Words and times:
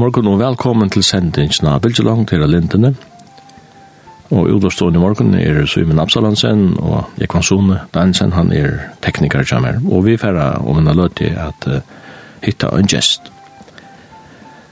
morgen 0.00 0.28
og 0.30 0.38
velkommen 0.40 0.88
til 0.88 1.02
sendingen 1.04 1.66
av 1.68 1.82
Bilgelang 1.84 2.22
til 2.28 2.40
Lindene. 2.48 2.94
Og 4.32 4.46
utåstående 4.54 4.96
i 4.96 5.02
morgen 5.02 5.34
er 5.36 5.58
Søymen 5.68 6.00
Absalansen 6.00 6.62
og 6.78 7.10
Jekvan 7.20 7.44
Sone 7.44 7.80
Dansen, 7.92 8.32
han 8.32 8.52
er 8.56 8.78
tekniker 9.04 9.44
som 9.44 9.66
er. 9.68 9.76
Og 9.84 10.06
vi 10.06 10.16
færre 10.16 10.54
om 10.64 10.80
en 10.80 10.88
løt 10.96 11.18
til 11.20 11.36
at 11.36 11.68
uh, 11.68 11.82
hitta 12.40 12.70
en 12.78 12.88
gest. 12.88 13.28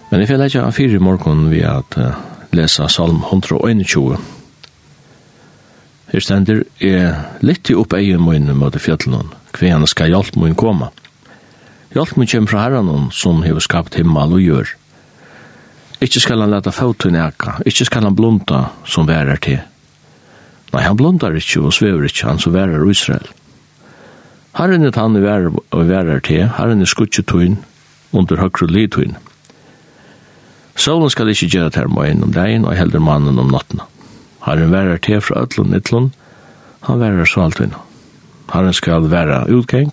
Men 0.09 0.25
jeg 0.25 0.31
får 0.31 0.47
ikke 0.47 0.65
av 0.65 0.73
fire 0.79 0.97
i 0.97 1.05
morgen 1.11 1.51
ved 1.53 1.69
at 1.75 2.01
uh, 2.01 2.17
lese 2.57 2.89
Salm 2.89 3.21
121. 3.29 4.17
Her 6.15 6.25
stender 6.25 6.65
er 6.81 7.45
litt 7.45 7.69
i 7.69 7.77
opp 7.77 7.99
egen 8.01 8.25
møyne 8.25 8.57
mot 8.57 8.81
fjallet 8.81 9.37
hver 9.53 9.77
han 9.77 9.89
skal 9.91 10.15
hjelpe 10.15 10.41
møyne 10.41 10.57
komme. 10.57 10.89
Hjelp 11.93 12.17
møyne 12.17 12.33
kommer 12.33 12.55
fra 12.55 12.69
herren 12.69 13.11
som 13.13 13.45
har 13.45 13.61
skapt 13.61 14.01
himmel 14.01 14.39
og 14.41 14.47
gjør. 14.47 14.78
Ikke 16.01 16.21
skal 16.21 16.41
han 16.41 16.53
leta 16.53 16.71
fotun 16.71 17.17
eka, 17.19 17.59
ikke 17.67 17.85
skal 17.89 18.07
han 18.07 18.17
blunda 18.17 18.69
som 18.87 19.09
værer 19.09 19.41
til. 19.43 19.59
Nei, 20.73 20.83
han 20.85 20.97
blundar 20.97 21.35
ikke 21.35 21.65
og 21.65 21.73
svever 21.75 22.07
ikke, 22.07 22.27
han 22.29 22.39
som 22.39 22.55
værer 22.55 22.85
Israel. 22.91 23.27
Herren 24.59 24.85
er 24.85 24.95
han 24.95 25.17
værer 25.23 25.51
og 25.55 25.89
værer 25.89 26.21
til, 26.21 26.49
herren 26.59 26.83
er 26.83 26.87
skutjetuin 26.87 27.59
under 28.13 28.37
høyre 28.37 28.69
lituin. 28.71 29.17
Solen 30.77 31.11
skal 31.11 31.29
ikke 31.29 31.49
gjøre 31.51 31.71
til 31.75 31.91
møyen 31.91 32.23
om 32.23 32.33
dagen 32.33 32.65
og 32.65 32.77
helder 32.77 33.03
mannen 33.03 33.39
om 33.39 33.51
natten. 33.51 33.81
Herren 34.47 34.73
værer 34.73 34.99
til 35.03 35.21
fra 35.21 35.43
øtlund 35.43 35.75
ytlun, 35.75 36.13
han 36.87 37.01
værer 37.01 37.25
saltuin. 37.25 37.75
Herren 38.53 38.73
skal 38.73 39.11
være 39.11 39.47
utgeng 39.51 39.93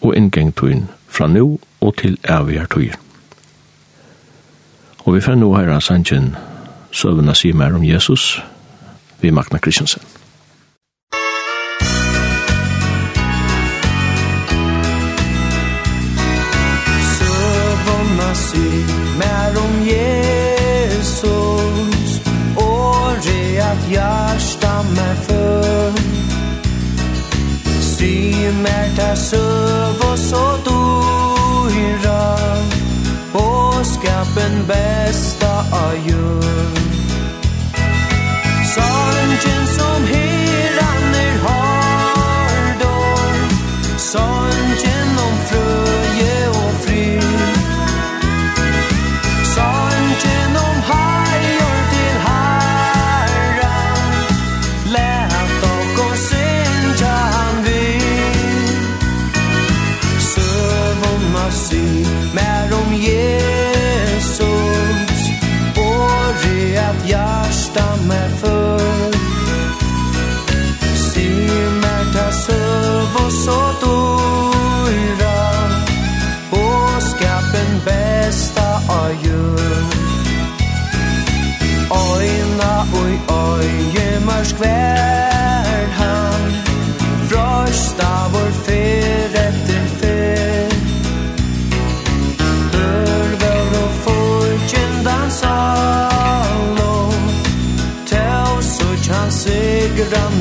og 0.00 0.16
inngengtuin 0.16 0.88
fra 1.08 1.26
nu 1.26 1.58
og 1.80 1.96
til 1.96 2.18
avgjørtuin. 2.24 3.11
Og 5.04 5.14
vi 5.14 5.20
får 5.20 5.34
nå 5.34 5.48
her 5.56 5.70
av 5.74 5.80
sannsyn 5.82 6.34
søvende 6.94 7.34
sier 7.34 7.56
mer 7.58 7.74
om 7.74 7.84
Jesus 7.84 8.42
vi 9.22 9.30
Magna 9.30 9.58
Kristiansen. 9.58 10.02
Søvende 17.16 18.30
sier 18.34 18.92
mer 19.18 19.58
om 19.64 19.74
Jesus 19.86 21.22
og 22.56 23.18
det 23.26 23.58
at 23.70 23.82
hjärsta 23.90 24.74
meg 24.94 25.16
før 25.26 25.90
Sier 27.80 28.54
mer 28.62 28.88
til 28.98 29.16
søv 29.26 30.06
og 30.10 30.18
så 30.18 30.46
dyrer 30.66 32.41
gapen 34.04 34.66
bästa 34.66 35.64
ajur 35.72 36.42
Sorgen 38.74 39.66
som 39.66 40.04
heran 40.04 41.14
er 41.14 41.36
hardor 41.46 43.34
Sorgen 43.98 45.18
om 45.26 45.36
fröje 45.48 46.48
og 46.48 46.72
fri. 46.84 47.20
Sorgen 49.54 50.56
om 50.66 50.76
hajor 50.90 51.78
til 51.92 52.14
herran 52.26 54.12
Lät 54.94 55.62
och 55.62 56.04
och 56.06 56.18
synja 56.18 57.16
han 57.36 57.64
vill 57.64 58.76
Sövon 60.20 61.32
massi 61.32 62.06
mer 62.34 62.68
om 62.72 62.94
Jesus 62.94 63.61
att 66.92 67.10
jag 67.10 67.54
stammar 67.54 68.28
full. 68.28 69.12
Ta 72.12 72.32
söv 72.32 73.16
och 73.26 73.32
så 73.32 73.60
dora 73.80 75.42
Och 76.50 77.02
skapen 77.02 77.80
bästa 77.84 78.74
av 78.74 79.10
jul. 79.24 79.84
Oina 81.90 82.86
oj 83.04 83.20
oj, 83.28 83.70
oj 83.94 84.20
mörsk 84.26 84.56
figure 100.02 100.16
down 100.16 100.31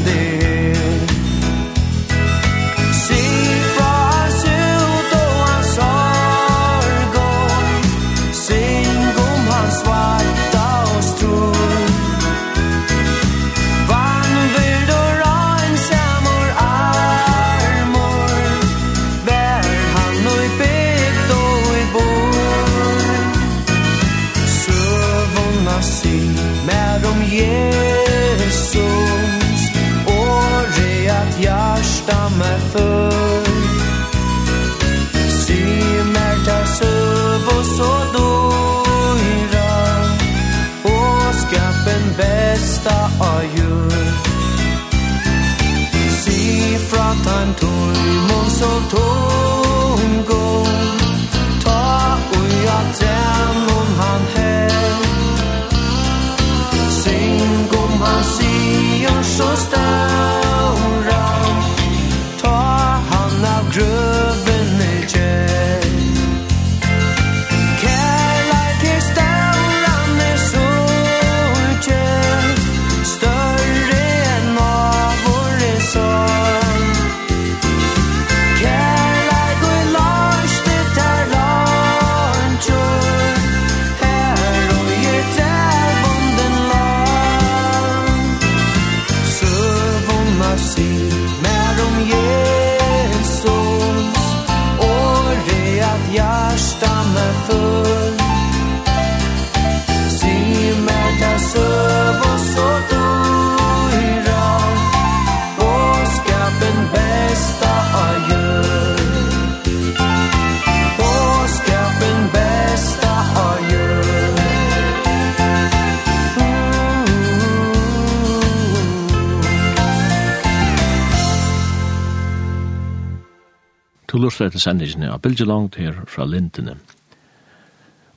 avsløyte 124.41 124.59
sendingene 124.59 125.11
av 125.13 125.21
Bilge 125.21 125.45
Langt 125.45 125.75
her 125.77 125.99
fra 126.09 126.25
Lindene. 126.25 126.79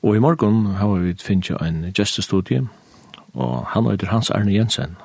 Og 0.01 0.15
i 0.17 0.21
morgen 0.21 0.73
har 0.79 0.97
vi 0.97 1.13
finnet 1.21 1.61
en 1.61 1.91
gestestudie, 1.93 2.63
og 3.35 3.65
han 3.69 3.85
heter 3.85 4.09
Hans 4.09 4.31
Arne 4.33 4.53
Jensen. 4.53 4.95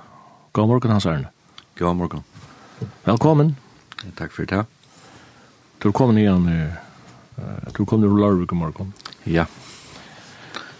God 0.52 0.68
morgen, 0.68 0.90
Hans 0.90 1.06
Arne. 1.06 1.28
God 1.76 1.96
morgen. 1.96 2.24
Velkommen. 3.04 3.56
Takk 4.16 4.32
for 4.32 4.48
det. 4.48 4.64
Du 5.82 5.88
er 5.88 5.92
kommet 5.92 6.20
igjen, 6.22 6.46
du 6.46 7.82
er 7.82 7.84
kommet 7.84 8.08
til 8.08 8.20
Larvik 8.20 8.52
i 8.52 8.56
morgen. 8.56 8.94
Ja. 9.26 9.44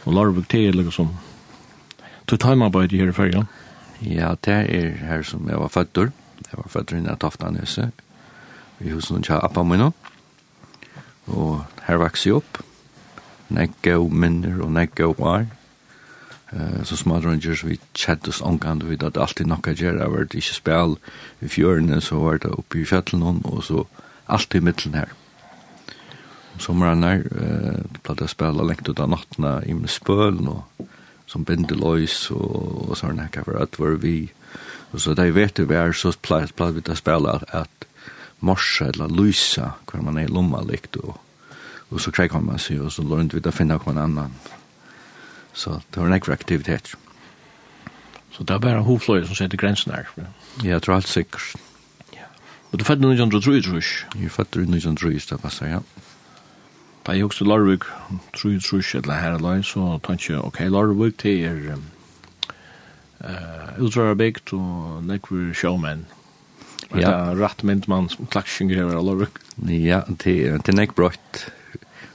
Og 0.06 0.14
Larvik 0.14 0.48
til 0.48 0.68
er 0.68 0.78
liksom, 0.80 1.12
du 2.30 2.36
tar 2.36 2.56
meg 2.56 2.72
bare 2.72 2.88
her 2.88 3.12
i 3.12 3.16
fergen. 3.16 3.48
Ja, 4.00 4.34
det 4.40 4.56
er 4.72 4.94
her 5.04 5.22
som 5.22 5.48
jeg 5.48 5.60
var 5.60 5.68
født. 5.68 6.08
Jeg 6.48 6.56
var 6.56 6.72
født 6.72 6.96
inn 6.96 7.04
i 7.04 7.16
Taftaneset, 7.20 7.92
i 8.80 8.94
husen 8.94 9.22
til 9.22 9.36
Appa 9.36 9.62
Mino. 9.62 9.92
Ja 9.92 10.09
og 11.30 11.64
her 11.86 12.00
vaks 12.02 12.26
jeg 12.26 12.40
opp. 12.40 12.60
Nekk 13.50 13.88
og 13.96 14.12
minner 14.14 14.60
og 14.64 14.70
nekk 14.74 15.02
og 15.06 15.18
var. 15.22 15.48
Uh, 16.50 16.82
så 16.86 16.98
smadrunger 16.98 17.54
så 17.54 17.68
vi 17.68 17.78
kjeddes 17.94 18.40
omgående 18.42 18.88
vi 18.88 18.98
hadde 18.98 19.22
alltid 19.22 19.46
nokka 19.46 19.74
gjer, 19.78 20.00
jeg 20.00 20.10
var 20.10 20.26
det 20.26 20.40
ikke 20.40 20.56
spil 20.56 20.96
i 21.46 21.50
fjørene, 21.50 22.00
så 22.02 22.18
var 22.18 22.40
det 22.42 22.50
oppe 22.50 22.80
i 22.80 22.86
fjallet 22.90 23.44
og 23.46 23.60
så 23.62 23.84
alltid 24.26 24.58
i 24.58 24.64
middelen 24.66 24.96
her. 24.98 25.12
Om 26.54 26.64
sommeren 26.64 27.06
her, 27.06 27.22
uh, 27.30 28.00
platt 28.02 28.24
jeg 28.24 28.34
spela 28.34 28.66
lengt 28.66 28.88
ut 28.90 28.98
av 28.98 29.12
nattene 29.14 29.60
i 29.66 29.76
min 29.78 29.90
spøl, 29.90 30.42
og 30.50 30.88
som 31.30 31.46
bindeløys 31.46 32.32
og, 32.34 32.90
og 32.90 32.98
sånn 32.98 33.22
her, 33.22 33.44
for 33.46 33.60
at 33.62 33.78
var 33.78 33.94
vi, 34.02 34.32
og 34.90 34.98
så 34.98 35.14
da 35.14 35.28
jeg 35.28 35.38
vet 35.38 35.54
det 35.60 35.68
var, 35.70 35.94
så 35.94 36.10
platt 36.18 36.74
vi 36.74 36.82
til 36.82 36.96
å 36.96 36.98
spela 36.98 37.38
at, 37.38 37.46
at 37.62 37.89
morsa 38.40 38.88
eller 38.88 39.12
lysa 39.12 39.74
hver 39.90 40.02
man 40.02 40.18
er 40.18 40.28
i 40.28 40.32
lomma 40.32 40.62
likt 40.64 40.96
og, 41.00 41.16
og 41.90 42.00
så 42.00 42.12
kreik 42.14 42.34
man 42.34 42.58
seg 42.58 42.80
og 42.84 42.92
så 42.92 43.04
lånt 43.04 43.34
vi 43.34 43.42
da 43.44 43.52
finna 43.54 43.78
hver 43.78 43.98
annan. 43.98 44.34
Så 45.52 45.80
det 45.90 46.00
var 46.00 46.06
en 46.06 46.16
ekra 46.16 46.32
aktivitet. 46.32 46.94
Så 48.30 48.44
det 48.44 48.54
er 48.54 48.62
bare 48.62 48.84
hovfløy 48.86 49.24
som 49.26 49.34
setter 49.34 49.58
grensen 49.58 49.92
her 49.92 50.06
Ja, 50.62 50.76
jeg 50.76 50.82
tror 50.82 50.94
alt 50.94 51.08
sikkert. 51.08 51.56
Ja. 52.14 52.28
Og 52.72 52.78
du 52.78 52.84
fatt 52.84 53.02
1903 53.02 53.62
tror 53.62 53.74
jeg 53.80 54.22
Jeg 54.22 54.30
fatt 54.30 54.56
1903 54.56 55.34
det 55.34 55.40
passer, 55.42 55.66
ja. 55.66 55.80
Da 57.06 57.12
jeg 57.12 57.24
også 57.24 57.44
Larvik, 57.44 57.84
tror 58.36 58.50
jeg 58.50 58.62
tror 58.62 58.84
eller 58.94 59.14
her 59.14 59.32
er 59.32 59.38
løy, 59.38 59.62
så 59.62 59.98
tenkte 60.06 60.32
jeg, 60.32 60.44
ok, 60.44 60.60
Larvik, 60.60 61.22
det 61.22 61.44
er 61.44 61.74
um, 61.74 61.84
uh, 63.20 63.84
utdrarabygd 63.84 64.52
og 64.52 65.04
nekver 65.04 65.52
sjåmenn 65.54 66.06
Ja. 66.94 67.34
Rätt 67.34 67.62
mynd 67.62 67.88
man 67.88 68.08
som 68.08 68.26
klaxing 68.26 68.68
grejer 68.68 68.96
alla 68.96 69.12
ruk. 69.12 69.38
Ja, 69.68 70.04
det 70.08 70.58
det 70.64 70.72
näck 70.72 70.94
brott 70.94 71.46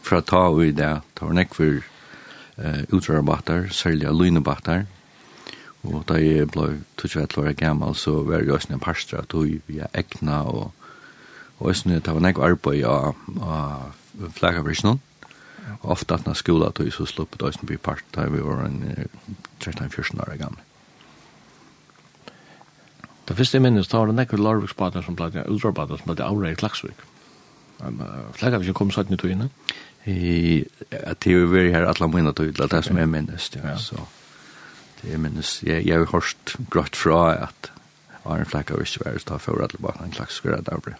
för 0.01 0.16
att 0.16 0.25
ta 0.25 0.54
vi 0.54 0.72
där. 0.72 1.01
Ta 1.13 1.33
näck 1.33 1.56
för 1.56 1.81
eh 2.57 2.81
utrabatar, 2.89 3.68
sälja 3.68 4.12
lunabatar. 4.12 4.86
Och 5.81 6.04
där 6.06 6.19
är 6.19 6.45
blå 6.45 6.74
touch 6.95 7.18
att 7.18 7.38
låra 7.38 7.54
gammal 7.54 7.95
så 7.95 8.24
var 8.24 8.42
jag 8.42 8.72
en 8.72 8.80
pastra 8.80 9.19
att 9.19 9.33
vi 9.33 9.62
ja 9.66 9.88
äckna 9.94 10.44
och 10.44 10.74
och 11.57 11.75
snä 11.75 12.00
ta 12.00 12.19
näck 12.19 12.39
arbete 12.39 12.77
ja 12.77 13.16
flagga 14.33 14.62
version. 14.62 15.00
Ofta 15.81 16.16
att 16.16 16.25
när 16.25 16.33
skola 16.33 16.72
tog 16.72 16.94
så 16.94 17.06
sluppet 17.06 17.42
oss 17.42 17.62
bli 17.62 17.77
part 17.77 18.04
där 18.12 18.27
vi 18.27 18.39
var 18.39 18.57
en 18.57 19.07
13-14 19.60 20.22
år 20.22 20.36
gamla. 20.36 20.60
Det 23.25 23.38
første 23.38 23.57
jeg 23.57 23.63
minnes, 23.66 23.88
da 23.89 23.98
var 24.01 24.12
det 24.12 24.19
nekker 24.19 24.38
larviksbader 24.42 25.01
som 25.06 25.16
ble, 25.18 25.31
uldrabader 25.50 25.98
som 25.98 26.12
ble 26.12 26.25
avre 26.25 26.51
i 26.54 26.57
Klagsvik. 26.60 27.00
Flegger 28.38 28.62
vi 28.62 28.69
ikke 28.69 28.77
kom 28.77 28.92
satt 28.94 29.10
i 29.12 29.18
togene? 29.19 29.50
Det 30.06 30.68
er 31.01 31.31
jo 31.31 31.48
vært 31.50 31.74
her 31.74 31.88
alle 31.89 32.10
mine 32.13 32.33
togene, 32.38 32.69
det 32.69 32.77
er 32.77 32.86
som 32.86 33.00
jeg 33.01 33.10
minnes, 33.10 33.50
ja. 33.57 33.74
Så 33.81 34.06
det 35.01 35.16
er 35.16 35.22
minnes, 35.22 35.57
jeg 35.66 35.89
har 35.89 36.06
hørt 36.13 36.56
grått 36.69 36.95
fra 36.95 37.48
at 37.48 37.72
Arne 38.25 38.45
Flegger 38.45 38.81
ikke 38.81 39.06
var 39.06 39.18
da 39.25 39.42
for 39.42 39.62
alle 39.62 39.81
bakene 39.81 40.12
i 40.12 40.16
Klagsvik 40.16 40.54
er 40.54 40.74
avre. 40.74 40.95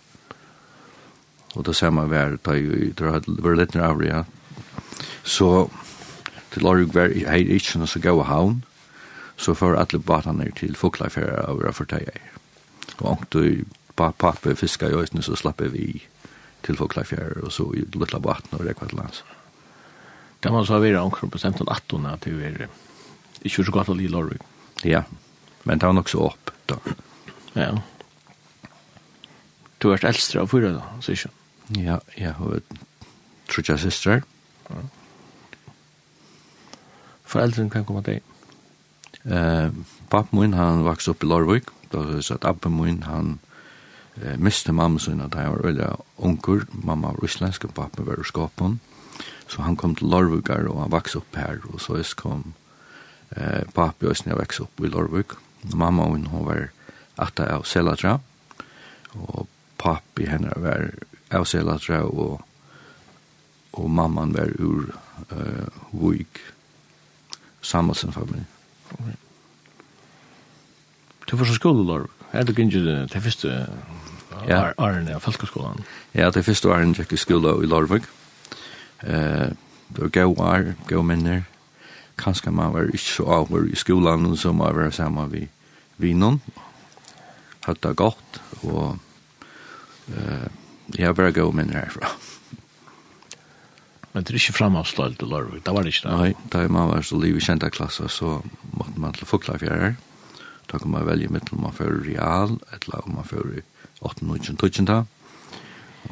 Og 1.56 1.66
det 1.66 1.76
samme 1.78 2.10
var 2.10 2.36
da 2.44 2.58
jeg 2.58 2.96
var 2.98 3.56
litt 3.62 3.78
nær 3.78 3.94
avre, 3.94 4.10
ja. 4.10 4.24
Så 5.24 5.70
til 6.52 6.66
Larvik 6.66 6.94
var 6.96 7.14
jeg 7.14 7.48
ikke 7.54 7.80
noe 7.80 7.90
så 7.90 8.02
gav 8.02 8.26
havn, 8.26 8.64
så 9.38 9.54
får 9.56 9.78
alle 9.80 10.00
batene 10.00 10.48
til 10.56 10.76
Fuglafjæra 10.76 11.48
og 11.52 11.64
Raffertøyer. 11.66 12.20
Og 13.00 13.12
ångt 13.12 13.36
og 13.36 13.44
du 13.44 13.64
pape 13.96 14.56
fiskar 14.56 14.92
i 14.92 15.00
øyne, 15.00 15.24
så 15.24 15.36
slapper 15.36 15.72
vi 15.72 16.04
til 16.64 16.78
Fuglafjæra 16.78 17.44
og 17.44 17.52
så 17.52 17.68
i 17.76 17.84
Lutla 17.94 18.20
Baten 18.20 18.58
og 18.60 18.66
Rekvat 18.66 18.94
Lands. 18.94 19.24
Det 20.44 20.52
må 20.52 20.66
så 20.66 20.80
være 20.80 21.00
omkring 21.00 21.32
på 21.32 21.38
15-18 21.38 22.08
at 22.08 22.26
det 22.26 22.34
er 22.46 22.68
ikke 23.42 23.64
så 23.64 23.72
godt 23.72 23.90
å 23.90 23.98
lide 23.98 24.14
lorry. 24.14 24.38
Ja, 24.86 25.04
men 25.64 25.80
det 25.80 25.88
var 25.88 25.96
nok 25.98 26.10
så 26.10 26.28
opp 26.30 26.52
da. 26.70 26.78
Ja. 27.56 27.72
Du 29.82 29.92
er 29.92 30.06
eldst 30.06 30.36
av 30.38 30.50
fyra 30.52 30.72
da, 30.76 30.84
sier 31.02 31.18
ikke? 31.18 31.34
Ja, 31.82 31.98
jeg 32.18 32.36
har 32.38 32.62
trutja 33.50 33.78
systrar. 33.82 34.22
Ja. 34.70 34.84
Foreldren 37.26 37.72
kan 37.74 37.86
komme 37.86 38.04
til. 38.06 38.22
Eh, 39.26 39.70
pappen 40.10 40.40
min, 40.40 40.54
han 40.54 40.84
vaks 40.86 41.08
upp 41.08 41.24
i 41.24 41.28
Larvik, 41.28 41.72
da 41.92 42.04
var 42.04 42.12
det 42.14 42.26
så 42.28 42.38
at 42.38 42.46
appen 42.46 42.76
min, 42.78 43.04
han 43.04 43.40
eh, 44.22 44.38
miste 44.38 44.72
mamma 44.72 45.00
sin 45.00 45.22
at 45.22 45.34
han 45.34 45.50
var 45.56 45.66
veldig 45.66 45.88
unger, 46.18 46.68
mamma 46.72 47.16
var 47.16 47.26
islensk, 47.26 47.66
og 47.66 47.74
pappa 47.74 48.06
var 48.06 48.22
ur 48.22 48.30
skapen, 48.30 48.80
så 49.48 49.66
han 49.66 49.76
kom 49.76 49.96
til 49.96 50.14
Larvikar, 50.14 50.68
og 50.70 50.84
han 50.84 50.94
vaks 50.94 51.16
upp 51.16 51.36
her, 51.36 51.58
og 51.74 51.82
så 51.82 51.98
is 51.98 52.14
kom 52.14 52.54
eh, 53.36 53.66
pappen 53.74 54.10
og 54.10 54.26
jeg 54.26 54.38
vaks 54.38 54.60
upp 54.60 54.86
i 54.86 54.94
Larvik, 54.94 55.34
mamma 55.74 56.06
hun, 56.06 56.28
hun 56.30 56.46
var 56.46 56.70
atta 57.18 57.50
av 57.50 57.66
Selatra, 57.66 58.20
og 59.16 59.48
pappi 59.82 60.30
henne 60.30 60.54
var 60.62 60.92
av 61.34 61.48
Selatra, 61.50 62.04
og, 62.06 62.42
og 63.74 63.90
mamman 63.90 64.36
var 64.36 64.54
ur 64.60 64.92
uh, 65.32 65.68
Vujk, 65.92 66.40
Samuelsen-familien. 67.62 68.55
Okay. 68.94 69.16
Du 71.26 71.38
får 71.38 71.46
så 71.46 71.58
skole, 71.58 71.84
skolelår. 71.84 72.10
Er 72.34 72.44
det 72.44 72.58
ikke 72.60 72.84
det 72.86 73.12
til 73.12 73.22
første 73.22 73.68
ja. 74.48 74.72
åren 74.78 75.08
av 75.10 75.20
folkeskolen? 75.20 75.86
Ja, 76.14 76.30
det 76.30 76.46
første 76.46 76.70
åren 76.70 76.94
gikk 76.94 77.14
i 77.14 77.18
skole 77.18 77.56
i 77.64 77.70
Lorvig. 77.70 78.04
Eh, 79.04 79.50
det 79.96 80.02
var 80.02 80.10
gode 80.10 80.42
år, 80.42 80.74
gode 80.88 81.04
minner. 81.04 81.42
Kanskje 82.18 82.52
man 82.52 82.74
var 82.74 82.92
ikke 82.92 82.98
så 82.98 83.24
over 83.24 83.66
i 83.68 83.76
skolen 83.76 84.38
så 84.38 84.52
man 84.52 84.76
var 84.76 84.92
sammen 84.92 85.32
med 85.32 85.48
vi 85.98 86.14
noen. 86.14 86.42
Hatt 87.66 87.82
det 87.84 87.96
godt, 87.98 88.42
og 88.64 88.98
eh, 90.14 90.48
jeg 90.98 91.08
har 91.08 91.14
bare 91.14 91.34
gode 91.34 91.56
minner 91.56 91.80
herfra. 91.80 92.12
Men 94.16 94.24
det 94.24 94.32
er 94.32 94.38
ikke 94.40 94.56
framavsløyld 94.56 95.18
til 95.20 95.28
Lørvik, 95.28 95.66
det 95.66 95.74
var 95.76 95.84
det 95.84 95.92
ikke 95.92 96.06
det? 96.08 96.12
Nei, 96.16 96.50
da 96.54 96.60
man 96.72 96.88
var 96.88 97.02
så 97.04 97.18
liv 97.20 97.36
i 97.36 97.42
kjenta 97.44 97.68
klasse, 97.68 98.08
så 98.08 98.38
måtte 98.72 99.02
man 99.04 99.12
til 99.14 99.28
Fuglafjærer. 99.28 99.98
Da 100.72 100.80
kunne 100.80 100.94
man 100.94 101.04
velge 101.10 101.28
mitt 101.36 101.52
om 101.52 101.66
man 101.66 101.76
fører 101.76 102.00
real, 102.06 102.56
eller 102.78 103.04
om 103.04 103.18
man 103.18 103.28
fører 103.28 103.66
18-19-20. 104.00 105.04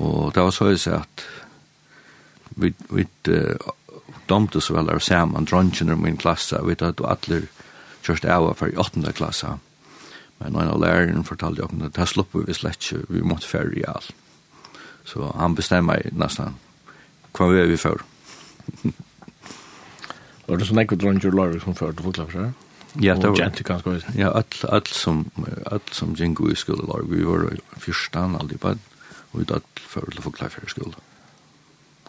Og 0.03 0.33
det 0.35 0.43
var 0.43 0.51
så 0.51 0.67
jeg 0.73 0.81
sier 0.83 0.99
at 0.99 1.23
vi, 2.59 2.73
vi 2.91 3.05
uh, 3.31 3.71
domte 4.27 4.59
så 4.59 4.75
vel 4.75 4.91
er 4.91 4.99
sammen, 4.99 5.47
dronjen 5.47 5.95
i 5.95 5.95
min 5.95 6.19
klasse, 6.19 6.59
vi 6.59 6.75
vet 6.75 6.83
at 6.83 7.05
alle 7.07 7.45
kjørste 8.03 8.35
av 8.35 8.49
for 8.59 8.67
i 8.67 8.75
8. 8.83 9.15
klasse. 9.15 9.55
Men 10.41 10.59
en 10.59 10.73
av 10.73 10.83
læreren 10.83 11.23
fortalte 11.23 11.63
jo 11.63 11.71
at 11.71 11.95
det 11.95 12.09
slipper 12.11 12.43
vi 12.43 12.59
slett 12.59 12.83
ikke, 12.83 13.05
vi 13.07 13.23
måtte 13.23 13.47
fører 13.47 13.71
real. 13.77 14.11
Så 15.07 15.31
han 15.39 15.55
bestemmer 15.55 16.03
nesten 16.11 16.59
hva 17.33 17.49
vi 17.51 17.61
er 17.61 17.69
vi 17.71 17.79
før. 17.81 18.03
Var 20.47 20.59
det 20.59 20.67
sånn 20.67 20.81
ekkert 20.83 21.01
dronjer 21.01 21.35
lager 21.35 21.61
som 21.63 21.75
før 21.77 21.95
du 21.95 22.03
forklart 22.05 22.35
seg? 22.35 22.69
Ja, 23.01 23.15
det 23.17 23.31
var 23.31 23.49
det. 23.49 23.63
kanskje 23.65 23.95
også. 23.95 24.13
Ja, 24.19 24.29
alt, 24.37 24.59
alt 24.69 24.91
som, 24.93 25.23
alt 25.71 25.95
som 25.97 26.13
gikk 26.17 26.43
i 26.51 26.57
skole 26.59 26.85
lager, 26.85 27.07
vi 27.09 27.25
var 27.25 27.47
fyrstan 27.81 28.37
aldri 28.37 28.59
på, 28.61 28.75
og 29.31 29.39
vi 29.39 29.47
datt 29.49 29.81
før 29.81 30.11
til 30.13 30.25
forklart 30.25 30.53
seg 30.53 30.67
i 30.67 30.73
skole. 30.75 30.93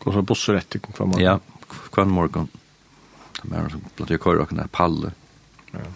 Og 0.04 0.10
så 0.12 0.24
busser 0.26 0.58
etter 0.60 0.82
hver 0.84 1.08
morgen? 1.08 1.22
Ja, 1.24 1.38
hver 1.94 2.10
morgen. 2.10 2.50
Det 3.38 3.48
var 3.48 3.70
som 3.72 3.84
blant 3.96 4.12
jeg 4.12 4.20
kører 4.20 4.44
åkne 4.44 4.66
palle. 4.72 5.14
Ja. 5.72 5.86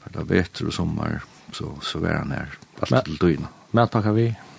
For 0.00 0.14
da 0.14 0.24
vetter 0.28 0.70
og 0.70 0.76
sommer, 0.76 1.20
så, 1.52 1.74
så 1.84 2.00
var 2.00 2.22
han 2.22 2.32
her, 2.32 2.56
alt 2.80 3.04
til 3.04 3.20
døgnet. 3.20 3.58
Medpakker 3.76 4.16
vi? 4.16 4.30
Ja. 4.32 4.49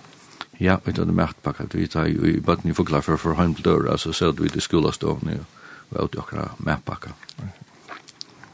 Ja, 0.62 0.76
vi 0.86 0.94
hadde 0.94 1.14
merkt 1.18 1.40
på 1.42 1.56
at 1.58 1.74
vi 1.74 1.88
tar 1.90 2.06
jo 2.12 2.22
i 2.30 2.38
bøtten 2.38 2.70
i 2.70 2.76
fugler 2.78 3.02
for 3.02 3.18
for 3.18 3.34
hånd 3.34 3.64
døra, 3.66 3.96
så 3.98 4.14
satt 4.14 4.38
vi 4.38 4.50
til 4.50 4.62
skolestående 4.62 5.40
og 5.42 5.96
var 5.96 6.06
ute 6.06 6.20
akkurat 6.22 6.60
merkt 6.62 7.08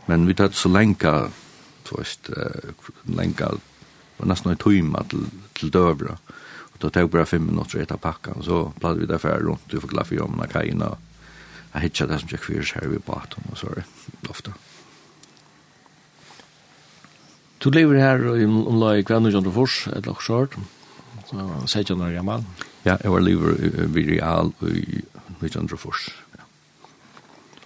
Men 0.07 0.27
vi 0.27 0.33
tatt 0.33 0.55
så 0.55 0.69
lenge, 0.69 1.31
først, 1.83 2.29
lenge, 3.05 3.49
og 4.19 4.27
nesten 4.27 4.51
en 4.51 4.57
time 4.57 5.03
til, 5.09 5.25
til 5.53 5.69
døra, 5.69 6.15
og 6.73 6.79
det 6.79 6.93
tok 6.93 7.11
bare 7.11 7.25
fem 7.25 7.43
minutter 7.43 7.81
etter 7.81 7.97
pakka, 7.97 8.39
så 8.41 8.71
pladde 8.79 8.99
vi 8.99 9.05
derfor 9.05 9.43
rundt 9.43 9.73
i 9.73 9.79
fugler 9.79 10.03
for 10.03 10.23
om 10.23 10.39
kajina, 10.47 10.93
jeg 11.73 11.81
hittet 11.81 12.09
det 12.09 12.21
som 12.21 12.29
jeg 12.31 12.39
kvirs 12.39 12.71
her 12.71 12.87
ved 12.87 13.03
baten, 13.03 13.43
og 13.51 13.57
så 13.57 13.67
er 13.67 13.83
det 13.83 14.29
ofte. 14.29 14.53
Du 17.59 17.69
lever 17.69 17.99
her 17.99 18.45
om 18.45 18.79
lag 18.79 18.99
i 18.99 19.03
Kvennøyjandefors, 19.03 19.87
et 19.87 20.07
lakskjørt, 20.07 20.55
og 20.55 20.76
så 21.29 21.45
16 21.65 22.01
år 22.01 22.15
gammal. 22.15 22.43
Ja, 22.85 22.95
jeg 23.03 23.11
var 23.11 23.19
lever 23.19 23.87
vid 23.91 24.11
Real 24.11 24.53
i 24.61 25.03
1904. 25.43 26.11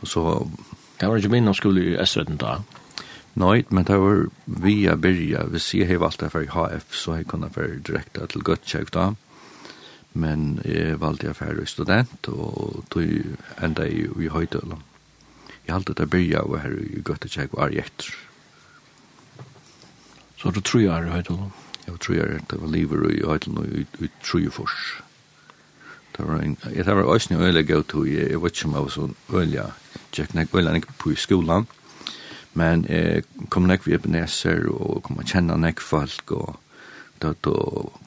Og 0.02 0.08
så... 0.08 0.48
Det 1.00 1.10
var 1.10 1.18
ikke 1.18 1.30
min 1.30 1.54
skole 1.54 1.82
i 1.82 1.98
Østrøtten 2.02 2.38
da? 2.42 2.60
Nei, 3.40 3.64
men 3.70 3.86
det 3.88 3.98
var 4.00 4.26
via 4.46 4.96
Birja. 4.96 5.46
Hvis 5.48 5.74
jeg 5.74 5.88
har 5.88 6.02
valgt 6.04 6.20
det 6.20 6.32
for 6.34 6.44
HF, 6.44 6.96
så 6.96 7.16
jeg 7.16 7.28
kunne 7.32 7.52
være 7.56 7.80
direkte 7.80 8.28
til 8.28 8.44
Gøtkjøk 8.44 8.92
da. 8.94 9.12
Men 10.14 10.60
jeg 10.66 11.00
valgte 11.00 11.30
jeg 11.30 11.36
for 11.36 11.66
student, 11.66 12.28
og 12.28 12.84
tog 12.92 13.08
enda 13.64 13.88
i, 13.88 14.04
i 14.20 14.28
Høydølen. 14.28 14.84
Jeg 15.68 15.74
halte 15.74 15.96
det 15.96 16.10
Birja 16.10 16.44
var 16.44 16.66
her 16.66 16.76
i 16.76 17.02
Gøtkjøk 17.02 17.54
og 17.54 17.64
Arjetter. 17.70 18.12
Så 20.38 20.52
du 20.52 20.60
tror 20.62 20.82
jeg 20.82 20.92
er 20.92 21.08
i 21.08 21.16
Høydølen? 21.16 21.54
Jeg 21.88 22.00
tror 22.00 22.16
jeg 22.16 22.42
det 22.52 22.62
var 22.62 22.68
livet 22.68 23.12
i 23.12 23.24
Høytlen 23.26 23.58
og 23.58 23.66
i 24.06 24.10
Trujefors. 24.24 25.02
Det 26.18 26.28
var 26.28 26.42
en, 26.44 26.58
jeg 26.76 26.86
var 26.86 27.04
også 27.04 27.34
en 27.34 27.42
øyelig 27.42 27.66
gøy 27.68 27.84
til, 27.90 28.08
jeg 28.14 28.42
vet 28.42 28.52
ikke 28.52 28.68
om 28.68 28.74
jeg 28.74 28.84
var 28.84 28.96
sånn 28.96 29.16
øyelig, 29.34 29.68
tjekk 30.12 30.34
nek 30.36 30.56
øyelig 30.56 30.84
på 31.00 31.14
i 31.14 31.16
skolan, 31.16 31.68
men 32.54 32.86
jeg 32.90 33.24
kom 33.50 33.64
nek 33.70 33.88
vi 33.88 33.96
Ebenezer 33.96 34.68
og 34.68 35.04
kom 35.08 35.22
å 35.22 35.26
kjenne 35.28 35.56
nek 35.58 35.80
folk 35.80 36.34
og 36.36 36.58
da 37.22 37.34
da 37.46 37.54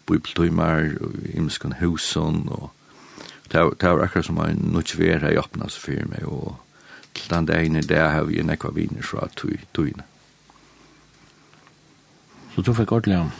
bibeltøymer 0.06 0.98
og 1.00 1.14
imskan 1.32 1.78
husen 1.80 2.44
og 2.52 2.70
det 3.52 3.62
var 3.62 4.02
akkurat 4.04 4.26
som 4.26 4.40
en 4.42 4.60
notivera 4.74 5.30
i 5.32 5.38
åpnas 5.38 5.78
for 5.78 6.10
meg 6.10 6.26
og 6.26 6.58
til 7.14 7.30
den 7.30 7.46
dagen 7.46 7.82
der 7.88 8.08
har 8.08 8.24
vi 8.28 8.42
nekva 8.42 8.72
viner 8.74 9.02
fra 9.02 9.28
tøyene. 9.36 10.02
Så 12.54 12.62
du 12.62 12.72
fikk 12.74 12.92
ordentlig 12.92 13.18
om 13.18 13.30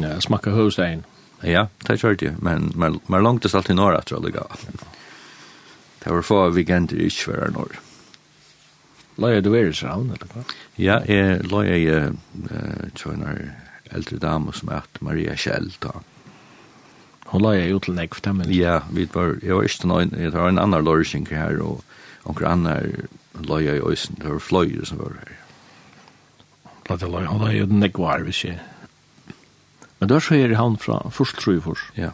Ja, 0.00 0.16
smakka 0.20 0.54
høvstein. 0.54 1.04
Ja, 1.42 1.66
det 1.88 1.98
kjørte 2.00 2.30
jeg, 2.30 2.36
men 2.40 2.70
man 2.76 3.24
langtes 3.24 3.54
alltid 3.54 3.76
norr 3.76 3.98
tror 4.06 4.28
jeg. 4.28 4.44
Det 6.02 6.10
var 6.10 6.22
få 6.26 6.44
weekender 6.54 7.02
ikke 7.02 7.32
for 7.32 7.50
norr. 7.54 7.80
Løye 9.20 9.42
du 9.44 9.52
er 9.54 9.68
i 9.68 9.74
Sravn, 9.76 10.08
eller 10.14 10.30
hva? 10.32 10.44
Ja, 10.80 11.00
jeg 11.04 11.42
løye 11.50 11.76
jeg 11.76 12.14
tjøyner 12.96 13.42
eldre 13.92 14.18
dame 14.22 14.54
som 14.56 14.70
er 14.72 14.86
Maria 15.04 15.34
Kjell 15.36 15.68
da. 15.84 15.98
Hun 17.32 17.44
løy 17.44 17.58
løye 17.58 17.68
jo 17.68 17.82
til 17.82 17.96
nekv 17.96 18.22
dem, 18.24 18.40
eller? 18.40 18.54
Ja, 18.54 18.78
vi 18.92 19.06
var, 19.12 19.36
jeg 19.42 19.56
var 19.56 19.68
ikke 19.68 19.90
noen, 19.90 20.14
jeg 20.16 20.32
var 20.32 20.48
en 20.48 20.60
annan 20.60 20.84
lørsing 20.84 21.28
her, 21.28 21.60
og 21.60 21.82
onker 22.28 22.48
annar 22.48 22.88
annan 22.88 23.46
løye 23.48 23.76
i 23.78 23.84
Øysen, 23.84 24.18
det 24.20 24.30
var 24.30 24.42
fløyre 24.42 24.86
som 24.88 25.00
var 25.02 25.16
her. 25.20 25.38
Løye, 26.88 27.28
hun 27.28 27.44
løye 27.44 27.58
jo 27.60 27.68
nek 27.70 27.98
var, 28.00 28.24
hvis 28.24 28.44
jeg 28.48 28.60
Men 30.02 30.10
der 30.10 30.18
så 30.18 30.34
er 30.34 30.56
han 30.58 30.74
fra 30.82 30.96
først 31.14 31.36
tror 31.38 31.54
jeg 31.54 31.62
først. 31.62 31.90
Ja. 31.94 32.08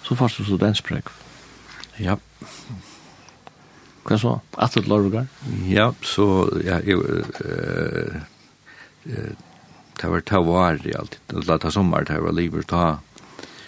Så 0.00 0.16
fast 0.16 0.38
du 0.40 0.46
studentsprekk. 0.48 1.10
Ja. 2.00 2.14
Hva 4.08 4.16
så? 4.16 4.32
Atet 4.56 4.88
Lorgar? 4.88 5.28
Ja, 5.68 5.90
så 6.00 6.48
ja, 6.64 6.78
jeg, 6.88 7.04
eh, 7.44 8.16
eh, 9.12 9.36
det 10.00 10.08
var 10.14 10.24
ta 10.24 10.40
var 10.40 10.80
i 10.88 10.96
alt. 10.96 11.20
Det 11.28 11.44
var 11.44 11.68
sommar, 11.68 12.08
det 12.08 12.16
var 12.24 12.32
livet 12.32 12.72
ta 12.72 13.02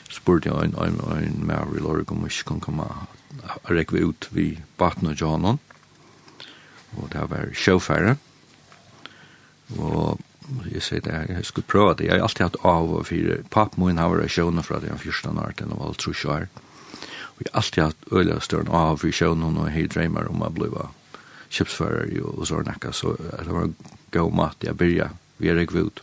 spurte 0.09 0.49
jeg 0.49 0.73
en, 0.73 0.75
en, 0.81 0.99
en 1.13 1.47
mer 1.53 1.69
i 1.77 1.85
Lorgar 1.85 2.17
om 2.17 2.25
ikke 2.25 2.49
kan 2.55 2.65
komme 2.65 2.89
rekke 3.69 4.09
ut 4.09 4.33
vi 4.33 4.55
Baten 4.81 5.13
og 5.13 5.21
Johanon. 5.21 5.61
Og 6.97 7.13
det 7.13 7.29
var 7.29 7.53
sjåfære. 7.53 8.17
Og 9.77 10.32
jeg 10.71 10.83
sier 10.83 11.05
det, 11.05 11.15
jeg 11.29 11.45
skulle 11.49 11.69
prøve 11.69 11.95
det. 11.99 12.07
Jeg 12.09 12.17
har 12.17 12.27
alltid 12.27 12.45
hatt 12.47 12.61
av 12.67 12.91
og 12.97 13.07
fire. 13.07 13.41
Pappen 13.51 13.85
min 13.85 14.01
har 14.01 14.13
vært 14.13 14.33
sjøvnet 14.35 14.67
fra 14.67 14.81
det 14.83 14.91
han 14.93 15.01
første 15.01 15.33
år 15.33 15.57
til 15.57 15.71
han 15.71 15.81
var 15.81 15.99
tro 16.01 16.13
år. 16.35 16.49
Og 17.33 17.45
jeg 17.45 17.51
har 17.53 17.61
alltid 17.61 17.83
hatt 17.83 18.11
øyla 18.13 18.41
større 18.41 18.83
av 18.83 18.99
for 18.99 19.09
fire 19.09 19.31
og 19.33 19.71
jeg 19.73 19.91
drømmer 19.95 20.31
om 20.31 20.45
å 20.45 20.51
bli 20.53 20.71
kjipsfører 21.53 22.13
og 22.25 22.47
så 22.49 22.63
nekka, 22.65 22.93
så 22.97 23.17
det 23.21 23.53
var 23.53 23.73
god 24.13 24.37
mat, 24.37 24.65
jeg 24.65 24.77
byrja, 24.77 25.11
vi 25.39 25.51
er 25.53 25.61
ikke 25.61 25.85
ut. 25.85 26.01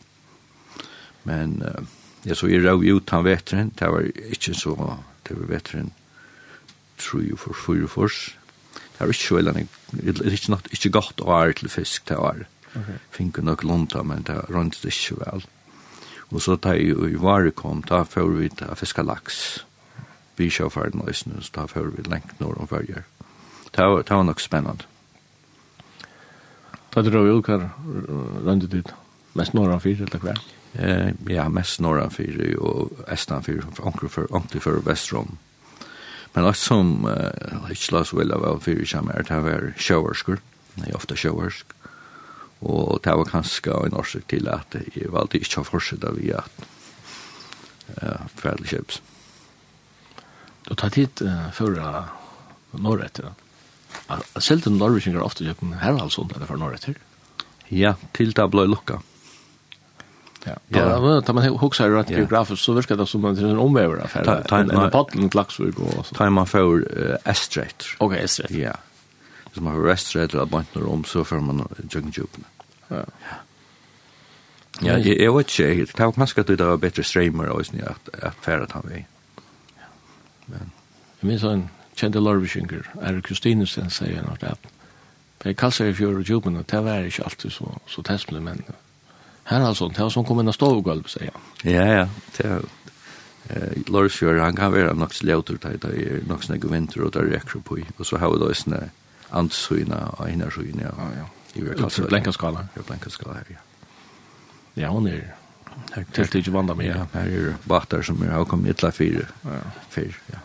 Men 1.26 1.62
uh, 1.66 1.82
jeg 2.26 2.38
så 2.38 2.50
jeg 2.52 2.66
rau 2.66 2.84
ut 2.84 3.10
han 3.10 3.26
vetren, 3.26 3.72
det 3.80 3.90
var 3.90 4.06
ikke 4.30 4.54
så, 4.54 4.76
det 5.26 5.40
var 5.40 5.50
vetren, 5.50 5.90
tror 7.02 7.26
jeg 7.26 7.40
for 7.42 7.58
fyra 7.58 7.90
fors. 7.90 8.36
Det 8.76 9.00
var 9.00 9.14
ikke 9.16 9.26
så, 9.26 9.40
veldig, 9.40 9.66
det 9.92 10.06
var 10.06 10.30
ikke, 10.30 10.38
ikke, 10.38 10.62
ikke 10.78 10.96
godt 11.00 11.24
å 11.24 11.32
være 11.32 11.58
til 11.62 11.74
fisk, 11.74 12.06
det 12.10 12.20
var 12.20 12.44
det 12.44 12.48
Okay. 12.76 13.00
Finke 13.12 13.42
nok 13.42 13.64
lunta, 13.64 14.04
men 14.04 14.24
det 14.28 14.38
rundt 14.50 14.80
det 14.84 14.94
ikke 14.94 15.20
vel. 15.24 15.46
Og 16.30 16.42
så 16.42 16.56
da 16.56 16.76
jeg 16.78 16.94
i 16.94 17.18
vare 17.18 17.52
kom, 17.52 17.82
da 17.82 18.04
får 18.06 18.30
vi 18.38 18.50
til 18.54 18.76
fiske 18.78 19.04
laks. 19.04 19.40
Vi 20.38 20.50
kjører 20.50 20.70
ferden 20.70 21.02
og 21.02 21.10
isne, 21.10 21.42
så 21.42 21.52
da 21.56 21.66
får 21.66 21.90
vi 21.96 22.06
lengt 22.06 22.40
nord 22.40 22.62
om 22.62 22.70
ferger. 22.70 23.04
Det 23.76 23.86
var, 23.86 24.04
det 24.04 24.16
var 24.16 24.24
nok 24.24 24.40
spennende. 24.40 24.86
Da 26.94 27.02
du 27.02 27.18
ut 27.18 27.46
hver 27.46 27.70
rundt 28.46 28.72
dit? 28.72 28.94
Mest 29.34 29.54
norra 29.54 29.78
fyr, 29.80 30.02
eller 30.02 30.20
hver? 30.20 30.40
Eh, 30.74 31.14
ja, 31.30 31.48
mest 31.50 31.82
norra 31.82 32.10
fyrir, 32.10 32.58
og 32.60 33.04
estan 33.08 33.44
fyrir, 33.44 33.66
onkri 33.82 34.60
for 34.60 34.82
Vestrom. 34.86 35.38
Men 36.36 36.46
alt 36.46 36.58
som 36.58 37.06
uh, 37.06 37.70
ikke 37.72 37.94
la 37.94 38.02
oss 38.04 38.14
vilja 38.14 38.38
av 38.38 38.62
fyrir 38.62 38.86
kjammer, 38.86 39.26
det 39.26 39.38
var 39.44 39.72
sjøvarskur, 39.78 40.42
er 40.86 40.96
ofta 40.96 41.18
sjøvarsk 41.18 41.79
Og 42.62 43.00
det 43.04 43.14
var 43.16 43.30
kanskje 43.30 43.76
en 43.86 43.96
årsak 43.96 44.28
til 44.28 44.50
at 44.52 44.76
jeg 44.76 45.12
valgte 45.14 45.40
ikke 45.40 45.62
å 45.62 45.68
fortsette 45.68 46.12
vi 46.18 46.34
at 46.36 46.66
uh, 48.04 48.26
ferdig 48.40 48.68
kjøps. 48.74 49.00
Du 50.68 50.74
tar 50.76 50.92
tid 50.94 51.24
uh, 51.24 51.48
før 51.56 51.80
uh, 51.80 52.02
Norrøtter, 52.80 53.32
Uh, 54.10 54.20
Selv 54.38 54.62
til 54.62 54.76
Norrøtter 54.78 55.22
ofte 55.22 55.46
kjøper 55.46 55.80
herhalsund 55.82 56.34
eller 56.36 56.46
for 56.46 56.62
Norrøtter? 56.62 56.98
Ja, 57.74 57.96
til 58.14 58.36
det 58.38 58.46
ble 58.54 58.68
lukket. 58.70 59.06
Ja. 60.46 60.56
Ja, 60.72 61.22
tar 61.26 61.34
man 61.34 61.48
huxar 61.60 61.90
rätt 61.90 62.10
geografiskt 62.14 62.64
så 62.64 62.74
verkar 62.74 62.98
det 62.98 63.08
som 63.10 63.26
en 63.26 63.38
en 63.38 63.58
omväver 63.58 64.04
affär. 64.04 64.24
Ta 64.48 64.60
en 64.60 64.92
paddeln 64.92 65.30
klaxvik 65.30 65.80
och 65.80 66.06
så. 66.06 66.16
Ta 66.16 66.30
man 66.30 66.48
för 66.48 66.86
Estret. 67.26 67.86
Okej, 67.98 68.24
Estret. 68.24 68.52
Ja 68.52 68.74
som 69.60 69.68
har 69.68 69.84
restret 69.84 70.34
eller 70.34 70.48
bant 70.48 70.76
noe 70.76 70.90
om, 70.94 71.06
så 71.06 71.24
får 71.28 71.44
man 71.44 71.64
jøkken 71.92 72.46
Ja. 72.90 73.04
Ja, 74.82 74.96
jeg, 74.96 75.18
jeg 75.20 75.34
vet 75.36 75.50
ikke, 75.52 75.64
jeg 75.76 75.88
var 76.06 76.12
kanskje 76.16 76.42
at 76.42 76.48
det 76.48 76.66
var 76.66 76.78
bedre 76.80 77.04
streamer 77.04 77.50
og 77.52 77.66
sånn 77.68 77.82
at, 77.84 78.10
at 78.24 78.38
færre 78.42 78.68
tar 78.70 78.86
vi. 78.88 79.02
Men. 80.48 80.72
Jeg 81.20 81.28
minns 81.28 81.44
en 81.44 81.66
kjente 82.00 82.22
Lorvishinger, 82.24 82.88
Erik 83.02 83.28
Kristinesen, 83.28 83.90
sier 83.92 84.24
nok 84.24 84.46
at 84.48 84.70
jeg 85.44 85.58
kasser 85.60 85.92
i 85.92 85.96
fjør 85.98 86.22
og 86.22 86.30
jobben, 86.30 86.56
og 86.56 86.64
det 86.72 86.80
var 86.86 87.04
ikke 87.04 87.28
alltid 87.28 87.52
så, 87.52 87.74
så 87.92 88.06
testmelig, 88.08 88.44
men 88.46 88.64
her 89.52 89.68
altså, 89.68 89.90
det 89.92 90.00
var 90.00 90.14
sånn 90.16 90.28
kom 90.30 90.40
inn 90.40 90.54
og 90.54 90.56
stå 90.56 90.72
og 90.78 90.84
gulv, 90.88 91.12
sier 91.12 91.36
han. 91.36 91.52
Ja, 91.68 91.86
ja, 92.00 92.08
det 92.38 92.48
er 92.48 92.64
Eh 93.50 93.82
Lars 93.88 94.22
han 94.22 94.56
kan 94.56 94.74
være 94.74 94.86
vara 94.86 94.94
något 94.94 95.14
slåter 95.14 95.58
tajt 95.58 95.86
i 95.86 96.22
något 96.28 96.44
snägg 96.44 96.66
vinter 96.66 97.02
och 97.02 97.12
där 97.12 97.24
räcker 97.24 97.60
på 97.60 97.78
og 97.98 98.06
så 98.06 98.18
har 98.18 98.48
det 98.48 98.56
såna 98.56 98.90
antsyna 99.32 100.04
og 100.18 100.28
hinna 100.28 100.50
syna. 100.54 100.90
Ja, 100.90 101.10
ja. 101.18 101.26
I 101.56 101.66
vil 101.66 101.78
kasse 101.78 102.06
blenka 102.06 102.32
skala. 102.32 102.68
Ja, 102.76 102.86
blenka 102.86 103.10
skala 103.10 103.40
her, 103.40 103.56
ja. 103.56 103.66
Ja, 104.80 104.92
hon 104.94 105.08
er 105.08 105.34
her 105.96 106.06
til 106.14 106.42
ikke 106.42 106.54
vanda 106.54 106.74
med. 106.74 106.92
Ja, 106.92 107.06
her 107.14 107.34
er 107.40 107.58
batter 107.68 108.02
som 108.06 108.22
er 108.24 108.44
kommet 108.46 108.76
ytla 108.76 108.92
fire. 108.96 109.26
Ja. 109.46 109.64
Fire, 109.90 110.14
ja. 110.34 110.44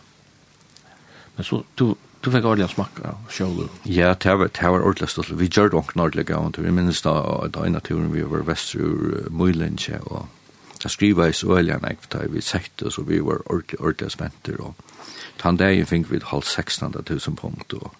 Men 1.36 1.44
så, 1.44 1.62
du, 1.78 1.94
du 2.22 2.30
fikk 2.30 2.46
ordentlig 2.46 2.70
smakka 2.72 3.16
sjålu. 3.30 3.66
Ja, 3.84 4.14
det 4.14 4.38
var, 4.38 4.48
det 4.48 4.70
var 4.70 4.80
ordentlig 4.80 5.10
stått. 5.12 5.32
Vi 5.38 5.48
gjør 5.48 5.72
det 5.72 5.78
ordentlig 5.80 6.02
ordentlig 6.04 6.26
gavnt. 6.26 6.58
Vi 6.62 6.70
minnes 6.70 7.02
da, 7.02 7.14
da 7.50 7.66
i 7.66 7.72
naturen 7.74 8.12
vi 8.14 8.22
var 8.22 8.46
vestrur 8.48 9.28
Møylenje, 9.30 10.00
og 10.06 10.28
jeg 10.84 10.92
skriva 10.92 11.28
i 11.28 11.34
så 11.36 11.56
øyelig 11.56 11.74
enn 11.78 11.86
jeg, 11.90 12.30
vi 12.30 12.40
sett 12.44 12.84
så 12.90 13.02
vi 13.02 13.20
var 13.24 13.42
ordentlig, 13.46 13.80
ordentlig 13.80 14.10
spenter, 14.12 14.60
og 14.60 14.74
tann 15.40 15.56
dagen 15.56 15.86
fikk 15.88 16.10
vi 16.10 16.20
halv 16.30 16.44
16.000 16.44 17.36
punkt, 17.40 17.74
og 17.74 17.94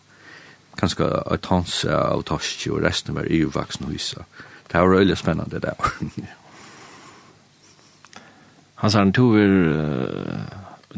kanskje 0.79 1.07
et 1.35 1.47
hans 1.51 1.85
av 1.85 2.23
torsk, 2.29 2.67
og 2.73 2.83
resten 2.85 3.17
var 3.17 3.31
EU-vaksen 3.31 3.87
husa. 3.91 4.25
Det 4.71 4.81
var 4.81 4.97
veldig 4.97 5.17
spennende 5.17 5.51
det 5.51 5.63
der. 5.63 5.75
Han 8.83 8.91
sa 8.91 8.99
han 8.99 9.13
tog 9.13 9.37
er 9.39 9.55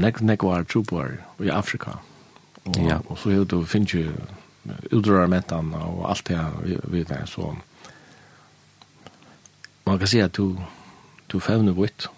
nek 0.00 0.20
nek 0.20 0.42
var 0.42 0.64
trupar 0.64 1.12
i 1.44 1.50
Afrika. 1.52 1.98
Og, 2.64 2.78
ja. 2.82 2.98
og 3.06 3.18
så 3.18 3.30
er 3.30 3.44
det 3.44 3.60
finnes 3.68 3.94
jo 3.94 4.10
utrørmetan 4.90 5.74
og 5.74 6.10
alt 6.10 6.28
det 6.28 6.40
vi, 6.64 6.78
vi 6.84 7.04
vet. 7.06 7.28
Så 7.28 7.54
man 9.86 9.98
kan 9.98 10.08
si 10.08 10.18
at 10.18 10.36
du, 10.36 10.56
du 11.32 11.38
fevner 11.38 11.76
vitt. 11.76 12.08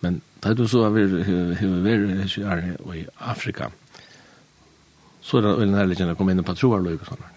Men 0.00 0.22
det 0.42 0.50
er 0.50 0.54
du 0.54 0.66
så 0.68 0.82
har 0.88 0.90
vi 0.90 1.06
vært 1.84 2.96
i 2.96 3.06
Afrika. 3.20 3.68
Mm 3.68 3.87
så 5.28 5.38
er 5.38 5.44
det 5.44 5.56
väl 5.58 5.72
närligen 5.72 6.08
å 6.08 6.16
komme 6.16 6.32
inn 6.32 6.44
på 6.44 6.54
troarlöjp 6.56 7.02
og 7.04 7.10
sådana. 7.10 7.34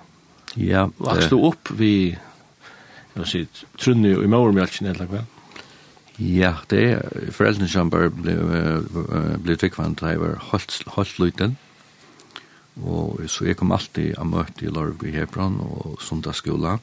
Ja. 0.55 0.85
Vaks 0.99 1.27
du 1.31 1.37
opp 1.43 1.71
vi, 1.75 2.11
jeg 2.11 3.17
vil 3.17 3.27
si, 3.27 3.41
trunni 3.79 4.13
och 4.15 4.23
i 4.23 4.31
mormjölksen 4.31 4.87
eller 4.87 5.09
hva? 5.11 5.25
Ja, 6.21 6.53
det 6.69 6.81
er 6.85 7.31
foreldrene 7.33 7.67
som 7.71 7.89
bara 7.91 8.11
blev, 8.13 8.39
ble 9.43 9.57
tryggvann 9.57 9.97
da 9.99 10.13
jeg 10.13 10.21
var 10.21 10.39
holdt 10.51 11.19
liten. 11.19 11.57
Og 12.79 13.19
så 13.27 13.49
jeg 13.49 13.57
kom 13.59 13.73
alltid 13.75 14.15
av 14.19 14.29
møte 14.29 14.65
i 14.65 14.71
Lorvg 14.71 15.03
i 15.09 15.15
Hebron 15.15 15.59
og 15.65 15.99
sundagsskola. 16.03 16.77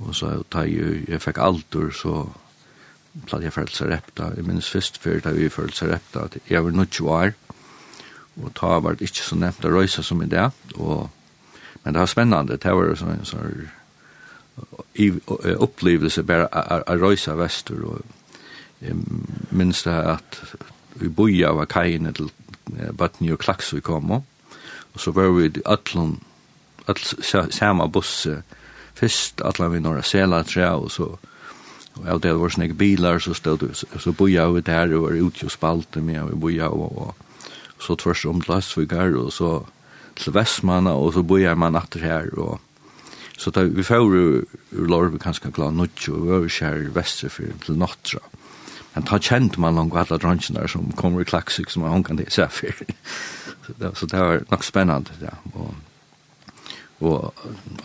Og 0.00 0.14
så 0.16 0.32
da 0.50 0.64
jeg, 0.66 1.04
jeg 1.06 1.22
fikk 1.22 1.38
alder, 1.38 1.92
så 1.94 2.24
platt 3.28 3.44
jeg 3.44 3.54
følelse 3.54 3.90
repta. 3.90 4.32
Jeg 4.34 4.48
minnes 4.48 4.70
først 4.72 4.98
før 5.02 5.22
da 5.22 5.34
vi 5.36 5.52
følelse 5.52 5.90
repta. 5.92 6.26
Jeg 6.48 6.64
var 6.64 6.84
20 6.84 7.10
år. 7.10 7.36
Mm 7.36 7.49
og 8.44 8.54
ta 8.56 8.78
var 8.80 8.96
det 8.96 9.08
ikke 9.08 9.26
så 9.26 9.38
nevnt 9.38 9.64
å 9.64 9.72
røyse 9.72 10.02
som 10.06 10.22
i 10.22 10.28
det, 10.30 10.46
og, 10.76 11.10
men 11.82 11.94
det 11.94 12.02
var 12.02 12.10
spennende, 12.10 12.56
det 12.56 12.74
var 12.76 12.92
en 12.92 13.28
sånn 13.28 13.68
opplevelse 15.60 16.24
bare 16.28 16.48
å 16.50 16.98
røyse 17.00 17.36
vestur, 17.38 17.84
og 17.94 18.00
jeg 18.80 18.96
minns 19.52 19.84
det 19.84 19.96
at 20.14 20.40
vi 21.00 21.08
boja 21.08 21.52
var 21.56 21.68
kajene 21.70 22.12
til 22.16 22.30
Batni 22.96 23.32
og 23.32 23.40
Klaks 23.42 23.74
vi 23.74 23.82
kom, 23.84 24.10
og 24.10 24.98
så 25.00 25.12
var 25.16 25.32
vi 25.36 25.48
i 25.48 25.64
Atlon, 25.64 26.18
all 26.88 27.00
sama 27.52 27.86
busse, 27.88 28.42
først 28.98 29.40
Atlan 29.44 29.72
vi 29.72 29.80
norra 29.80 30.02
sela 30.04 30.42
tre, 30.44 30.68
og 30.76 30.90
så 30.90 31.16
Og 31.98 32.06
av 32.08 32.20
det 32.22 32.32
var 32.38 32.52
sånne 32.52 32.74
bilar, 32.78 33.18
så 33.18 33.34
stod 33.34 33.64
så 33.74 34.12
boja 34.16 34.46
vi 34.54 34.62
der, 34.64 34.94
og 34.96 35.08
var 35.08 35.18
ute 35.18 35.48
og 35.48 35.52
spalte 35.52 36.00
med, 36.00 36.20
og 36.22 36.30
vi 36.30 36.40
boja 36.44 36.70
og, 36.70 36.98
og 37.02 37.19
så 37.80 37.96
tvers 37.96 38.24
om 38.28 38.40
til 38.40 38.58
Østvigar, 38.58 39.14
og 39.16 39.32
så 39.32 39.52
til 40.16 40.34
Vestmanna, 40.34 40.92
og 40.92 41.14
så 41.14 41.22
bor 41.22 41.54
man 41.54 41.76
atter 41.76 42.04
her, 42.04 42.28
og 42.38 42.60
så 43.40 43.50
da 43.50 43.62
vi 43.64 43.82
får 43.82 44.04
ur 44.04 44.44
Lorbe 44.70 45.18
kanskje 45.18 45.52
klar 45.52 45.72
nutje, 45.72 46.12
og 46.12 46.26
vi 46.26 46.30
var 46.34 46.48
kjær 46.48 46.76
her 46.76 46.90
vestre 46.92 47.30
for 47.32 47.54
til 47.64 47.78
Nottra. 47.80 48.20
Men 48.94 49.06
da 49.06 49.18
kjente 49.22 49.60
man 49.62 49.78
langt 49.78 49.96
alle 49.96 50.18
dronjen 50.18 50.58
der 50.58 50.66
som 50.68 50.90
kommer 50.98 51.22
i 51.22 51.28
klaksik, 51.28 51.70
som 51.70 51.86
man 51.86 52.04
kan 52.04 52.18
det 52.18 52.28
seg 52.34 52.50
for. 52.52 52.82
Så 53.94 54.06
det 54.10 54.18
var 54.18 54.42
nok 54.50 54.64
spennende, 54.66 55.14
ja. 55.22 55.36
Og, 55.54 55.74
og 57.00 57.34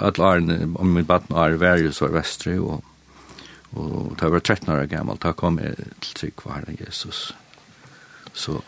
alle 0.02 0.26
årene, 0.26 0.58
om 0.76 0.92
min 0.98 1.06
baden 1.06 1.38
er 1.38 1.60
verre 1.62 1.94
så 1.94 2.08
var 2.08 2.18
vestre, 2.20 2.58
og, 2.60 2.84
og 3.78 4.16
da 4.20 4.32
var 4.34 4.42
13 4.42 4.74
år 4.74 4.90
gammel, 4.92 5.22
da 5.22 5.32
kom 5.32 5.60
jeg 5.62 5.78
til 6.02 6.20
trygg 6.20 6.46
var 6.50 6.66
Jesus. 6.80 7.30
Så 8.34 8.60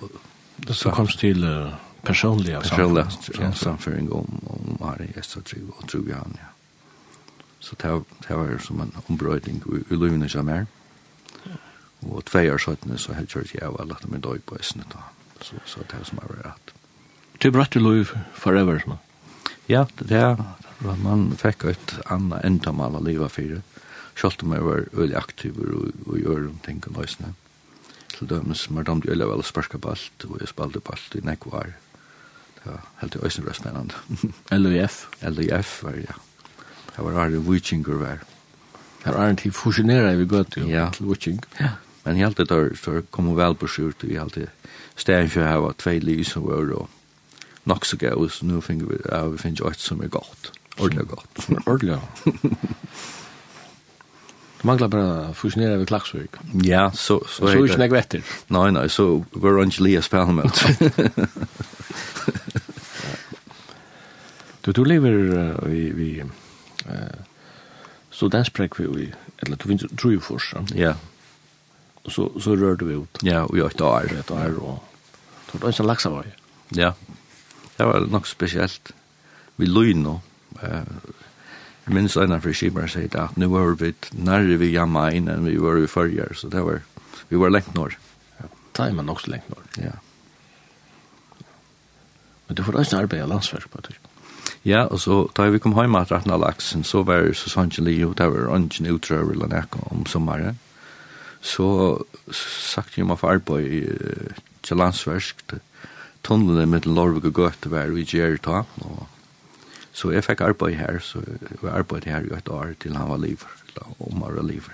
Så 0.65 0.91
komst 0.91 1.19
til 1.19 1.43
uh, 1.43 1.73
personliga 2.03 2.59
personliga 2.59 3.51
samföring 3.53 4.11
om 4.11 4.41
om 4.45 4.77
Mari 4.79 5.07
Jesus 5.15 5.35
och 5.35 5.43
och 5.77 5.89
tror 5.89 6.09
jag 6.09 6.15
han 6.15 6.37
ja. 6.37 6.47
Så 7.59 7.75
det 7.81 7.91
var, 7.91 8.03
det 8.27 8.35
var 8.35 8.57
som 8.57 8.81
en 8.81 8.91
ombrödning 9.07 9.61
i 9.89 9.93
i 9.93 9.97
livet 9.97 10.31
som 10.31 10.45
mer. 10.45 10.65
Och 11.99 12.25
två 12.25 12.39
år 12.39 12.57
sedan 12.57 12.97
så 12.97 13.13
hade 13.13 13.27
jag 13.33 13.45
jag 13.53 13.71
var 13.71 13.85
lagt 13.85 14.05
med 14.07 14.19
dag 14.19 14.45
på 14.45 14.55
Essen 14.55 14.83
då. 14.91 14.99
Så 15.41 15.55
så 15.65 15.79
det 15.79 15.97
var 15.97 16.03
som 16.03 16.17
har 16.17 16.27
varit. 16.27 16.73
Du 17.37 17.51
brått 17.51 17.71
till 17.71 17.83
liv 17.83 18.09
forever 18.33 18.79
så. 18.85 18.97
Ja, 19.65 19.87
det 19.97 20.15
är 20.15 20.43
man 21.03 21.35
fick 21.37 21.63
ett 21.63 21.99
annat 22.05 22.43
ändamål 22.43 22.95
att 22.95 23.03
leva 23.03 23.29
för. 23.29 23.61
Schalt 24.15 24.43
mig 24.43 24.59
var 24.59 24.85
veldig 24.91 25.15
aktiv 25.15 25.53
og, 25.59 26.11
och 26.11 26.19
gör 26.19 26.39
de 26.39 26.57
tänker 26.57 26.91
lösna. 26.91 27.25
Mm 27.25 27.46
til 28.17 28.29
dømes, 28.29 28.69
men 28.69 28.85
de 28.87 28.95
gjør 29.07 29.25
vel 29.31 29.43
å 29.43 29.45
sparske 29.45 29.79
på 29.81 29.91
alt, 29.93 30.25
og 30.29 30.39
jeg 30.41 30.51
spalte 30.51 30.81
på 30.83 30.95
alt 30.95 31.17
i 31.17 31.23
nekvar. 31.25 31.73
Det 32.57 32.71
var 32.71 32.87
helt 33.01 33.15
i 33.15 33.21
øyne 33.23 33.45
veldig 33.45 33.59
spennende. 33.59 34.31
LUF? 34.51 34.97
LUF 35.21 35.75
var, 35.83 35.99
ja. 36.01 36.17
Det 36.95 37.05
var 37.05 37.19
Arne 37.23 37.43
Vujinger 37.45 38.01
var. 38.01 38.23
Her 39.05 39.13
er 39.13 39.29
en 39.29 39.37
tid 39.39 39.53
fusjonerer 39.53 40.15
vi 40.17 40.25
godt 40.25 40.51
til 40.57 40.69
ja. 40.69 40.89
Vujing. 40.99 41.43
Ja. 41.59 41.77
Men 42.03 42.15
helt 42.15 42.37
det 42.37 42.49
der, 42.49 42.73
så 42.75 43.01
kom 43.11 43.25
hun 43.25 43.37
vel 43.37 43.55
på 43.55 43.67
skjort, 43.67 44.03
og 44.03 44.09
vi 44.09 44.17
alltid 44.19 44.47
steg 44.97 45.29
for 45.31 45.45
jeg 45.45 45.61
var 45.63 45.75
tvei 45.77 45.99
liv 45.99 46.23
som 46.25 46.45
var, 46.47 46.71
og 46.73 46.89
nok 47.69 47.85
så 47.85 47.99
gøy, 47.99 48.29
så 48.31 48.47
nå 48.47 48.61
finner 48.65 48.89
vi, 48.89 48.99
ja, 49.05 49.25
vi 49.27 49.37
finner 49.37 49.61
jo 49.61 49.69
et 49.71 49.83
som 49.83 50.01
er 50.01 50.11
godt. 50.11 50.51
Ordentlig 50.77 51.07
godt. 51.07 51.47
Ordentlig, 51.65 51.97
ja. 51.97 52.01
manglar 54.67 54.87
bara 54.87 55.33
fusionera 55.33 55.77
vid 55.77 55.87
Klaxvik. 55.87 56.31
Ja, 56.63 56.91
så 56.91 57.23
så 57.27 57.47
är 57.47 57.55
det. 57.55 57.67
Så 57.67 57.77
nei 57.77 57.87
det 57.87 57.93
vetter. 57.95 58.23
nei, 58.47 58.71
nej, 58.71 58.89
så 58.89 59.23
Angelia 59.61 60.01
spelar 60.01 60.31
med. 60.31 60.51
Du 64.61 64.71
du 64.71 64.85
lever 64.85 65.11
vi 65.65 65.91
vi 65.91 66.19
eh 66.85 67.17
så 68.11 68.27
där 68.27 68.77
vi 68.77 69.13
eller 69.37 69.57
du 69.57 69.67
finns 69.67 69.85
tror 69.97 70.13
ju 70.13 70.19
först. 70.19 70.53
Ja. 70.75 70.93
Og 72.03 72.11
så 72.11 72.39
så 72.39 72.55
rör 72.55 72.75
du 72.75 72.85
ut. 72.85 73.17
Ja, 73.21 73.43
og 73.43 73.57
jag 73.57 73.75
tar 73.77 74.03
det 74.03 74.27
där 74.27 74.59
och 74.59 74.83
tar 75.51 75.67
det 75.67 75.73
så 75.73 75.83
laxar. 75.83 76.25
Ja. 76.69 76.93
Det 77.77 77.85
var 77.85 77.99
nok 77.99 78.27
spesielt. 78.27 78.91
Vi 79.55 79.65
lojno 79.65 80.21
eh 80.61 80.81
Jeg 81.87 81.95
minns 81.95 82.17
en 82.19 82.35
av 82.35 82.43
skipar 82.43 82.89
sier 82.91 83.07
det 83.07 83.21
at 83.21 83.37
nu 83.39 83.47
var 83.47 83.77
vi 83.79 83.93
nærre 84.11 84.57
vi 84.59 84.73
jamma 84.73 85.05
inn 85.15 85.29
enn 85.31 85.47
vi 85.47 85.55
var 85.61 85.79
i 85.79 85.87
fyrjar, 85.87 86.35
så 86.35 86.49
det 86.51 86.59
var, 86.65 86.81
vi 87.29 87.39
var 87.39 87.53
lengt 87.53 87.71
norr. 87.77 87.95
Ja, 88.41 88.49
taimen 88.75 89.07
også 89.07 89.31
lengt 89.31 89.47
norr. 89.53 89.63
Ja. 89.79 89.95
Men 92.47 92.59
du 92.59 92.63
får 92.67 92.81
også 92.81 92.99
arbeid 92.99 93.23
av 93.23 93.31
landsverk 93.31 93.71
på 93.71 93.85
det. 93.87 93.95
Ja, 94.67 94.83
og 94.91 94.99
så 94.99 95.21
da 95.35 95.47
vi 95.47 95.63
kom 95.63 95.75
hjemme 95.77 96.03
at 96.03 96.11
rettene 96.11 96.35
av 96.35 96.43
laksen, 96.43 96.83
så 96.83 97.05
var 97.07 97.23
det 97.23 97.37
så 97.39 97.53
sånn 97.53 97.71
kjeli, 97.71 98.01
og 98.03 98.17
det 98.19 98.27
var 98.35 98.51
ønsken 98.57 98.91
utrøver 98.91 99.37
eller 99.37 99.51
nek 99.55 99.79
om 99.87 100.03
sommeren. 100.11 100.59
Så 101.39 101.67
sagt 102.35 102.97
jeg 102.97 103.07
meg 103.07 103.21
for 103.21 103.31
arbeid 103.31 104.35
til 104.67 104.81
landsverk, 104.83 105.55
tunnelen 106.27 106.73
mellom 106.73 106.99
Lorvig 106.99 107.29
og 107.29 107.45
Gøte 107.45 107.71
var 107.71 107.95
vi 107.95 108.03
gjer 108.03 108.35
ta, 108.43 108.65
og 108.83 109.05
Så 109.97 110.11
jeg 110.13 110.21
fikk 110.23 110.43
arbeid 110.45 110.75
her, 110.77 110.99
så 111.01 111.23
jeg 111.25 111.71
arbeid 111.73 112.05
her 112.05 112.25
i 112.27 112.35
et 112.37 112.49
år 112.53 112.75
til 112.79 112.97
han 112.97 113.09
var 113.09 113.17
liv, 113.17 113.41
eller 113.67 113.87
om 113.99 114.21
han 114.21 114.35
var 114.35 114.43
liv. 114.45 114.67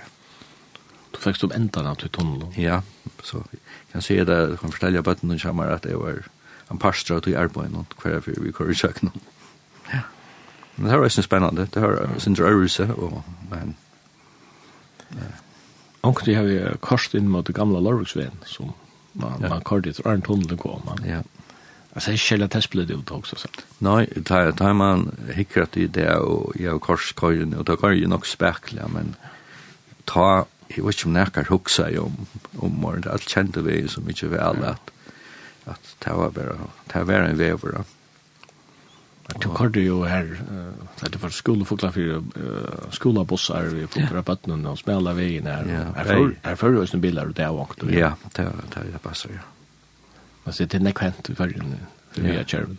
Du 1.13 1.19
fikk 1.23 1.37
stå 1.39 1.47
enda 1.55 1.83
av 1.87 2.01
til 2.01 2.11
tunnelen? 2.11 2.51
Ja, 2.59 2.81
så 3.23 3.39
jeg 3.53 3.61
kan 3.93 4.03
se 4.03 4.17
det, 4.19 4.39
jeg 4.49 4.57
kan 4.59 4.73
fortelle 4.73 5.03
på 5.03 5.13
at 5.15 5.23
noen 5.23 5.39
kommer 5.39 5.71
at 5.71 5.87
jeg 5.87 5.99
var 6.01 6.25
en 6.71 6.81
parstra 6.81 7.21
til 7.23 7.37
arbeid 7.39 7.71
nå, 7.71 7.85
hver 8.01 8.19
fyr 8.25 8.41
vi 8.43 8.51
kører 8.51 8.73
i 8.73 8.81
søkken. 8.81 9.13
Ja. 9.93 10.01
Men 10.75 10.89
det 10.89 10.99
var 10.99 11.07
også 11.07 11.23
spennende, 11.23 11.67
det 11.73 11.81
var 11.81 12.19
sin 12.19 12.35
drøyelse, 12.35 12.89
og 12.93 13.23
men... 13.51 13.77
Ja. 15.13 15.31
Ankri 16.03 16.33
har 16.33 16.43
vi 16.43 16.57
korset 16.83 17.15
inn 17.15 17.29
mot 17.31 17.47
det 17.47 17.55
gamle 17.55 17.79
Lorviksveien, 17.79 18.41
som 18.49 18.73
man, 19.13 19.39
ja. 19.39 19.53
man 19.53 19.63
kørte 19.63 19.93
etter 19.93 20.09
Arne 20.09 20.25
Tunnelen 20.25 20.59
kom. 20.59 20.81
Man. 20.83 20.99
Ja. 21.07 21.21
Alltså 21.93 22.11
jag 22.11 22.19
skäller 22.19 22.45
att 22.45 22.51
det 22.51 22.61
ut 22.93 23.11
också. 23.11 23.35
Så. 23.35 23.47
Nej, 23.77 24.23
tar, 24.23 24.51
tar 24.51 24.73
man 24.73 25.11
hickrat 25.33 25.77
i 25.77 25.87
det 25.87 26.15
och 26.15 26.53
jag 26.59 26.75
och 26.75 26.81
korskorgen 26.81 27.53
och 27.53 27.65
då 27.65 27.75
går 27.75 27.93
ju 27.93 28.07
nog 28.07 28.27
späckliga 28.27 28.87
men 28.87 29.15
ta, 30.03 30.45
jag 30.67 30.85
vet 30.85 30.95
inte 30.95 31.07
om 31.07 31.13
näkar 31.13 31.43
huxa 31.43 31.91
i 31.91 31.97
om, 31.97 32.25
om 32.57 32.71
morgonen. 32.71 33.11
Allt 33.11 33.29
kände 33.29 33.61
vi 33.61 33.87
så 33.87 34.01
mycket 34.01 34.29
väl 34.29 34.63
att, 34.63 34.91
att 35.65 35.95
det 35.99 36.13
var 36.13 36.29
bara, 36.29 36.55
det 36.93 37.03
var 37.03 37.13
en 37.13 37.37
vävare. 37.37 37.83
Du 39.39 39.49
hörde 39.49 39.79
ju 39.79 40.05
här, 40.05 40.41
äh, 41.01 41.09
det 41.09 41.21
var 41.21 41.29
skolefoglar 41.29 41.91
för 41.91 42.23
skolabossar, 42.91 43.63
vi 43.63 43.87
får 43.87 44.01
på 44.01 44.15
rabatten 44.15 44.65
och 44.65 44.79
spela 44.79 45.13
vägen 45.13 45.45
här. 45.45 45.65
Ja, 45.95 46.01
här 46.41 46.55
förr 46.55 46.69
var 46.69 46.87
det 46.91 46.97
bilar 46.97 47.25
och 47.25 47.33
det 47.33 47.47
var 47.47 47.61
åkt. 47.61 47.83
Ja, 47.89 48.13
det 48.33 48.43
var 48.43 48.51
det 48.91 48.99
passar, 48.99 49.29
ja. 49.33 49.52
Alltså 50.43 50.65
det 50.65 50.77
är 50.77 50.79
nekvänt 50.79 51.29
i 51.29 51.35
förrän 51.35 51.75
för 52.11 52.21
vi 52.21 52.35
är 52.35 52.43
kärven. 52.43 52.77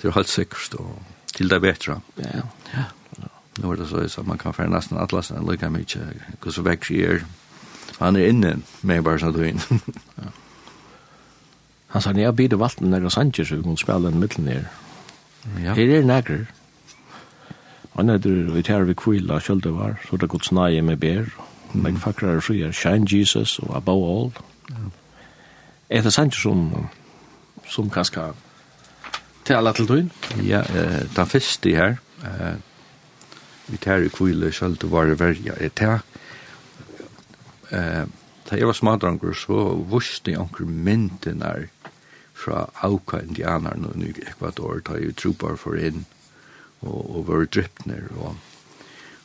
Det 0.00 0.08
är 0.08 0.12
helt 0.12 0.28
säkert 0.28 0.74
och 0.74 1.02
till 1.34 1.48
det 1.48 1.60
bättre. 1.60 2.00
Ja, 2.14 2.24
ja. 2.74 2.82
Nu 3.58 3.72
är 3.72 3.76
det 3.76 4.08
så 4.08 4.20
att 4.20 4.26
man 4.26 4.38
kan 4.38 4.52
färra 4.52 4.68
nästan 4.68 4.98
atlasen 4.98 5.46
lika 5.46 5.70
mycket. 5.70 6.02
Hur 6.44 6.50
så 6.50 6.62
växer 6.62 6.94
er. 6.94 7.24
Han 7.98 8.16
är 8.16 8.26
inne 8.26 8.56
med 8.80 9.02
bara 9.02 9.18
så 9.18 9.28
att 9.28 9.34
du 9.34 9.48
in. 9.48 9.60
Han 11.86 12.02
sa, 12.02 12.12
när 12.12 12.22
jag 12.22 12.34
bidde 12.34 12.56
vatten 12.56 12.90
när 12.90 13.00
jag 13.00 13.12
sanjer 13.12 13.44
så 13.44 13.56
hon 13.56 13.76
spelar 13.76 14.08
en 14.08 14.18
mittlen 14.18 14.46
ner. 14.46 14.68
Ja. 15.64 15.74
Här 15.74 15.78
är 15.78 16.02
nägrar. 16.02 16.46
Han 17.92 18.08
är 18.08 18.18
det 18.18 18.28
vi 18.28 18.62
tar 18.62 18.80
vi 18.80 18.94
kvila 18.94 19.40
kjölde 19.40 19.68
var. 19.68 19.96
Så 20.10 20.16
det 20.16 20.26
gått 20.26 20.44
snaje 20.44 20.82
med 20.82 20.98
ber. 20.98 21.30
Men 21.72 22.00
fackrar 22.00 22.40
så 22.40 22.54
är 22.54 22.72
Shine 22.72 23.04
Jesus 23.04 23.58
och 23.58 23.76
Above 23.76 24.06
All. 24.06 24.32
Ja. 24.68 24.90
Är 25.88 26.02
det 26.02 26.10
sanjer 26.10 26.30
som 26.30 26.88
som 27.68 27.90
kanskje 27.90 28.30
tala 29.44 29.72
til 29.76 29.88
tøyn? 29.88 30.10
Ja, 30.42 30.62
eh, 30.62 31.04
den 31.16 31.26
første 31.28 31.74
her, 31.74 31.96
eh, 32.24 32.56
vi 33.66 33.76
tar 33.76 34.04
i 34.04 34.08
kvile 34.08 34.52
selv 34.52 34.78
til 34.78 34.92
vare 34.92 35.18
verja, 35.18 35.54
jeg 35.60 35.74
tar, 35.74 36.04
eh, 37.70 38.04
da 38.50 38.56
jeg 38.56 38.66
var 38.66 38.72
smadranger, 38.72 39.32
så 39.32 39.84
vuste 39.88 40.30
jeg 40.30 40.40
anker 40.40 40.64
myndene 40.64 41.68
fra 42.34 42.70
Auka 42.82 43.18
indianerne 43.18 44.04
i 44.04 44.12
Ecuador, 44.26 44.80
da 44.80 44.98
jeg 44.98 45.16
trobar 45.16 45.56
for 45.56 45.74
inn, 45.74 46.06
og, 46.80 47.16
og 47.16 47.28
var 47.28 47.46
drypner, 47.46 48.08
og, 48.16 48.36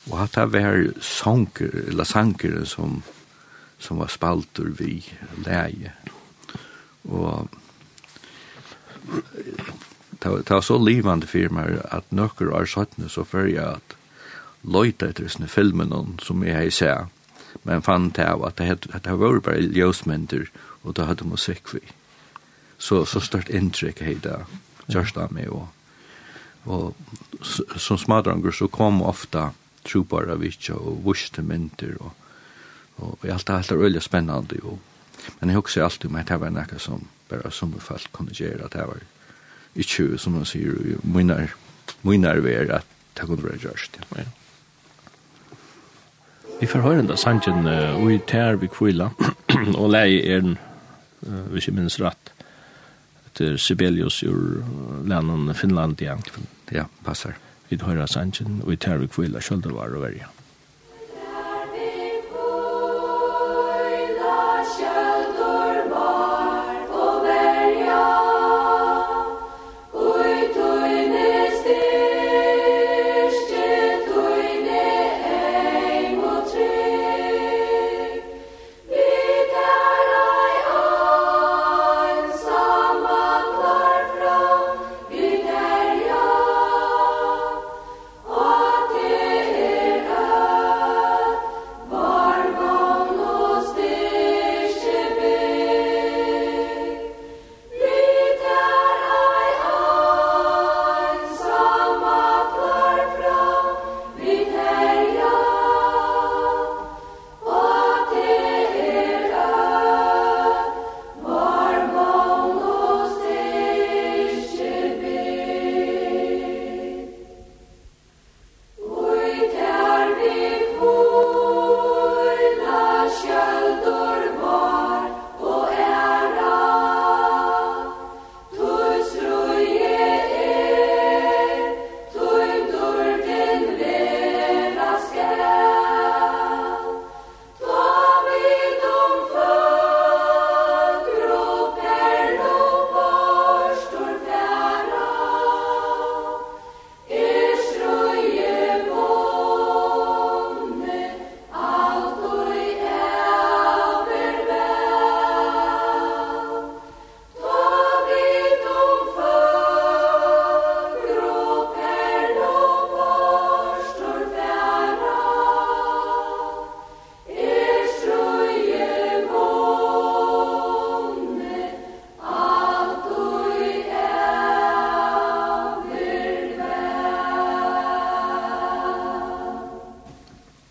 og 0.10 0.18
hatt 0.18 0.38
av 0.38 0.50
hver 0.50 0.94
sanker, 1.02 1.88
eller 1.88 2.04
sanker 2.04 2.64
som, 2.66 3.04
som 3.80 4.00
var 4.00 4.08
spalter 4.08 4.72
vi 4.80 5.04
leie, 5.46 5.92
og 7.04 7.50
det 10.20 10.50
var 10.50 10.62
så 10.62 10.78
livande 10.78 11.28
firmer 11.28 11.80
at 11.92 12.12
nøkker 12.12 12.52
år 12.54 12.66
sattne 12.66 13.10
så 13.10 13.24
før 13.24 13.48
jeg 13.48 13.66
at 13.80 13.96
løyta 14.64 15.10
etter 15.10 15.30
sånne 15.32 15.48
filmen 15.48 15.94
som 16.24 16.44
jeg 16.44 16.56
har 16.56 16.70
sett, 16.76 17.16
men 17.64 17.84
fann 17.84 18.10
det 18.16 18.26
av 18.28 18.44
at 18.46 18.60
det, 18.60 18.90
at 18.94 19.06
det 19.08 19.16
var 19.20 19.40
bare 19.44 19.64
ljøsmynder, 19.64 20.50
og 20.84 20.96
det 20.96 21.08
hadde 21.08 21.28
musikk 21.28 21.74
vi. 21.74 21.82
Så, 22.78 23.06
så 23.06 23.20
stort 23.20 23.50
inntrykk 23.50 24.04
hei 24.04 24.18
det, 24.24 24.36
kjørst 24.92 25.18
av 25.20 25.34
meg, 25.36 25.50
og, 25.52 25.68
og 26.66 26.96
som 27.80 27.98
smadranger 28.00 28.56
så 28.56 28.68
kom 28.72 29.02
ofta 29.02 29.52
trobara 29.88 30.36
vitsa 30.40 30.76
og 30.76 31.02
vuste 31.08 31.44
myndir, 31.44 31.96
og, 32.00 32.12
og, 32.98 33.16
og 33.20 33.30
alt 33.32 33.48
det 33.48 33.72
er 33.72 33.84
veldig 33.84 34.04
spennende, 34.04 34.60
og, 34.64 34.80
men 35.40 35.52
jeg 35.52 35.60
husker 35.60 35.84
alltid 35.84 36.12
om 36.12 36.20
at 36.20 36.32
det 36.32 36.40
var 36.40 36.54
noe 36.56 36.84
som 36.84 37.08
bara 37.30 37.52
som 37.52 37.74
i 37.78 37.80
fall 37.80 38.00
kunde 38.12 38.34
göra 38.34 38.68
det 38.68 38.86
var 38.86 38.98
i 39.74 39.84
20 39.84 40.18
som 40.18 40.34
man 40.34 40.46
säger 40.46 40.76
minnar 41.02 41.54
minnar 42.02 42.36
ver 42.36 42.66
är 42.66 42.76
att 42.76 42.86
det 43.14 43.22
kunde 43.22 43.44
vara 43.44 43.56
just. 43.56 44.00
Ja. 44.16 44.24
Vi 46.60 46.68
får 46.68 46.80
høre 46.80 47.02
da 47.02 47.16
sangen 47.16 47.68
och 47.96 48.12
i 48.12 48.20
tär 48.20 48.56
vi 48.56 48.68
kvilla 48.68 49.12
och 49.76 49.96
er 49.96 50.06
är 50.06 50.58
uh, 51.28 51.46
hvis 51.52 51.68
jeg 51.68 51.76
minns 51.76 52.00
rett, 52.00 52.32
etter 53.28 53.58
Sibelius 53.58 54.24
ur 54.24 54.64
länen 55.08 55.56
Finland 55.56 56.02
igen. 56.02 56.22
Ja, 56.72 56.86
passar. 57.04 57.34
Vi 57.70 57.78
hör 57.82 58.06
sangen 58.06 58.62
vi 58.68 58.78
tar 58.78 58.92
tär 58.92 58.98
vi 58.98 59.08
kvilla 59.08 59.42
skölder 59.42 59.70
var 59.70 59.96
och 59.96 60.04
värja. 60.04 60.28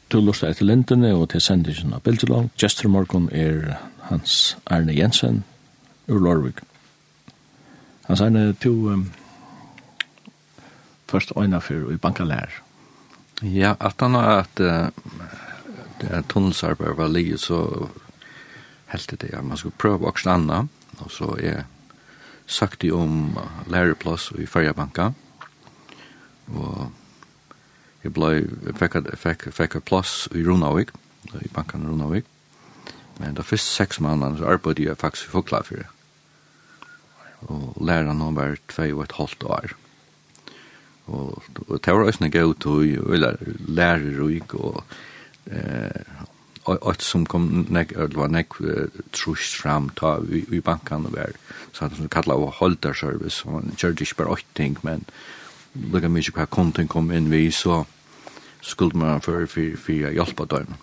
Du 0.09 0.21
lustar 0.21 0.55
etter 0.55 0.65
lindene 0.65 1.11
og 1.13 1.27
til 1.35 1.43
sendingen 1.45 1.93
av 1.93 2.01
Bildelong. 2.01 2.47
Gjester 2.57 2.89
morgen 2.89 3.27
er 3.29 3.75
Hans 4.09 4.57
Arne 4.65 4.95
Jensen 4.97 5.43
ur 6.09 6.23
Lorvik. 6.25 6.63
Hans 8.07 8.23
Arne, 8.25 8.55
du 8.65 8.89
um, 8.89 9.03
først 11.09 11.33
øyna 11.37 11.61
for 11.61 11.93
i 11.93 12.01
bankalær. 12.01 12.49
Ja, 13.43 13.75
at 13.81 14.01
han 14.01 14.17
har 14.17 14.47
at 14.47 14.63
uh, 14.65 14.89
det 16.01 16.11
er 16.11 16.23
tunnelsarbeid 16.23 16.97
var 16.97 17.13
lige, 17.13 17.39
så 17.39 17.89
helt 18.89 19.11
det, 19.21 19.35
at 19.35 19.45
man 19.45 19.57
skulle 19.57 19.77
prøve 19.79 20.07
også 20.07 20.31
anna, 20.31 20.63
og 20.99 21.11
så 21.11 21.37
er 21.43 21.63
sagt 22.47 22.83
det 22.83 22.93
om 22.93 23.39
læreplass 23.67 24.33
i 24.39 24.47
Færjabanka, 24.47 25.11
og 26.49 26.93
Jeg 28.05 28.15
blei, 28.15 28.45
fikk, 28.79 29.01
fikk, 29.19 29.49
fikk 29.55 29.79
et 29.79 29.87
plass 29.89 30.29
i 30.37 30.45
Runavik, 30.47 30.93
i 31.43 31.51
banken 31.55 31.83
i 31.83 31.91
Runavik. 31.91 32.29
Men 33.19 33.35
de 33.35 33.43
første 33.43 33.75
seks 33.75 33.99
månedene 34.01 34.39
så 34.39 34.53
arbeidde 34.53 34.87
jeg 34.87 35.01
faktisk 35.01 35.27
i 35.27 35.35
Foklafire. 35.35 35.89
Og 37.51 37.75
læreren 37.83 38.19
nå 38.19 38.31
var 38.37 38.59
tvei 38.71 38.93
og 38.93 39.05
et 39.07 39.17
halvt 39.19 39.45
år. 39.45 39.75
Og, 41.09 41.43
og 41.67 41.81
det 41.85 41.95
var 41.95 42.05
også 42.05 42.25
en 42.25 42.35
gøy 42.35 42.55
til 42.63 42.99
å 43.01 43.19
lære 43.19 44.15
rik 44.19 44.55
og 44.55 44.83
eh, 45.51 46.19
att 46.69 47.03
som 47.03 47.27
kom 47.27 47.67
nek 47.71 47.95
det 47.97 48.17
var 48.17 48.29
nek 48.29 48.59
trust 49.17 49.57
fram 49.63 49.91
ta 49.97 50.19
i, 50.29 50.45
i 50.53 50.61
bankan 50.61 51.07
og 51.07 51.13
var, 51.13 51.33
så 51.73 51.85
att 51.85 51.97
de 51.97 52.09
kallar 52.09 52.35
av 52.35 52.51
holder 52.61 52.93
service 52.93 53.35
så 53.35 53.51
man 53.51 53.73
kjørte 53.77 54.05
ikke 54.05 54.17
bare 54.17 54.37
åt 54.37 54.45
ting 54.55 54.77
men 54.83 55.05
lukka 55.93 56.09
mykje 56.09 56.35
hva 56.37 56.49
konten 56.51 56.89
kom 56.89 57.13
inn 57.15 57.31
vi, 57.31 57.51
så 57.51 57.85
skulle 58.61 58.99
man 58.99 59.21
for 59.21 59.47
for 59.47 59.77
for 59.77 60.13
hjelpa 60.13 60.45
dem. 60.57 60.75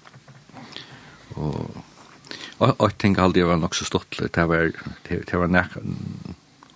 Og 1.36 1.84
og 2.60 2.88
jeg 2.88 2.97
tenker 2.99 3.25
aldri 3.25 3.43
var 3.43 3.58
nok 3.60 3.75
så 3.75 3.86
stort 3.86 4.15
det 4.19 4.47
var, 4.47 4.71
det 5.10 5.39
var 5.39 5.47
nek 5.51 5.75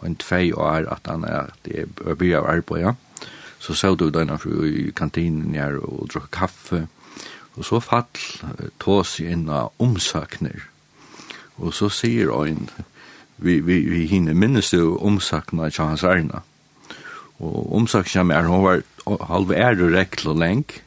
en 0.04 0.16
tvei 0.16 0.52
år 0.52 0.90
at 0.92 1.08
han 1.08 1.24
er 1.24 1.54
det 1.66 1.86
jeg 1.86 2.18
blir 2.18 2.38
av 2.38 2.50
arbeid, 2.52 2.84
ja. 2.84 2.94
Så 3.60 3.74
så 3.74 3.96
du 3.96 4.10
denne 4.10 4.38
fru 4.40 4.64
i 4.68 4.92
kantinen 4.96 5.56
her 5.56 5.80
og 5.80 6.10
drukk 6.14 6.32
kaffe, 6.32 6.88
og 7.56 7.66
så 7.66 7.80
fall 7.80 8.08
tås 8.80 9.20
i 9.20 9.28
inn 9.32 9.50
av 9.50 9.72
omsakner. 9.80 10.68
Og 11.58 11.74
så 11.74 11.90
sier 11.90 12.32
han, 12.32 12.70
vi, 13.38 13.60
vi, 13.60 13.82
vi 13.90 14.06
hinner 14.08 14.34
minnes 14.34 14.72
du 14.72 14.96
omsakna 14.98 15.70
til 15.70 15.86
hans 15.86 16.04
ærna. 16.04 16.44
Og 17.40 17.74
omsaksjamer, 17.76 18.48
hun 18.48 18.64
var 18.66 18.82
halv 19.30 19.52
ære 19.56 19.90
rekl 19.94 20.32
og 20.34 20.40
lenk, 20.42 20.82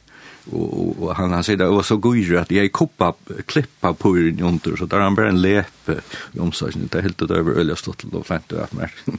og, 0.51 0.95
og 0.99 1.15
han 1.15 1.31
han 1.31 1.43
sier 1.45 1.57
det 1.57 1.69
var 1.71 1.85
så 1.87 1.97
gojr 1.97 2.37
att 2.37 2.51
jag 2.51 2.71
koppa 2.71 3.13
klippa 3.47 3.93
på 3.93 4.17
i 4.17 4.41
under 4.41 4.75
så 4.75 4.85
där 4.85 4.99
han 4.99 5.15
bare 5.15 5.29
en 5.29 5.41
lepe 5.41 6.01
i 6.33 6.39
omsorgen 6.39 6.89
det 6.91 7.01
helt 7.01 7.21
över 7.21 7.51
öliga 7.51 7.75
stått 7.75 7.97
till 7.97 8.09
och 8.13 8.25
flänt 8.25 8.53
att 8.53 8.73
mer. 8.73 8.91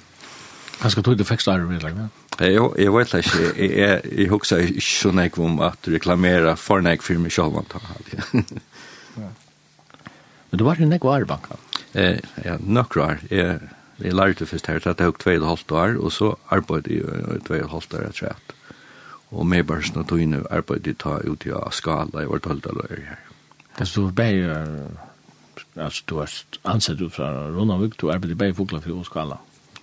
Han 0.78 0.90
ska 0.90 1.02
tog 1.02 1.16
det 1.16 1.24
fixa 1.24 1.56
det 1.56 1.64
väl 1.64 1.80
ja. 1.82 2.08
Jeg, 2.38 2.70
jag 2.78 2.98
vet 2.98 3.14
ikke, 3.14 3.38
jeg, 3.56 3.70
jeg, 3.78 4.00
jag 4.18 4.30
husker 4.30 4.58
ikke 4.58 4.80
så 4.80 5.12
nek 5.12 5.38
om 5.38 5.60
att 5.60 5.88
reklamera 5.88 6.56
för 6.56 6.80
näck 6.80 7.02
för 7.02 7.14
mig 7.14 7.30
själv 7.30 7.56
antar. 7.56 7.82
Men 10.50 10.58
det 10.58 10.64
var 10.64 10.76
ju 10.76 10.86
näck 10.86 11.04
var. 11.04 11.26
Eh 11.92 12.18
ja, 12.44 12.58
några. 12.60 13.16
Eh 13.30 13.56
Jeg 14.02 14.14
lærte 14.14 14.46
først 14.46 14.66
her, 14.66 14.78
det 14.78 14.96
tok 14.98 15.22
2,5 15.22 15.74
år, 15.74 15.96
og 16.04 16.12
så 16.12 16.34
arbeidde 16.50 16.94
jeg 16.94 17.40
2,5 17.50 17.74
år 17.74 18.08
etter 18.08 18.26
at. 18.26 18.54
Og 19.30 19.46
med 19.46 19.64
bare 19.66 19.82
sånn 19.82 20.02
at 20.04 20.10
hun 20.14 20.36
arbeidde 20.50 20.92
jeg 20.92 20.98
ta 21.02 21.18
ut 21.24 21.46
i 21.46 21.52
skala, 21.74 22.22
jeg 22.22 22.30
var 22.30 22.42
tølt 22.42 22.66
år 22.66 22.94
her. 23.08 23.22
Det 23.78 23.88
stod 23.88 24.12
bare, 24.12 24.58
altså 25.76 26.02
du 26.06 26.16
har 26.18 26.30
ansett 26.64 27.00
ut 27.00 27.14
fra 27.14 27.30
Ronavik, 27.50 27.98
du 28.00 28.10
arbeidde 28.10 28.38
bare 28.38 28.54
i 28.54 28.58
for 28.82 28.94
å 28.94 29.06
skala. 29.06 29.38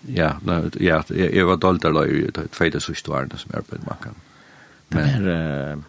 Ja, 0.08 0.34
nei, 0.44 0.64
ja 0.80 1.02
jeg, 1.10 1.34
jeg 1.36 1.48
var 1.48 1.60
tølt 1.62 1.86
av 1.86 1.96
løyer 2.00 2.28
i 2.28 2.36
2,5 2.36 3.12
år 3.12 3.32
som 3.38 3.56
jeg 3.56 3.64
arbeidde 3.64 3.88
med. 3.88 4.22
Det 4.92 5.08
er... 5.08 5.32
Uh 5.32 5.88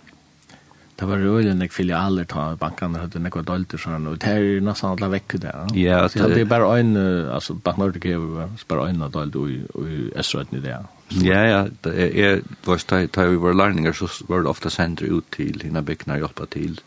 Det 1.02 1.06
var 1.06 1.18
rörligen 1.18 1.58
nek 1.58 1.72
filialer 1.74 2.24
ta 2.24 2.34
tar 2.34 2.56
bankarna 2.56 2.98
hade 3.02 3.18
några 3.18 3.42
dolter 3.42 3.80
sånn 3.82 4.04
og 4.06 4.20
det 4.22 4.34
er 4.38 4.60
nesten 4.62 4.92
alle 4.92 5.08
vekk 5.10 5.32
där. 5.42 5.70
Ja, 5.74 6.08
så 6.12 6.28
det 6.28 6.40
är 6.40 6.44
bara 6.44 6.78
en 6.78 6.96
alltså 7.28 7.54
bankarna 7.54 7.88
det 7.88 8.12
är 8.12 8.68
bara 8.68 8.88
en 8.88 9.10
dolt 9.10 9.34
och 9.34 9.48
och 9.74 9.88
i 9.88 10.60
det 10.60 10.84
Ja, 11.08 11.44
ja, 11.44 11.66
det 11.80 11.90
var 12.14 12.42
vars 12.64 12.84
da 12.84 13.26
vi 13.26 13.36
var 13.36 13.54
lærninger 13.54 13.92
så 13.92 14.06
var 14.28 14.42
det 14.42 14.48
ofte 14.48 14.70
sendt 14.70 15.02
ut 15.02 15.24
til 15.30 15.60
hina 15.62 15.82
byggnader 15.82 16.20
hjälpa 16.20 16.46
til 16.46 16.80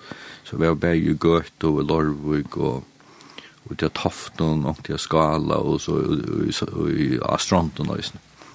Så 0.44 0.58
vi 0.58 0.68
var 0.68 0.76
bare 0.76 0.96
ju 0.96 1.18
gött 1.20 1.64
och 1.64 1.84
lorvig 1.84 2.58
og 2.58 2.84
og 3.70 3.78
til 3.78 3.90
tofton 3.90 4.66
og 4.66 4.78
til 4.84 4.98
skala 4.98 5.56
og 5.56 5.82
så 5.82 6.00
i 6.88 7.20
astronten 7.22 7.86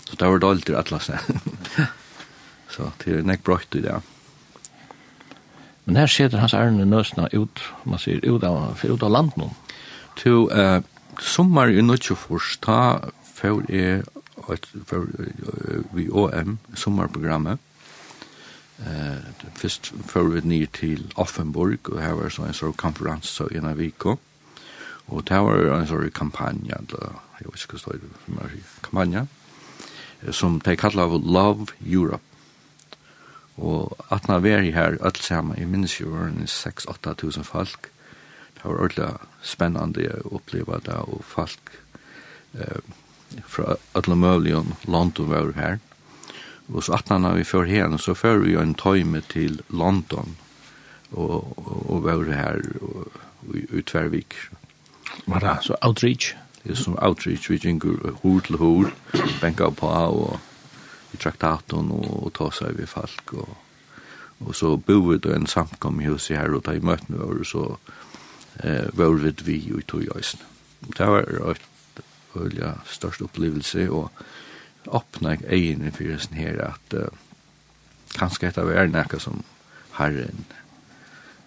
Så 0.05 0.17
det 0.17 0.29
var 0.29 0.39
dolter 0.39 0.75
alla 0.75 0.99
sen. 0.99 1.41
Så 2.71 2.91
det 3.05 3.19
er 3.19 3.23
nek 3.23 3.45
brøtt 3.45 3.75
i 3.75 3.81
det. 3.81 3.89
Ja. 3.89 4.01
Men 5.91 5.97
her 5.97 6.07
setter 6.07 6.39
hans 6.39 6.53
ærende 6.55 6.85
nøsna 6.87 7.25
ut, 7.35 7.61
man 7.83 7.99
sier, 7.99 8.21
ut 8.23 8.45
av, 8.47 8.79
ut 8.79 9.03
av 9.03 9.11
land 9.11 9.33
nå. 9.35 9.49
Til 10.21 10.45
uh, 10.55 10.77
sommer 11.19 11.67
i 11.67 11.83
Nøtjefors, 11.83 12.53
ta 12.63 12.77
for 13.27 13.65
jeg 13.67 14.05
for 14.87 15.11
vi 15.97 16.07
OM 16.07 16.61
sommarprogrammet. 16.79 17.59
Uh, 18.79 19.19
først 19.59 19.93
för 20.07 20.31
vi 20.31 20.41
ner 20.45 20.71
til 20.79 21.11
Offenburg 21.17 21.91
og 21.91 22.01
her 22.03 22.15
var 22.15 22.31
så 22.31 22.47
en 22.47 22.55
sånn 22.55 22.79
konferens 22.79 23.27
så 23.27 23.51
en 23.51 23.67
av 23.67 23.83
Viko, 23.83 24.21
og 25.11 25.27
det 25.27 25.43
var 25.43 25.75
en 25.75 25.91
sånn 25.91 26.11
kampanje, 26.15 26.79
eller 26.79 27.19
jeg 27.41 27.51
vet 27.51 27.67
ikke 27.67 27.83
hva 27.83 27.99
det 27.99 28.39
var 28.39 28.59
kampanj 28.87 29.27
som 30.31 30.61
de 30.65 30.77
kallar 30.77 31.09
för 31.09 31.33
Love 31.33 31.67
Europe. 31.83 32.30
Og 33.61 33.97
at 34.09 34.27
han 34.27 34.43
var 34.43 34.65
her 34.65 34.97
alt 35.05 35.21
sammen, 35.23 35.59
jeg 35.59 35.69
minnes 35.69 35.99
jo 36.01 36.15
var 36.15 36.33
6-8 36.49 37.15
tusen 37.21 37.45
folk. 37.45 37.91
Det 38.57 38.65
var 38.65 38.81
ordentlig 38.81 39.11
spennende 39.45 40.09
å 40.25 40.37
oppleve 40.41 40.81
det, 40.85 40.97
og 40.97 41.25
folk 41.25 41.73
eh, 42.57 42.81
fra 43.47 43.77
alle 43.97 44.17
mulige 44.17 44.65
London 44.89 45.31
var 45.31 45.53
her. 45.57 45.79
Og 46.73 46.85
så 46.85 46.97
at 46.97 47.09
han 47.09 47.27
var 47.29 47.43
før 47.45 47.69
her, 47.69 47.97
så 47.97 48.15
før 48.15 48.45
vi 48.45 48.57
en 48.57 48.75
tøyme 48.75 49.21
til 49.29 49.61
London, 49.69 50.37
og, 51.13 51.53
og, 51.59 51.91
og 51.91 52.05
var 52.05 52.29
her 52.33 52.61
og, 52.81 53.09
i, 53.55 53.65
i 53.79 53.83
Tvervik. 53.83 54.37
Var 55.27 55.41
det 55.41 55.57
så 55.67 55.77
outreach? 55.83 56.35
Det 56.63 56.71
er 56.71 56.77
som 56.77 56.99
outreach, 57.03 57.51
vi 57.51 57.59
gikk 57.59 57.85
hod 58.23 58.41
til 58.47 58.57
hod, 58.61 58.93
benka 59.41 59.71
på 59.73 59.89
og 59.89 60.39
i 61.15 61.19
traktaten 61.19 61.91
og 61.95 62.31
ta 62.37 62.51
seg 62.55 62.79
ved 62.79 62.91
folk 62.91 63.35
og 63.41 63.57
og 64.41 64.55
så 64.57 64.71
boer 64.81 65.19
det 65.21 65.35
en 65.37 65.47
samkom 65.47 65.99
i 66.01 66.07
huset 66.09 66.39
her 66.39 66.55
og 66.57 66.63
ta 66.65 66.73
i 66.73 66.81
møtene 66.81 67.21
og 67.21 67.43
så 67.45 67.65
eh, 68.65 68.87
var 68.97 69.13
vi 69.21 69.35
vi 69.45 69.57
og 69.77 69.85
tog 69.87 70.07
jøysen 70.07 70.41
det 70.97 71.07
var 71.07 71.29
et 71.51 71.67
veldig 72.35 72.73
størst 72.89 73.23
opplevelse 73.23 73.91
og 73.91 74.11
åpna 74.87 75.37
egen 75.49 75.87
i 75.87 75.91
fyrelsen 75.91 76.37
her 76.41 76.61
at 76.71 76.95
uh, 76.97 77.09
kanskje 78.17 78.49
etter 78.49 78.69
vi 78.69 78.77
er 78.79 78.91
nekka 78.91 79.21
som 79.21 79.43
herren 79.99 80.45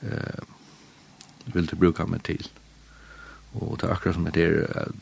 eh, 0.04 0.43
vil 1.54 1.67
til 1.67 1.80
bruka 1.80 2.06
meg 2.08 2.23
til. 2.23 2.45
Og 3.54 3.80
det 3.80 3.88
er 3.88 3.93
akkurat 3.95 4.15
som 4.15 4.28
det 4.30 4.45
er 4.45 4.93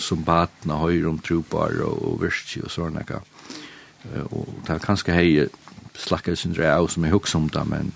som 0.00 0.24
baten 0.24 0.72
høyre 0.74 1.08
om 1.08 1.20
trobar 1.22 1.76
og, 1.84 2.00
og 2.02 2.22
virkje 2.24 2.64
og 2.64 2.72
sånne 2.72 3.00
nekka 3.00 3.20
og 4.30 4.48
det 4.66 4.74
er 4.74 4.84
kanskje 4.84 5.16
hei 5.16 5.28
slakket 5.98 6.38
sin 6.38 6.54
drei 6.56 6.70
av 6.72 6.88
som 6.92 7.04
jeg 7.06 7.14
husker 7.14 7.38
om 7.38 7.48
det, 7.48 7.64
men 7.70 7.92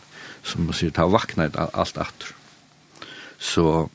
som 0.47 0.65
man 0.65 0.77
sier, 0.77 0.91
det 0.95 1.03
har 1.03 1.13
vaknet 1.13 1.57
alt 1.59 1.99
atter. 1.99 2.35
Så, 3.39 3.89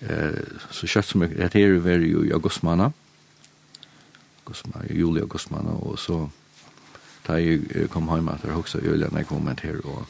eh, 0.00 0.40
så 0.70 0.86
kjøtt 0.86 1.10
som 1.10 1.22
jeg 1.22 1.36
rett 1.38 1.56
her 1.58 1.78
var 1.84 2.02
jo 2.04 2.24
i 2.24 2.32
augustmanna, 2.32 2.92
juli 4.90 5.20
augustmana 5.20 5.72
og 5.72 5.98
så 5.98 6.26
da 7.24 7.38
jeg 7.40 7.88
kom 7.88 8.10
hjem 8.12 8.28
etter 8.28 8.52
husker 8.52 8.82
jeg 8.82 8.90
Julian, 8.92 9.16
jeg 9.16 9.26
kom 9.26 9.48
her 9.48 9.80
og 9.84 10.04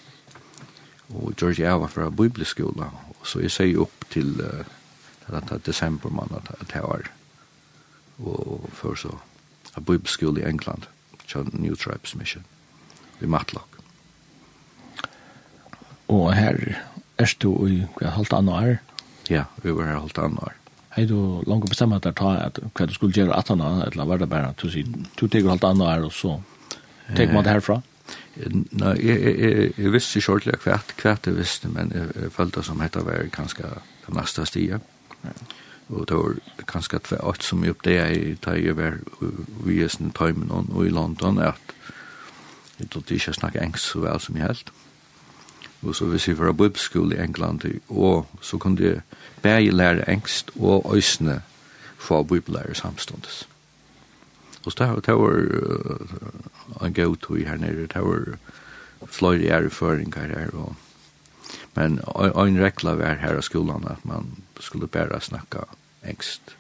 og 1.15 1.35
George 1.37 1.69
Alva 1.69 1.87
fra 1.87 2.09
bibelskola, 2.11 2.89
og 3.21 3.27
så 3.29 3.43
jeg 3.45 3.53
sier 3.53 3.81
opp 3.85 4.07
til 4.11 4.41
uh, 4.41 4.65
til 5.29 5.61
desember 5.67 6.11
mann 6.11 6.33
at 6.35 6.73
jeg 6.75 6.83
var 6.83 7.11
og 8.19 8.71
før 8.73 8.95
så 8.95 9.13
av 9.77 9.85
bibelskola 9.85 10.41
i 10.41 10.49
England 10.49 10.87
til 11.29 11.49
New 11.53 11.77
Tribes 11.79 12.15
Mission 12.19 12.45
i 13.23 13.27
Matlock. 13.31 13.79
Og 16.13 16.35
her 16.37 16.59
er 17.19 17.33
du 17.41 17.55
i 17.67 17.81
hva 17.97 18.13
halvt 18.19 18.37
annet 18.37 18.55
år? 18.55 18.77
Ja, 19.31 19.47
vi 19.63 19.73
var 19.73 19.89
her 19.89 20.03
halvt 20.03 20.21
annet 20.21 20.45
år. 20.45 20.61
Hei 20.95 21.07
du 21.11 21.43
langt 21.49 21.67
bestemmer 21.71 21.99
at 21.99 22.15
ta 22.19 22.35
at 22.45 22.61
hva 22.63 22.87
du 22.87 22.95
skulle 22.95 23.17
gjøre 23.17 23.35
at 23.35 23.49
han 23.51 23.63
eller 23.65 24.07
hva 24.07 24.19
det 24.21 24.29
bare, 24.31 24.53
du 24.61 24.69
sier, 24.71 24.87
du 25.19 25.27
teker 25.27 25.51
halvt 25.51 25.67
annet 25.71 25.89
år, 25.89 26.07
og 26.07 26.15
så 26.15 26.37
teker 27.17 27.35
man 27.35 27.47
det 27.47 27.57
herfra? 27.57 27.81
Nei, 28.37 28.95
jeg, 29.01 29.17
jeg, 29.17 29.35
jeg, 29.41 29.73
jeg 29.79 29.93
visste 29.95 30.21
ikke 30.21 30.37
ordentlig 30.37 30.61
hva, 30.65 30.79
hva 31.01 31.17
jeg 31.17 31.37
visste, 31.39 31.71
men 31.73 31.93
jeg 31.95 32.11
jeg 32.21 32.33
følte 32.35 32.63
som 32.67 32.83
hette 32.85 33.03
var 33.07 33.31
ganske 33.35 33.71
det 34.05 34.15
neste 34.15 34.47
stiget. 34.47 34.91
Ja 35.25 35.35
og 35.89 36.09
det 36.09 36.17
var 36.17 36.35
kanskje 36.67 36.97
at 36.97 37.13
alt 37.21 37.45
som 37.45 37.65
jeg 37.65 37.75
oppdeg 37.75 38.17
i 38.17 38.35
da 38.45 38.57
jeg 38.57 38.77
var 38.77 38.99
vi 39.65 39.85
i 39.85 39.89
sin 39.89 40.13
Tøymen 40.17 40.51
og 40.51 40.87
i 40.87 40.93
London, 40.93 41.39
at 41.39 41.75
jeg 42.79 42.91
trodde 42.91 43.15
ikke 43.15 43.29
jeg 43.29 43.35
snakket 43.35 43.63
engelsk 43.63 43.93
så 43.93 44.01
vel 44.01 44.21
som 44.21 44.37
jeg 44.37 44.47
helt. 44.47 44.73
Og 45.83 45.95
så 45.95 46.07
hvis 46.09 46.29
jeg 46.29 46.39
var 46.39 46.53
på 46.53 46.65
bibelskole 46.65 47.17
i 47.17 47.21
England, 47.21 47.61
og 47.89 48.27
så 48.41 48.59
kunne 48.59 48.83
jeg 48.83 49.03
bare 49.43 49.71
lære 49.71 50.09
engelsk 50.09 50.51
og 50.57 50.97
øsne 50.97 51.43
få 51.99 52.23
bibelærer 52.23 52.75
samståndes. 52.75 53.49
Og 54.65 54.73
så 54.73 55.01
det 55.07 55.15
var 55.15 56.87
en 56.87 56.95
god 56.95 57.17
tog 57.17 57.37
her 57.37 57.57
nede, 57.57 57.87
det 57.87 58.03
var 58.03 58.39
fløyre 59.07 59.65
erføringer 59.65 60.21
her, 60.21 60.51
og 60.55 60.75
men 61.75 61.99
en 62.19 62.61
rekla 62.63 62.95
var 62.95 63.19
her 63.19 63.37
av 63.37 63.43
skolan 63.43 63.87
at 63.91 64.05
man 64.07 64.29
skulle 64.61 64.87
bare 64.87 65.21
snakka 65.21 65.65
engst. 66.05 66.55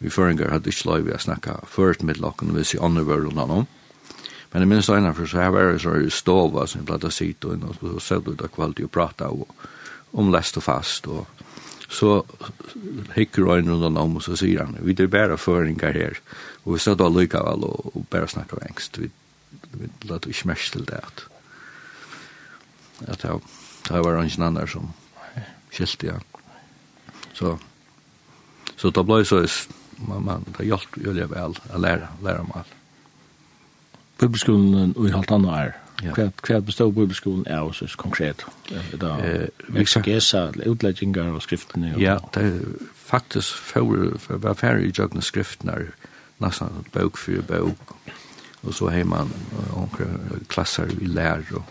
Vi 0.00 0.10
føringar 0.10 0.54
hadde 0.54 0.72
ikke 0.72 0.88
lov 0.88 1.10
å 1.12 1.20
snakka 1.20 1.58
først 1.68 2.02
med 2.06 2.20
lakken 2.22 2.54
hvis 2.56 2.74
jeg 2.74 2.82
andre 2.84 3.04
var 3.04 3.20
rundt 3.24 3.44
om. 3.44 3.66
Men 4.50 4.64
jeg 4.64 4.70
minns 4.70 4.88
da 4.90 5.12
for 5.14 5.30
så 5.30 5.44
her 5.44 5.52
var 5.54 5.72
det 5.72 5.82
sånn 5.84 6.08
stova 6.10 6.66
som 6.66 6.80
jeg 6.80 6.88
blatt 6.88 7.04
av 7.06 7.12
sitt 7.14 7.44
og 7.44 7.54
innan, 7.54 7.76
så 7.76 8.00
sett 8.02 8.26
ut 8.26 8.42
av 8.42 8.50
kvalitet 8.50 8.88
og 8.88 8.94
prata 8.94 9.28
og 9.30 9.46
om 10.18 10.32
lest 10.34 10.56
og 10.58 10.66
fast 10.66 11.06
og 11.06 11.28
så 11.90 12.22
hikker 13.14 13.46
øynene 13.46 13.78
rundt 13.78 13.98
om 13.98 14.16
og 14.18 14.24
så 14.26 14.36
sier 14.38 14.64
han, 14.64 14.78
vi 14.82 14.94
er 14.98 15.10
bare 15.10 15.38
føringar 15.38 15.94
her 15.94 16.18
og 16.64 16.74
vi 16.74 16.82
satt 16.82 17.02
og 17.02 17.14
lykka 17.14 17.44
vel 17.46 17.66
og, 17.68 17.92
og 17.94 18.06
bare 18.10 18.30
snakka 18.30 18.58
engst, 18.66 18.98
vi, 18.98 19.10
vi 19.76 19.90
latt 20.10 20.26
ikke 20.26 20.50
mest 20.50 20.74
til 20.74 20.86
det 20.88 20.98
at 20.98 21.26
at 23.06 23.22
det 23.88 24.02
var 24.04 24.18
en 24.18 24.42
annan 24.42 24.68
som 24.68 24.90
skilte, 25.70 26.06
ja. 26.06 26.18
Så, 27.40 27.56
så 28.76 28.90
det 28.92 29.04
ble 29.08 29.22
så, 29.24 29.40
man, 30.08 30.24
man, 30.24 30.44
det 30.58 30.66
hjalp 30.68 30.98
jo 31.00 31.14
det 31.16 31.28
vel 31.30 31.56
å 31.56 31.80
lære, 31.80 32.10
lære 32.24 32.44
om 32.44 32.52
alt. 32.60 32.74
Bibelskolen 34.20 34.92
i 34.92 35.12
halvt 35.14 35.32
annet 35.32 35.54
er, 35.56 35.70
ja. 36.04 36.14
hva, 36.16 36.26
hva 36.44 36.58
består 36.64 36.92
bibelskolen 36.92 37.46
er 37.48 37.64
også 37.64 37.88
konkret? 38.00 38.44
Da, 39.00 39.14
eh, 39.24 39.46
vi 39.68 39.80
eksegesa, 39.80 40.50
utleggingar 40.68 41.32
og 41.32 41.40
skriftene? 41.46 41.94
Og 41.96 42.04
ja, 42.04 42.18
det 42.36 42.44
er 42.50 42.58
faktisk 43.08 43.56
for, 43.70 44.18
for 44.20 44.42
hver 44.44 44.58
færre 44.60 44.84
i 44.84 44.92
jøgne 44.92 45.24
skriftene 45.24 45.78
er 45.78 46.10
nesten 46.44 46.84
bøk 46.92 47.16
for 47.20 47.48
bøk, 47.48 47.96
og 48.60 48.76
så 48.76 48.92
har 48.92 49.08
man 49.08 49.32
onker 49.76 50.12
klasser 50.52 50.92
i 51.00 51.08
lær 51.08 51.40
og 51.56 51.64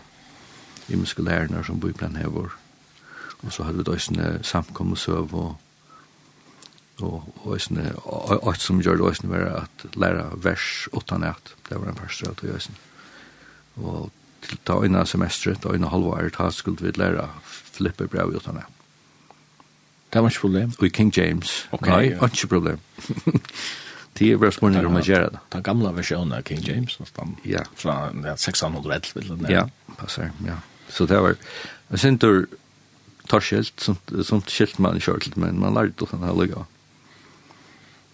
imenske 0.90 1.22
lærerne 1.22 1.62
som 1.66 1.78
bor 1.78 1.94
i 1.94 1.94
plan 1.94 2.18
her. 2.18 2.58
Og 3.42 3.52
så 3.52 3.64
hadde 3.64 3.80
vi 3.80 3.88
døysene 3.88 4.38
samkommelsøv 4.44 5.34
og 5.34 5.56
og 7.02 7.54
øysene, 7.54 7.92
alt 8.46 8.60
som 8.60 8.80
gjør 8.82 8.96
det 8.96 9.08
øysene 9.08 9.30
var 9.30 9.62
at 9.62 9.84
lære 9.96 10.24
vers 10.44 10.88
utan 10.92 11.22
at, 11.24 11.54
det 11.68 11.80
var 11.80 11.88
en 11.88 11.94
pastor 11.94 12.26
parstre 12.26 12.48
av 12.48 12.54
øysene. 12.54 12.76
Og 13.76 14.10
til 14.42 14.58
ta 14.66 14.76
øyne 14.82 15.06
semestret, 15.06 15.62
ta 15.62 15.72
øyne 15.72 15.88
halvåret, 15.88 16.32
ta 16.32 16.50
skulle 16.50 16.76
vi 16.80 16.92
lære 16.96 17.28
flippe 17.44 18.08
brev 18.08 18.36
utan 18.36 18.56
at. 18.56 18.68
Det 20.12 20.22
var 20.22 20.28
ikke 20.28 20.40
problem. 20.40 20.72
Og 20.78 20.86
i 20.86 20.88
King 20.88 21.16
James. 21.16 21.68
Ok. 21.72 21.86
Nei, 21.86 22.10
ja. 22.10 22.24
ikke 22.24 22.46
problem. 22.46 22.78
Det 24.18 24.32
er 24.32 24.36
bare 24.36 24.52
spørsmål 24.52 24.86
om 24.86 24.96
å 24.98 25.00
gjøre 25.06 25.28
det. 25.32 25.38
Den 25.52 25.62
gamle 25.62 25.92
versjonen 25.96 26.32
av 26.34 26.42
King 26.42 26.60
James, 26.66 26.96
nesten, 27.00 27.36
ja. 27.46 27.62
fra 27.78 28.10
611, 28.36 29.12
vil 29.14 29.28
du 29.28 29.34
1611. 29.46 29.52
Ja, 29.54 29.94
passer, 29.96 30.32
ja. 30.44 30.56
Så 30.90 31.06
det 31.06 31.20
var, 31.22 31.36
jeg 31.90 31.98
synes 32.02 32.20
du, 32.20 32.58
tar 33.30 33.44
skilt, 33.44 33.74
sånt, 33.80 34.12
sånt 34.26 34.52
skilt 34.52 34.78
man 34.82 34.98
i 34.98 35.02
kjørt, 35.04 35.36
men 35.40 35.60
man 35.62 35.76
lærte 35.76 36.02
det 36.02 36.10
sånn 36.10 36.26
her 36.26 36.36
lukka. 36.36 36.66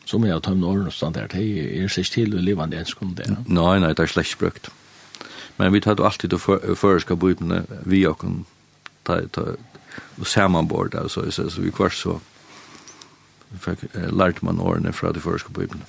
Som 0.07 0.27
jeg 0.27 0.37
har 0.37 0.43
tømt 0.45 0.65
årene 0.65 0.93
og 0.93 0.95
stand 0.95 1.19
her, 1.19 1.31
det 1.33 1.43
er 1.83 1.89
slik 1.91 2.13
til 2.15 2.37
å 2.37 2.43
leve 2.43 2.63
en 2.63 2.77
ensk 2.79 3.01
der. 3.19 3.33
det. 3.33 3.39
Nei, 3.49 3.79
nei, 3.83 3.95
det 3.97 4.05
er 4.05 4.13
slett 4.13 4.37
brukt. 4.39 4.71
Men 5.57 5.73
vi 5.73 5.81
tar 5.83 5.99
alltid 6.05 6.37
å 6.37 6.39
føreska 6.39 7.17
bøybene 7.17 7.65
vi 7.89 8.05
og 8.07 8.21
kan 8.21 8.45
ta, 9.09 9.23
ta 9.33 9.55
og 10.19 10.27
samanbord 10.29 10.93
der, 10.93 11.09
så, 11.09 11.25
så, 11.31 11.49
så 11.51 11.65
vi 11.65 11.73
kvar 11.75 11.95
så 11.95 12.19
lærte 14.13 14.45
man 14.45 14.61
årene 14.61 14.93
fra 14.93 15.13
de 15.13 15.23
føreska 15.23 15.53
bøybene. 15.55 15.87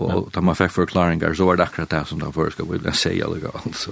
Og 0.00 0.30
da 0.32 0.40
man 0.40 0.56
fikk 0.56 0.72
forklaringar, 0.72 1.34
så 1.36 1.46
var 1.48 1.58
det 1.58 1.66
akkurat 1.66 1.90
det 1.92 2.06
som 2.08 2.20
de 2.22 2.30
føreska 2.32 2.64
bøybene 2.68 2.94
sier, 2.96 3.26
eller 3.26 3.42
galt. 3.42 3.88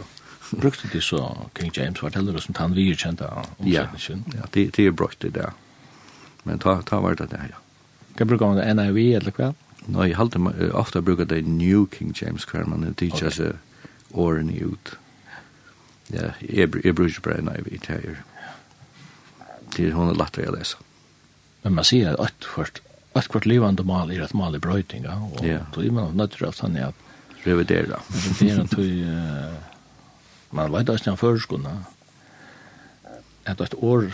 Brukte 0.51 0.89
du 0.93 1.01
så 1.01 1.49
King 1.55 1.71
James 1.75 1.99
forteller 1.99 2.37
oss 2.37 2.49
om 2.49 2.55
han 2.59 2.75
vi 2.75 2.91
kjente 2.95 3.29
omsetningen? 3.59 4.25
Ja, 4.33 4.41
ja 4.41 4.49
det, 4.51 4.71
det 4.77 4.87
er 4.87 4.91
brukt 4.91 5.21
det 5.21 5.35
der. 5.35 5.53
Men 6.43 6.59
ta, 6.59 6.81
ta 6.83 7.01
var 7.01 7.15
det 7.15 7.31
der, 7.31 7.53
ja. 7.53 7.61
Kan 8.17 8.29
bruke 8.29 8.45
om 8.45 8.57
det 8.57 8.67
NIV 8.75 8.99
eller 9.21 9.37
hva? 9.37 9.53
Nei, 9.87 10.11
jeg 10.11 10.19
halte 10.19 10.41
ofte 10.77 11.03
bruker 11.03 11.29
det 11.29 11.45
New 11.47 11.87
King 11.87 12.13
James 12.17 12.45
hver, 12.45 12.67
man 12.69 12.85
det 12.85 13.07
er 13.07 13.13
ikke 13.13 13.33
seg 13.33 14.13
årene 14.13 14.59
ut. 14.61 14.95
Ja, 16.11 16.33
jeg, 16.43 16.73
jeg 16.85 16.95
bruker 16.99 17.25
bare 17.25 17.47
NIV 17.47 17.73
til 17.87 17.95
her. 17.95 18.23
Det 19.77 19.89
er 19.89 19.95
hun 19.95 20.11
er 20.11 20.19
lagt 20.19 20.39
å 20.41 20.51
lese. 20.53 20.81
Men 21.63 21.77
man 21.79 21.87
sier 21.87 22.17
at 22.17 22.33
et 22.33 22.49
kvart 22.51 22.83
et 23.19 23.27
kvart 23.27 23.47
livende 23.47 23.83
mal 23.87 24.11
er 24.15 24.23
et 24.23 24.35
mal 24.39 24.55
i 24.55 24.61
brøyting 24.63 25.05
ja, 25.05 25.17
og 25.19 25.41
ja. 25.45 25.65
då 25.75 25.83
er 25.83 25.91
man 25.91 26.17
nødt 26.17 26.37
til 26.37 26.47
at 26.47 26.61
han 26.61 26.77
er 26.77 26.87
at 26.89 26.95
Revidera. 27.47 28.03
Revidera 28.13 28.67
til 28.67 29.07
Man 30.51 30.73
vet 30.73 30.89
ikke 30.89 31.13
om 31.13 31.21
førskene, 31.21 31.77
at 33.47 33.61
et 33.61 33.75
år 33.79 34.11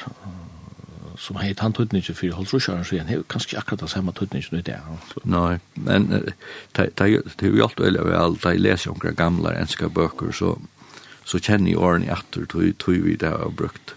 som 1.17 1.39
heit 1.41 1.61
han 1.65 1.73
tøtningi 1.73 2.13
fyrir 2.15 2.37
så 2.61 2.73
han 2.75 3.09
hei 3.09 3.23
kanskje 3.29 3.59
akkurat 3.59 3.81
det 3.81 3.91
samme 3.91 4.13
tøtningi 4.13 4.53
nu 4.53 4.59
i 4.59 4.63
dag. 4.63 4.81
Nei, 5.25 5.59
men 5.75 6.09
det 6.77 6.91
er 7.01 7.07
jo 7.41 7.65
alt 7.65 7.81
veldig 7.81 8.05
vel, 8.05 8.37
da 8.43 8.53
jeg 8.53 8.61
leser 8.61 8.93
omkring 8.93 9.17
gamle 9.17 9.55
enska 9.57 9.89
bøker, 9.89 10.33
så, 10.33 10.57
så 11.25 11.41
kjenner 11.41 11.73
jeg 11.73 11.81
årene 11.81 12.13
etter, 12.13 12.45
atter, 12.45 12.73
tog 12.79 13.01
vi 13.07 13.17
det 13.17 13.33
har 13.33 13.55
brukt, 13.57 13.95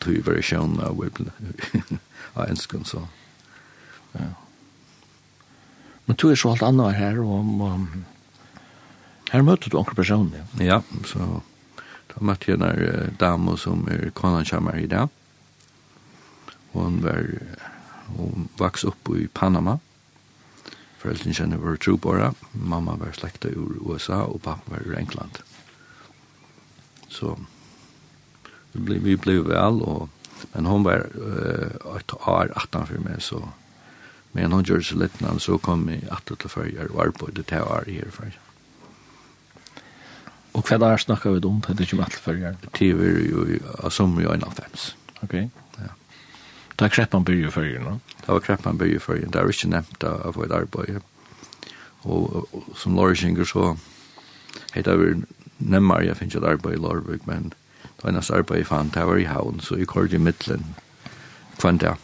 tog 0.00 0.14
vi 0.14 0.22
versjonen 0.26 0.80
av 0.86 0.94
Bibelen, 1.00 1.98
av 2.34 2.46
ensken, 2.46 2.86
så. 2.86 3.08
Ja. 4.14 4.30
Men 6.06 6.16
tog 6.18 6.32
er 6.32 6.38
så 6.38 6.54
alt 6.54 6.62
annet 6.66 6.98
her, 6.98 7.20
og, 7.22 7.50
og 7.62 8.19
Her 9.30 9.44
møtte 9.46 9.70
du 9.70 9.78
onkel 9.78 9.94
person, 9.94 10.32
ja. 10.34 10.44
Ja, 10.58 10.78
så 11.06 11.42
da 12.10 12.22
møtte 12.26 12.50
jeg 12.50 12.58
en 12.58 13.14
dame 13.20 13.54
som 13.58 13.84
er 13.90 14.10
konan 14.14 14.48
kommer 14.48 14.78
i 14.78 14.88
dag. 14.90 15.12
Hun 16.72 16.98
var, 17.04 17.28
hun 18.16 18.48
vaks 18.58 18.84
opp 18.90 19.12
i 19.14 19.28
Panama. 19.34 19.78
Foreldrene 21.00 21.34
kjenner 21.34 21.62
vår 21.62 21.78
trobåra. 21.80 22.32
Mamma 22.52 22.96
var 22.98 23.14
slekta 23.14 23.52
ur 23.54 23.78
USA, 23.86 24.24
og 24.26 24.42
pappa 24.42 24.74
var 24.74 24.82
ur 24.86 24.98
England. 24.98 25.40
Så 27.10 27.36
vi 28.74 28.82
ble, 28.82 28.98
vi 29.02 29.16
ble 29.16 29.38
vel, 29.46 29.80
og, 29.86 30.10
men 30.52 30.66
hun 30.66 30.84
var 30.86 31.06
uh, 31.14 31.96
et 31.96 32.14
år 32.18 32.50
18 32.50 32.86
for 32.90 33.06
meg, 33.06 33.22
så 33.22 33.42
men 34.32 34.52
hun 34.54 34.62
gjør 34.62 34.84
så 34.86 34.94
litt, 34.94 35.16
så 35.42 35.56
kom 35.58 35.88
vi 35.88 35.96
18 36.06 36.36
til 36.38 36.50
førjer, 36.52 36.92
og 36.92 37.00
arbeidde 37.08 37.42
til 37.42 37.64
å 37.64 37.72
være 37.72 37.96
her 37.96 38.12
førjer. 38.14 38.49
Og 40.52 40.66
hva 40.66 40.78
er 40.92 40.98
snakket 40.98 41.36
vi 41.36 41.46
om? 41.46 41.60
Det 41.66 41.76
er 41.76 41.86
ikke 41.86 42.02
alt 42.02 42.14
før. 42.18 42.40
Det 42.78 42.88
er 42.90 43.28
jo 43.30 43.44
i 43.46 43.60
som 43.90 44.18
jo 44.20 44.32
en 44.32 44.44
avfems. 44.44 44.96
Ok. 45.22 45.34
Ja. 45.34 45.92
Da 46.78 46.84
er 46.84 46.94
kreppan 46.94 47.24
bygge 47.24 47.50
før 47.50 47.68
gjerne? 47.68 48.00
Det 48.20 48.28
var 48.28 48.40
kreppan 48.40 48.78
bygge 48.78 49.00
for 49.00 49.14
gjerne. 49.14 49.32
Det 49.32 49.40
er 49.40 49.54
ikke 49.54 49.70
nevnt 49.70 50.04
av 50.04 50.42
et 50.44 50.52
arbeid. 50.52 51.00
Og, 52.02 52.48
og 52.52 52.76
som 52.76 52.96
lorisinger 52.96 53.44
så 53.44 53.74
heter 54.74 54.96
vi 54.96 55.14
nemmere 55.58 56.06
jeg 56.06 56.16
finner 56.16 56.40
et 56.40 56.52
arbeid 56.54 56.78
i 56.78 56.80
Lorvik, 56.80 57.26
men 57.26 57.52
det 57.82 58.04
var 58.04 58.10
eneste 58.10 58.34
arbeid 58.34 58.62
jeg 58.62 58.70
fant, 58.70 58.94
det 58.94 59.06
var 59.06 59.20
i 59.20 59.28
havn, 59.28 59.60
så 59.60 59.76
jeg 59.76 59.90
kørte 59.90 60.16
i 60.16 60.22
midtelen 60.22 60.74
kvann 61.58 61.78
det. 61.78 61.94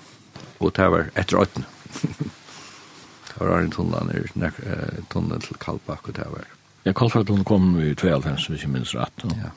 Og 0.60 0.72
det 0.76 0.90
var 0.92 1.08
etter 1.16 1.40
åttene. 1.40 1.64
det 3.32 3.40
var 3.40 3.60
en 3.60 3.72
tunnel, 3.72 4.12
en 4.36 5.08
tunnel 5.10 5.40
til 5.40 5.56
Kalbak, 5.60 6.08
og 6.08 6.16
det 6.16 6.28
var 6.30 6.55
Ja, 6.86 6.92
Kolfjordlund 6.92 7.44
kom 7.44 7.72
i 7.82 7.94
92, 7.98 8.46
hvis 8.52 8.62
jeg 8.62 8.70
minns 8.70 8.94
rett. 8.94 9.24
No? 9.24 9.34
Ja. 9.42 9.50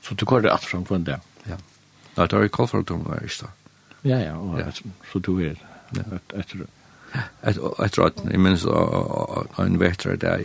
Så 0.00 0.14
du 0.16 0.24
kvar 0.24 0.40
det 0.40 0.52
alt 0.52 0.64
fram 0.64 0.86
kvann 0.88 1.04
det? 1.04 1.18
dag? 1.18 1.50
Ja. 1.50 1.58
Nei, 2.16 2.24
det 2.24 2.38
var 2.38 2.46
i 2.46 2.52
Kolfjordlund 2.56 3.04
var 3.04 3.20
ikke 3.20 3.42
det. 3.42 3.50
Ja, 4.08 4.18
ja, 4.22 4.36
og 4.38 4.56
ja. 4.60 4.70
så 5.12 5.20
du 5.20 5.34
er 5.44 5.58
etter 6.38 6.62
det. 6.62 6.68
Etter 7.48 8.04
at, 8.04 8.22
jeg 8.24 8.40
minns 8.40 8.64
en 8.64 9.76
vetra 9.80 10.16
der, 10.16 10.44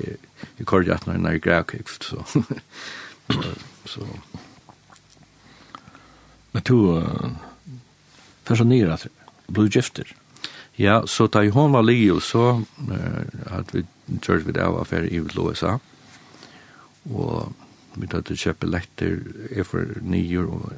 jeg 0.58 0.68
kvar 0.68 0.84
det 0.84 0.96
at 0.96 1.08
når 1.08 1.32
jeg 1.38 1.44
grækikt, 1.48 2.04
så... 2.04 2.44
så. 3.94 4.08
Men 6.52 6.64
du, 6.68 6.78
først 8.44 8.62
og 8.62 8.68
nyr 8.68 8.92
at 8.94 9.08
du 9.56 9.64
gifter? 9.68 10.12
Ja, 10.80 11.06
så 11.08 11.28
da 11.28 11.46
hun 11.50 11.74
var 11.74 11.88
li, 11.88 12.10
så 12.20 12.60
uh, 12.60 13.50
hadde 13.52 13.72
vi 13.72 13.86
tørt 14.20 14.48
vi 14.48 14.52
det 14.52 14.64
av 14.64 14.80
affære 14.82 15.12
i 15.14 15.20
USA 15.20 15.78
og 17.12 17.54
vi 17.96 18.10
tatt 18.10 18.26
til 18.30 18.40
kjøpe 18.40 18.70
lekter 18.70 19.20
er 19.52 19.68
for 19.68 20.00
nyer 20.02 20.48
og 20.48 20.72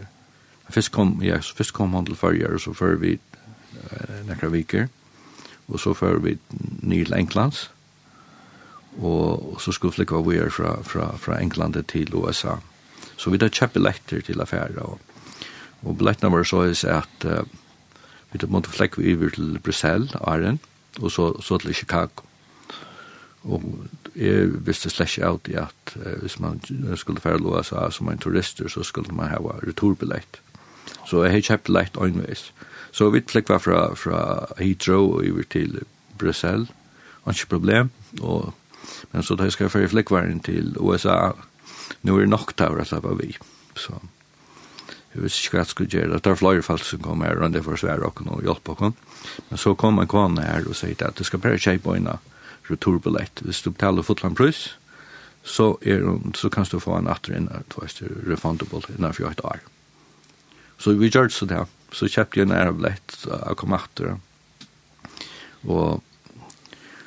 først 0.73 0.91
kom, 0.91 1.15
ja, 1.23 1.37
først 1.39 1.73
kom 1.73 1.93
han 1.95 2.07
til 2.07 2.17
farger 2.19 2.57
og 2.57 2.63
så 2.63 2.73
før 2.75 2.97
vi 3.01 3.15
uh, 3.15 4.19
nekra 4.27 4.49
viker 4.51 4.87
og 5.67 5.79
så 5.79 5.93
før 5.97 6.19
vi 6.21 6.35
nye 6.85 7.05
til 7.05 7.15
Englands. 7.17 7.71
Og, 9.01 9.53
og 9.53 9.61
så 9.61 9.73
skulle 9.75 9.95
flikka 9.95 10.21
vi 10.23 10.37
er 10.37 10.51
fra, 10.53 10.77
fra, 10.83 11.09
fra 11.17 11.39
Englandet 11.41 11.87
til 11.91 12.13
USA 12.15 12.57
så 13.17 13.31
vi 13.31 13.39
tatt 13.39 13.55
kjøpe 13.55 13.81
lekter 13.81 14.23
til 14.25 14.41
affæra 14.43 14.83
og, 14.83 14.99
og 15.85 15.97
billettene 15.99 16.31
var 16.33 16.47
så 16.47 16.65
is 16.69 16.83
at 16.83 17.27
uh, 17.27 17.43
vi 18.31 18.39
tatt 18.41 18.51
måtte 18.51 18.73
flikka 18.73 19.01
vi 19.01 19.15
over 19.15 19.31
til 19.35 19.59
Brussel, 19.63 20.09
Arjen 20.21 20.59
og 21.01 21.11
så, 21.11 21.33
så 21.41 21.57
til 21.59 21.75
Chicago. 21.75 22.23
Og 23.45 23.63
jeg 24.17 24.49
visste 24.65 24.89
slett 24.89 25.11
ikke 25.13 25.27
alltid 25.27 25.59
at 25.61 25.95
eh, 26.01 26.17
hvis 26.23 26.39
man 26.41 26.61
skulle 26.97 27.21
fære 27.21 27.43
lov 27.43 27.59
av 27.61 27.91
som 27.93 28.09
en 28.09 28.21
turister, 28.21 28.69
så 28.71 28.83
skulle 28.83 29.13
man 29.13 29.29
ha 29.29 29.59
returbillett. 29.61 30.39
Så 31.05 31.23
jeg 31.23 31.33
har 31.35 31.45
kjøpt 31.49 31.69
lett 31.69 31.99
øynveis. 32.01 32.49
Så 32.95 33.09
vi 33.13 33.21
flikk 33.21 33.49
var 33.51 33.61
fra, 33.61 33.81
fra 33.95 34.19
Heathrow 34.57 35.17
og 35.17 35.29
over 35.29 35.45
til 35.49 35.81
Brussel. 36.17 36.69
Ikke 37.29 37.51
problem. 37.57 37.91
Og, 38.21 38.53
men 39.11 39.23
så 39.23 39.35
da 39.35 39.45
jeg 39.45 39.57
skal 39.57 39.69
fære 39.69 39.93
flikkvaren 39.93 40.39
til 40.45 40.75
USA, 40.79 41.33
nå 42.01 42.15
er 42.15 42.25
det 42.25 42.33
nok 42.33 42.55
til 42.57 42.81
å 42.81 42.85
slappe 42.87 43.13
vi. 43.21 43.33
Så 43.77 43.99
jeg 45.13 45.23
visste 45.23 45.43
ikke 45.43 45.57
hva 45.57 45.63
jeg 45.63 45.73
skulle 45.73 45.93
gjøre. 45.93 46.21
Det 46.21 46.31
er 46.31 46.39
flere 46.39 46.65
folk 46.65 46.85
som 46.85 47.03
kom 47.03 47.21
her, 47.25 47.37
og 47.37 47.53
det 47.53 47.65
var 47.65 47.77
svære 47.77 48.09
og 48.09 48.41
hjelpe 48.43 48.73
oss. 48.73 48.95
Men 49.49 49.61
så 49.61 49.75
kom 49.77 49.99
en 49.99 50.09
kone 50.09 50.41
her 50.41 50.65
og 50.65 50.77
sier 50.77 51.05
at 51.05 51.17
du 51.19 51.23
skal 51.27 51.43
bare 51.43 51.61
kjøpe 51.61 51.93
øynene 51.93 52.17
returbillett. 52.69 53.41
Hvis 53.45 53.61
du 53.61 53.71
betaler 53.71 54.05
fotland 54.05 54.35
pris, 54.35 54.77
så, 55.43 55.75
er, 55.81 56.01
så 56.35 56.49
kan 56.49 56.65
du 56.71 56.79
få 56.81 56.97
en 56.97 57.09
atter 57.11 57.35
inn, 57.37 57.49
du 57.69 57.79
vet, 57.81 58.01
refundable 58.27 58.81
innenfor 58.95 59.29
et 59.29 59.43
år. 59.45 59.61
Så 60.77 60.95
vi 60.97 61.09
gjør 61.09 61.29
det 61.29 61.37
så 61.37 61.45
det. 61.49 61.65
Så 61.95 62.09
kjøpte 62.11 62.39
jeg 62.39 62.49
en 62.49 62.55
ærebillett 62.55 63.19
og 63.29 63.57
kom 63.57 63.75
atter. 63.77 64.17
Og 65.63 66.01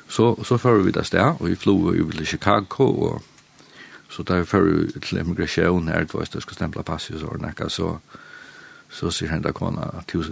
så, 0.09 0.31
så 0.43 0.57
fører 0.57 0.87
vi 0.87 0.95
det 0.95 1.05
sted, 1.05 1.35
og 1.35 1.45
vi 1.49 1.59
flog 1.59 1.91
jo 1.97 2.07
til 2.11 2.25
Chicago, 2.25 2.87
og 3.09 3.21
så 4.09 4.23
der 4.23 4.47
fører 4.47 4.89
til 5.05 5.19
immigrasjon 5.19 5.91
her, 5.91 6.07
du 6.09 6.17
vet, 6.17 6.33
jeg 6.33 6.41
skal 6.41 6.57
stemple 6.57 6.83
passet 6.83 7.23
og 7.23 7.37
nekka, 7.43 7.69
så 7.69 7.97
så 8.89 9.11
sier 9.13 9.29
henne 9.29 9.53
kona 9.53 10.01
til 10.09 10.31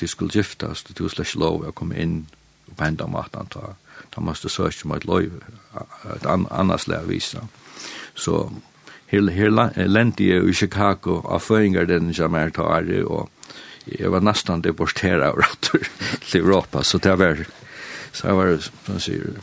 de 0.00 0.08
skulle 0.08 0.32
giftes, 0.32 0.84
de 0.88 0.94
skulle 0.96 1.26
ikke 1.26 1.42
lov 1.42 1.66
å 1.68 1.74
komme 1.76 1.98
inn 2.00 2.22
på 2.70 2.84
hendene 2.84 3.12
maten, 3.12 3.50
ta 3.52 3.74
Da 4.14 4.20
måste 4.20 4.48
söka 4.48 4.88
mot 4.88 4.96
ett 4.96 5.04
löjv, 5.04 5.32
ett 6.16 6.26
annars 6.26 6.86
lärvisa. 6.86 7.48
Så 8.14 8.52
her, 9.06 9.30
her 9.30 9.88
lente 9.88 10.24
jeg 10.24 10.48
i 10.48 10.54
Chicago 10.54 11.20
av 11.24 11.42
føringer 11.42 11.86
den 11.86 12.12
som 12.14 12.34
er 12.34 12.50
tar, 12.54 12.86
og 13.06 13.30
jeg 13.86 14.10
var 14.12 14.22
nesten 14.22 14.62
deporteret 14.62 15.22
av 15.26 15.40
til 16.30 16.40
Europa, 16.42 16.82
så 16.82 16.98
det 16.98 17.16
var, 17.18 17.44
så 18.12 18.28
det 18.28 18.36
var, 18.36 18.56
som 18.62 18.84
man 18.86 19.00
sier, 19.00 19.40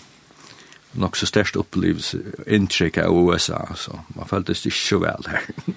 nok 0.97 1.17
så 1.19 1.27
størst 1.29 1.57
opplevelse, 1.59 2.21
inntrykk 2.47 3.01
av 3.03 3.17
USA, 3.17 3.59
så 3.75 3.99
man 4.15 4.29
føltes 4.29 4.65
ikke 4.65 4.83
så 4.83 5.01
vel 5.03 5.29
her. 5.31 5.51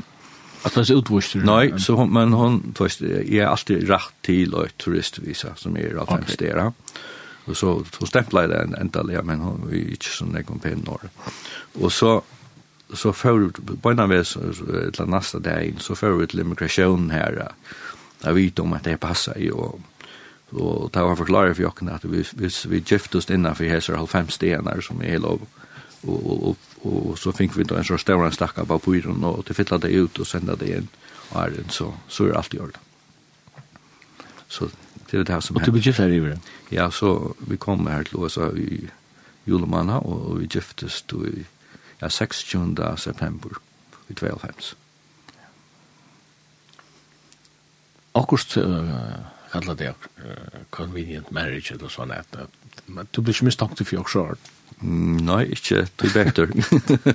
At 0.61 0.75
det 0.77 0.91
er 0.91 0.99
utvorster? 1.01 1.41
Nei, 1.41 1.71
så, 1.81 1.95
hon, 1.97 2.11
men 2.13 2.35
hon 2.37 2.59
jeg 3.01 3.39
er 3.41 3.49
alltid 3.49 3.87
rett 3.89 4.13
til 4.27 4.53
å 4.55 4.67
turistvisa, 4.77 5.55
som 5.57 5.77
er 5.81 5.97
alt 5.97 6.13
okay. 6.13 6.73
Og 7.49 7.57
så, 7.57 7.73
så 7.95 8.07
stempla 8.07 8.45
jeg 8.45 8.53
det 8.53 8.59
en 8.65 8.77
enda 8.79 9.03
lia, 9.07 9.23
men 9.27 9.43
hun 9.43 9.69
er 9.71 9.95
ikke 9.97 10.13
sånn 10.13 10.37
jeg 10.37 10.47
kom 10.49 10.61
på 10.63 10.73
en 10.73 10.89
år. 10.93 11.07
Og 11.81 11.93
så, 11.95 12.19
så 12.95 13.13
før, 13.17 13.49
på 13.53 13.93
en 13.93 14.03
av 14.05 14.13
oss, 14.15 14.37
til 14.37 15.11
neste 15.11 15.41
dagen, 15.45 15.81
så 15.83 15.97
før 15.99 16.19
vi 16.21 16.29
til 16.31 16.45
immigrasjonen 16.45 17.15
her, 17.15 17.41
jeg 18.21 18.37
vet 18.37 18.61
om 18.61 18.77
at 18.77 18.85
det 18.85 18.99
passer 19.01 19.39
i, 19.41 19.49
og, 19.51 19.81
og 20.53 20.91
det 20.93 21.07
var 21.07 21.17
forklaret 21.17 21.57
for 21.57 21.65
jokken 21.65 21.89
at 21.89 22.05
vi, 22.05 22.25
hvis 22.37 22.67
vi 22.69 22.83
gifte 22.85 23.19
oss 23.19 23.31
innenfor 23.31 23.71
hese 23.71 23.97
halvfem 23.97 24.29
stenar 24.35 24.85
som 24.85 25.01
er 25.03 25.23
lov, 25.23 25.47
og, 26.03 26.21
og, 26.21 26.45
og, 26.51 26.59
og 26.91 27.17
så 27.21 27.33
fikk 27.37 27.57
vi 27.57 27.65
da 27.69 27.81
en 27.81 27.89
så 27.89 27.99
større 28.01 28.31
stakka 28.33 28.67
på 28.69 28.79
pyren, 28.85 29.25
og 29.25 29.43
til 29.49 29.57
fylla 29.57 29.81
det 29.81 29.93
ut 29.97 30.21
og 30.21 30.29
senda 30.29 30.57
det 30.61 30.71
inn, 30.77 30.93
og 31.31 31.43
er 31.47 31.59
så, 31.73 31.91
så 32.09 32.29
er 32.29 32.39
alt 32.41 32.55
i 32.55 32.61
orden. 32.61 32.87
Så 34.51 34.69
det 35.11 35.19
er 35.19 35.25
det 35.25 35.35
her 35.35 35.41
som 35.41 35.57
Og 35.57 35.67
du 35.67 35.73
ble 35.75 35.83
gifte 35.83 36.05
her 36.05 36.13
i 36.13 36.21
Ivre? 36.21 36.37
Ja, 36.71 36.91
så 36.91 37.35
vi 37.41 37.57
kom 37.57 37.87
her 37.87 38.07
til 38.07 38.23
USA 38.23 38.51
i 38.55 38.89
julemanna, 39.49 39.99
og 39.99 40.41
vi 40.41 40.47
giftes 40.47 41.03
til 41.03 41.45
ja, 42.03 42.09
26. 42.09 42.77
september 42.97 43.59
i 44.09 44.15
12. 44.15 44.75
Akkurst 48.15 48.59
kallar 49.53 49.75
det 49.75 49.95
convenient 50.71 51.31
marriage 51.33 51.75
eller 51.75 51.91
sånn 51.91 52.15
at 52.15 52.39
du 53.11 53.21
blir 53.23 53.35
ikke 53.35 53.47
mistankt 53.51 53.83
i 53.83 53.87
fjokk 53.87 54.11
sjård? 54.11 54.51
Nei, 54.81 55.43
ikke 55.53 55.85
til 56.01 56.13
better 56.15 56.53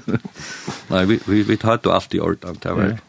Nei, 0.92 1.06
vi, 1.10 1.18
vi, 1.26 1.42
vi 1.48 1.58
tar 1.58 1.80
det 1.82 1.92
alltid 1.92 2.22
ordan 2.22 2.60
til 2.62 2.78
hver. 2.78 3.00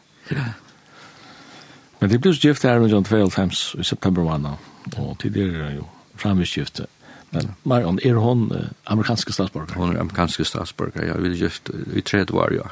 Men 2.00 2.10
det 2.10 2.20
blir 2.20 2.32
så 2.32 2.48
gift 2.48 2.64
her 2.64 2.80
med 2.80 2.94
John 2.94 3.04
12 3.04 3.80
i 3.80 3.84
september 3.84 4.34
1 4.34 4.48
og 4.96 5.18
tidligere 5.18 5.74
jo 5.74 5.86
framskiftet. 6.16 6.86
Men 7.30 7.54
Marion, 7.64 7.98
er 8.04 8.14
hon 8.14 8.52
amerikanske 8.86 9.32
statsborger? 9.32 9.74
Hon 9.74 9.96
er 9.96 10.00
amerikanske 10.00 10.44
statsborger, 10.44 11.06
ja. 11.06 11.16
Vi 11.18 11.32
er 11.32 11.36
gift 11.36 11.70
i 11.94 12.00
tredje 12.00 12.32
var, 12.32 12.54
ja. 12.54 12.68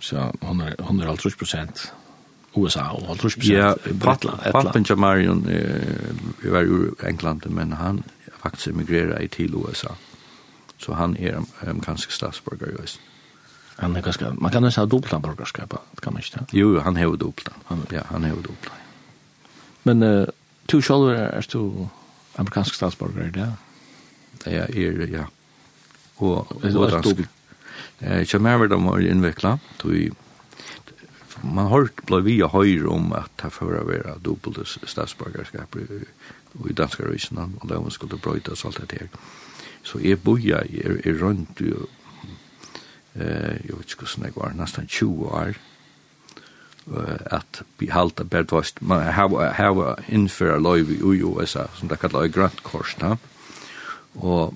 Så 0.00 0.30
hon 0.42 0.60
er, 0.60 0.74
hon 0.82 1.00
er 1.00 1.06
50 1.06 1.36
prosent 1.38 1.92
USA 2.56 2.90
og 2.90 3.06
50 3.06 3.34
prosent 3.34 3.46
ja, 3.46 3.74
Ja, 3.86 4.52
pappen 4.52 4.84
til 4.84 4.98
Marion 4.98 5.44
eh, 5.48 6.52
var 6.52 6.66
jo 6.66 6.94
England, 7.06 7.46
men 7.50 7.72
han 7.72 8.02
faktisk 8.42 8.74
emigrerade 8.74 9.28
til 9.28 9.54
USA. 9.54 9.94
Så 10.78 10.94
han 10.94 11.16
er 11.16 11.42
amerikanske 11.66 12.12
statsborger, 12.12 12.74
ja. 12.78 12.90
Han 13.80 13.96
er 13.96 14.00
ganske, 14.04 14.32
man 14.36 14.52
kan 14.52 14.62
nästan 14.62 14.82
ha 14.82 14.88
dubbla 14.90 15.18
borgerskap, 15.18 15.74
kan 16.02 16.12
man 16.12 16.22
inte? 16.22 16.44
Jo, 16.52 16.80
han 16.80 16.96
har 16.96 17.16
dubbelt. 17.16 17.48
Han, 17.64 17.86
ja, 17.92 18.02
han 18.04 18.24
har 18.24 18.34
dubbelt. 18.34 18.72
Men 19.84 20.02
uh, 20.02 20.26
to 20.70 20.80
shoulder 20.80 21.14
er 21.14 21.46
to 21.50 21.88
amerikansk 22.38 22.74
statsborger, 22.74 23.30
ja? 23.36 23.50
Ja, 24.46 24.64
er, 24.70 25.06
ja. 25.10 25.24
Og, 26.16 26.46
og 26.52 27.26
Eh, 28.00 28.18
Jeg 28.18 28.28
kommer 28.28 28.54
over 28.54 28.66
dem 28.66 28.86
og 28.86 29.02
innviklet, 29.02 29.60
tog 29.78 29.92
man 31.42 31.66
har 31.66 31.88
blivit 32.06 32.24
via 32.24 32.46
höjr 32.46 32.86
om 32.86 33.12
att 33.12 33.36
ta 33.36 33.50
förra 33.50 33.84
vara 33.84 34.18
dubbelt 34.18 34.78
statsborgarskap 34.84 35.76
i 35.76 36.72
danska 36.72 37.02
rysen 37.02 37.38
och 37.60 37.68
där 37.68 37.80
man 37.80 37.90
skulle 37.90 38.16
bröjta 38.16 38.56
så 38.56 38.68
allt 38.68 38.88
det 38.88 39.00
här. 39.00 39.08
Så 39.82 39.98
jag 40.02 40.18
boja 40.18 40.58
är, 40.58 41.08
är 41.08 41.12
runt 41.12 41.60
ju 41.60 41.74
eh, 43.14 43.56
jag 43.68 43.76
vet 43.76 43.90
inte 43.90 43.94
hvordan 43.96 44.06
snägg 44.06 44.32
var, 44.34 44.50
nästan 44.50 44.86
20 44.86 45.24
år 45.24 45.54
at 47.30 47.62
behalta 47.78 48.24
berdvast 48.24 48.80
man 48.80 49.02
hava 49.14 49.52
hava 49.54 49.96
inför 50.08 50.58
lov 50.58 50.90
i 50.90 51.22
USA 51.22 51.68
som 51.74 51.88
det 51.88 51.96
kallar 51.96 52.26
grant 52.26 52.62
kors 52.62 52.94
ta. 52.98 53.16
Og 54.14 54.54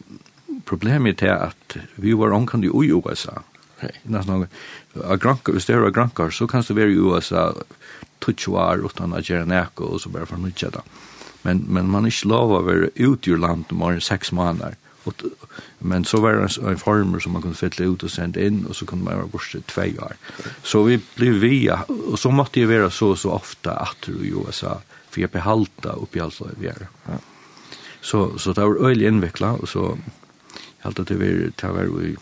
problemet 0.67 1.23
er 1.23 1.37
at 1.37 1.77
vi 1.97 2.13
var 2.13 2.35
onkandi 2.35 2.67
i 2.67 2.93
USA. 2.93 3.43
Nästan 4.03 4.47
a 5.05 5.17
granka, 5.17 5.53
hvis 5.53 5.67
det 5.67 5.75
er 5.77 5.87
a 5.87 5.91
grankar, 5.91 6.31
så 6.31 6.47
kan 6.47 6.63
det 6.63 6.77
være 6.77 6.93
i 6.93 6.99
USA 6.99 7.53
tutsjuar 8.21 8.85
utan 8.85 9.13
a 9.13 9.21
gjerne 9.21 9.47
neko, 9.47 9.85
og 9.85 10.01
så 10.01 10.09
bare 10.09 10.27
for 10.27 10.37
nutja 10.37 10.71
da. 10.71 10.81
Men, 11.43 11.65
men 11.69 11.91
man 11.91 12.05
er 12.05 12.15
ikke 12.15 12.29
lov 12.29 12.55
å 12.55 12.63
være 12.65 12.91
ut 12.97 13.29
ur 13.29 13.39
land 13.39 13.73
om 13.73 14.01
seks 14.01 14.33
måneder. 14.33 14.79
Och, 15.05 15.23
men 15.79 16.05
så 16.05 16.21
var 16.21 16.33
det 16.33 16.57
en 16.71 16.79
former 16.79 17.21
som 17.21 17.33
man 17.33 17.43
kunne 17.43 17.55
fylle 17.55 17.91
ut 17.93 18.03
og 18.03 18.11
sende 18.11 18.41
inn, 18.41 18.67
og 18.69 18.75
så 18.75 18.87
kunne 18.87 19.05
man 19.05 19.17
vara 19.17 19.27
borste 19.27 19.61
två 19.61 19.85
år. 20.01 20.17
Så 20.63 20.83
vi 20.83 20.97
ble 21.17 21.31
via, 21.41 21.83
og 21.89 22.19
så 22.19 22.31
måtte 22.31 22.61
jeg 22.61 22.69
være 22.69 22.91
så 22.91 23.17
så 23.17 23.31
ofta 23.31 23.71
att 23.71 24.09
i 24.09 24.33
USA 24.33 24.81
for 25.15 25.21
jeg 25.23 25.31
behalta 25.31 25.95
oppi 26.03 26.19
alt 26.19 26.41
allt 26.43 26.59
vi 26.59 26.67
er. 26.67 26.89
Ja. 27.09 27.19
Så, 28.01 28.39
så 28.39 28.53
det 28.53 28.65
var 28.65 28.89
øyelig 28.89 29.07
inveckla 29.07 29.53
og 29.53 29.69
så 29.69 29.99
jag 30.83 30.91
hade 30.91 31.05
det 31.05 31.19
var, 31.19 31.51
det 31.61 31.75
var 31.75 32.03
i 32.03 32.17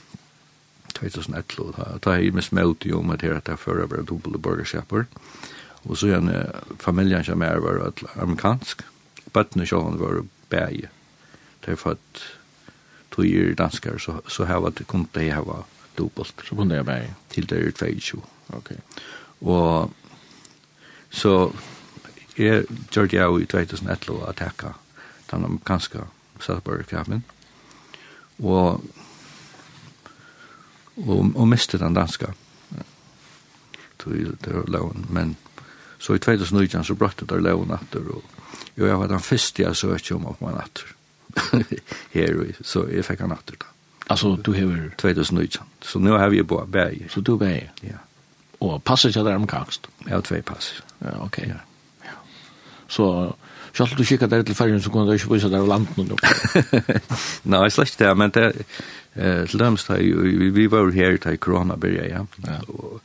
2011 0.95 1.73
det 1.95 2.07
var 2.07 2.17
jeg 2.17 2.35
mest 2.35 2.53
møte 2.53 2.89
jo 2.89 3.03
med 3.03 3.19
til 3.19 3.35
at 3.35 3.49
jeg 3.49 3.59
fører 3.59 3.87
var 3.87 4.05
dobbelt 4.07 4.43
burgerskapar 4.43 5.07
Og 5.85 5.97
så 5.99 6.07
en 6.15 6.31
familien 6.79 7.25
som 7.25 7.43
er 7.43 7.59
var 7.59 7.93
amerikansk. 8.17 8.83
bøttene 9.33 9.67
sjåan 9.67 9.99
var 9.99 10.23
bæge. 10.51 10.89
Det 11.65 11.73
er 11.73 11.77
för 11.77 11.97
tog 13.13 13.27
er 13.27 13.55
danskar, 13.55 13.99
så, 13.99 14.21
så 14.29 14.47
hava, 14.49 14.71
kunne 14.87 15.09
de 15.15 15.31
hava 15.31 15.63
dobbelt. 15.99 16.45
Så 16.45 16.57
kunne 16.57 16.75
de 16.75 16.81
hava 16.81 17.01
Til 17.31 17.49
det 17.51 17.59
er 17.67 17.71
22. 17.73 18.23
Ok. 18.53 18.73
Og 19.41 19.93
så 21.11 21.53
jeg 22.39 22.65
gjør 22.95 23.07
det 23.07 23.21
jo 23.21 23.39
i 23.39 23.47
2011 23.47 24.17
å 24.17 24.29
attakke 24.31 24.73
den 25.31 25.45
amerikanske 25.45 26.07
Salisbury-kraven. 26.41 27.25
Og 28.41 28.81
og, 30.97 31.33
og 31.35 31.49
miste 31.49 31.79
den 31.79 31.95
danska. 31.95 32.33
Det 34.05 34.39
det 34.45 34.65
loven, 34.69 35.07
men 35.09 35.37
så 35.99 36.15
i 36.15 36.19
2019 36.19 36.85
så 36.85 36.95
bratte 36.99 37.27
der 37.27 37.41
loven 37.41 37.71
atter 37.71 38.09
og 38.11 38.25
jo, 38.77 38.87
jeg 38.87 38.99
var 38.99 39.07
den 39.07 39.21
første 39.21 39.63
jeg 39.63 39.77
søkte 39.77 40.15
om 40.15 40.27
at 40.27 40.41
man 40.41 40.59
atter. 40.59 40.95
her, 42.17 42.41
så 42.63 42.87
jeg 42.91 43.05
fikk 43.07 43.25
han 43.27 43.35
atter 43.37 43.61
da. 43.61 43.69
Altså, 44.11 44.37
du 44.37 44.53
hever... 44.53 44.91
2019. 44.99 45.63
Så 45.83 45.99
nå 45.99 46.17
har 46.19 46.29
vi 46.29 46.43
jo 46.43 46.45
bæg. 46.45 47.07
Så 47.11 47.21
du 47.21 47.37
bæg? 47.39 47.71
Ja. 47.83 48.01
Og 48.61 48.83
passer 48.83 49.09
ikke 49.09 49.25
der 49.25 49.35
om 49.35 49.43
omkangst? 49.43 49.89
Ja, 50.09 50.21
tve 50.21 50.43
passer. 50.43 50.83
Ja, 51.01 51.23
ok. 51.25 51.39
Ja. 51.39 51.61
ja. 52.05 52.19
Så, 52.89 53.33
selv 53.75 53.97
du 53.99 54.05
kikker 54.05 54.27
der 54.27 54.43
til 54.43 54.55
fergen, 54.55 54.83
så 54.83 54.91
kunne 54.91 55.07
du 55.07 55.13
ikke 55.13 55.35
vise 55.35 55.51
der 55.51 55.67
landet 55.67 55.97
nå. 55.97 56.19
Nei, 57.55 57.69
slett 57.71 57.99
det, 57.99 58.17
men 58.17 58.31
det, 58.31 58.67
eh, 59.17 59.49
til 59.49 59.59
dem 59.59 59.77
steg, 59.77 60.13
vi, 60.23 60.51
vi 60.51 60.71
var 60.71 60.91
her 60.95 61.17
til 61.17 61.39
korona 61.39 61.77
byrja, 61.77 62.07
ja. 62.09 62.25
ja. 62.47 62.59
Og, 62.69 63.01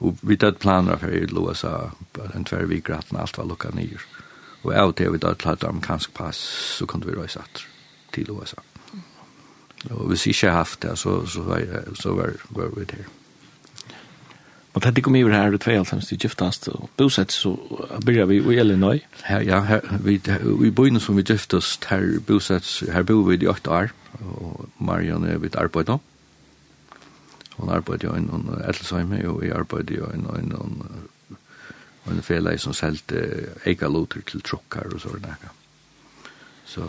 og 0.00 0.18
vi 0.22 0.36
tatt 0.36 0.58
planer 0.58 0.98
for 1.00 1.14
i 1.14 1.24
Loasa, 1.30 1.92
en 2.34 2.44
tverr 2.44 2.68
vi 2.68 2.82
gratten, 2.84 3.18
alt 3.20 3.38
var 3.38 3.48
lukket 3.48 3.78
nyr. 3.78 4.04
Og 4.64 4.74
av 4.74 4.94
til 4.98 5.12
vi 5.14 5.20
da 5.22 5.34
tatt 5.38 5.64
amerikansk 5.64 6.14
pass, 6.16 6.40
så 6.78 6.86
kunne 6.86 7.06
vi 7.06 7.14
røysa 7.14 7.44
til 8.12 8.30
USA. 8.34 8.62
Og 9.90 10.08
hvis 10.10 10.26
jeg 10.26 10.34
ikke 10.34 10.50
har 10.50 10.58
haft 10.64 10.82
det, 10.82 10.98
så, 10.98 11.20
så, 11.26 11.44
var, 11.46 11.62
jeg, 11.62 11.82
så 12.00 12.14
var, 12.14 12.34
var 12.50 12.72
vi 12.74 12.84
der. 12.90 13.06
Og 14.74 14.82
tatt 14.82 14.98
ikke 14.98 15.10
om 15.10 15.16
iver 15.18 15.32
her, 15.32 15.50
du 15.50 15.58
tvei 15.58 15.78
alt 15.78 15.90
hans 15.90 16.06
til 16.06 16.18
giftast, 16.22 16.68
og 16.68 16.90
bosett 16.98 17.32
så 17.32 17.54
byrja 18.04 18.26
vi 18.30 18.36
i 18.38 18.58
Illinois. 18.60 19.06
Her, 19.24 19.40
ja, 19.46 19.60
her, 19.66 19.86
vi, 20.04 20.18
i 20.66 20.70
byen 20.70 21.00
som 21.00 21.16
vi 21.16 21.24
giftast, 21.26 21.88
her 21.90 22.20
bosett, 22.26 22.68
her 22.92 23.06
bor 23.06 23.24
vi 23.30 23.38
i 23.40 23.48
8 23.50 23.70
år, 23.70 23.94
og 24.20 24.68
Marion 24.78 25.26
er 25.26 25.38
vidt 25.42 25.56
arbeid 25.58 25.90
nå. 25.90 25.98
Hun 27.56 27.72
arbeider 27.74 28.10
jo 28.10 28.14
i 28.14 28.22
noen 28.22 28.52
etelsheime, 28.60 29.22
og 29.30 29.42
jeg 29.42 29.56
arbeider 29.56 29.98
jo 29.98 30.10
i 30.14 30.20
noen 30.20 30.84
og 32.08 32.14
en 32.16 32.24
felag 32.24 32.60
som 32.60 32.74
selte 32.76 33.20
eika 33.68 33.88
loter 33.92 34.24
til 34.26 34.40
trukkar 34.40 34.88
og 34.94 35.02
sånne 35.02 35.28
nekka. 35.28 35.52
Så, 36.68 36.88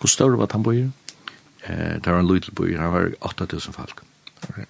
hvor 0.00 0.10
større 0.10 0.38
var 0.40 0.50
han 0.52 0.66
bøyer? 0.66 0.90
Eh, 1.62 1.96
det 2.02 2.06
var 2.06 2.20
en 2.20 2.28
lytel 2.28 2.54
bøyer, 2.54 2.80
han 2.82 2.92
var 2.92 3.14
8000 3.20 3.76
folk. 3.76 4.02
Okay. 4.48 4.66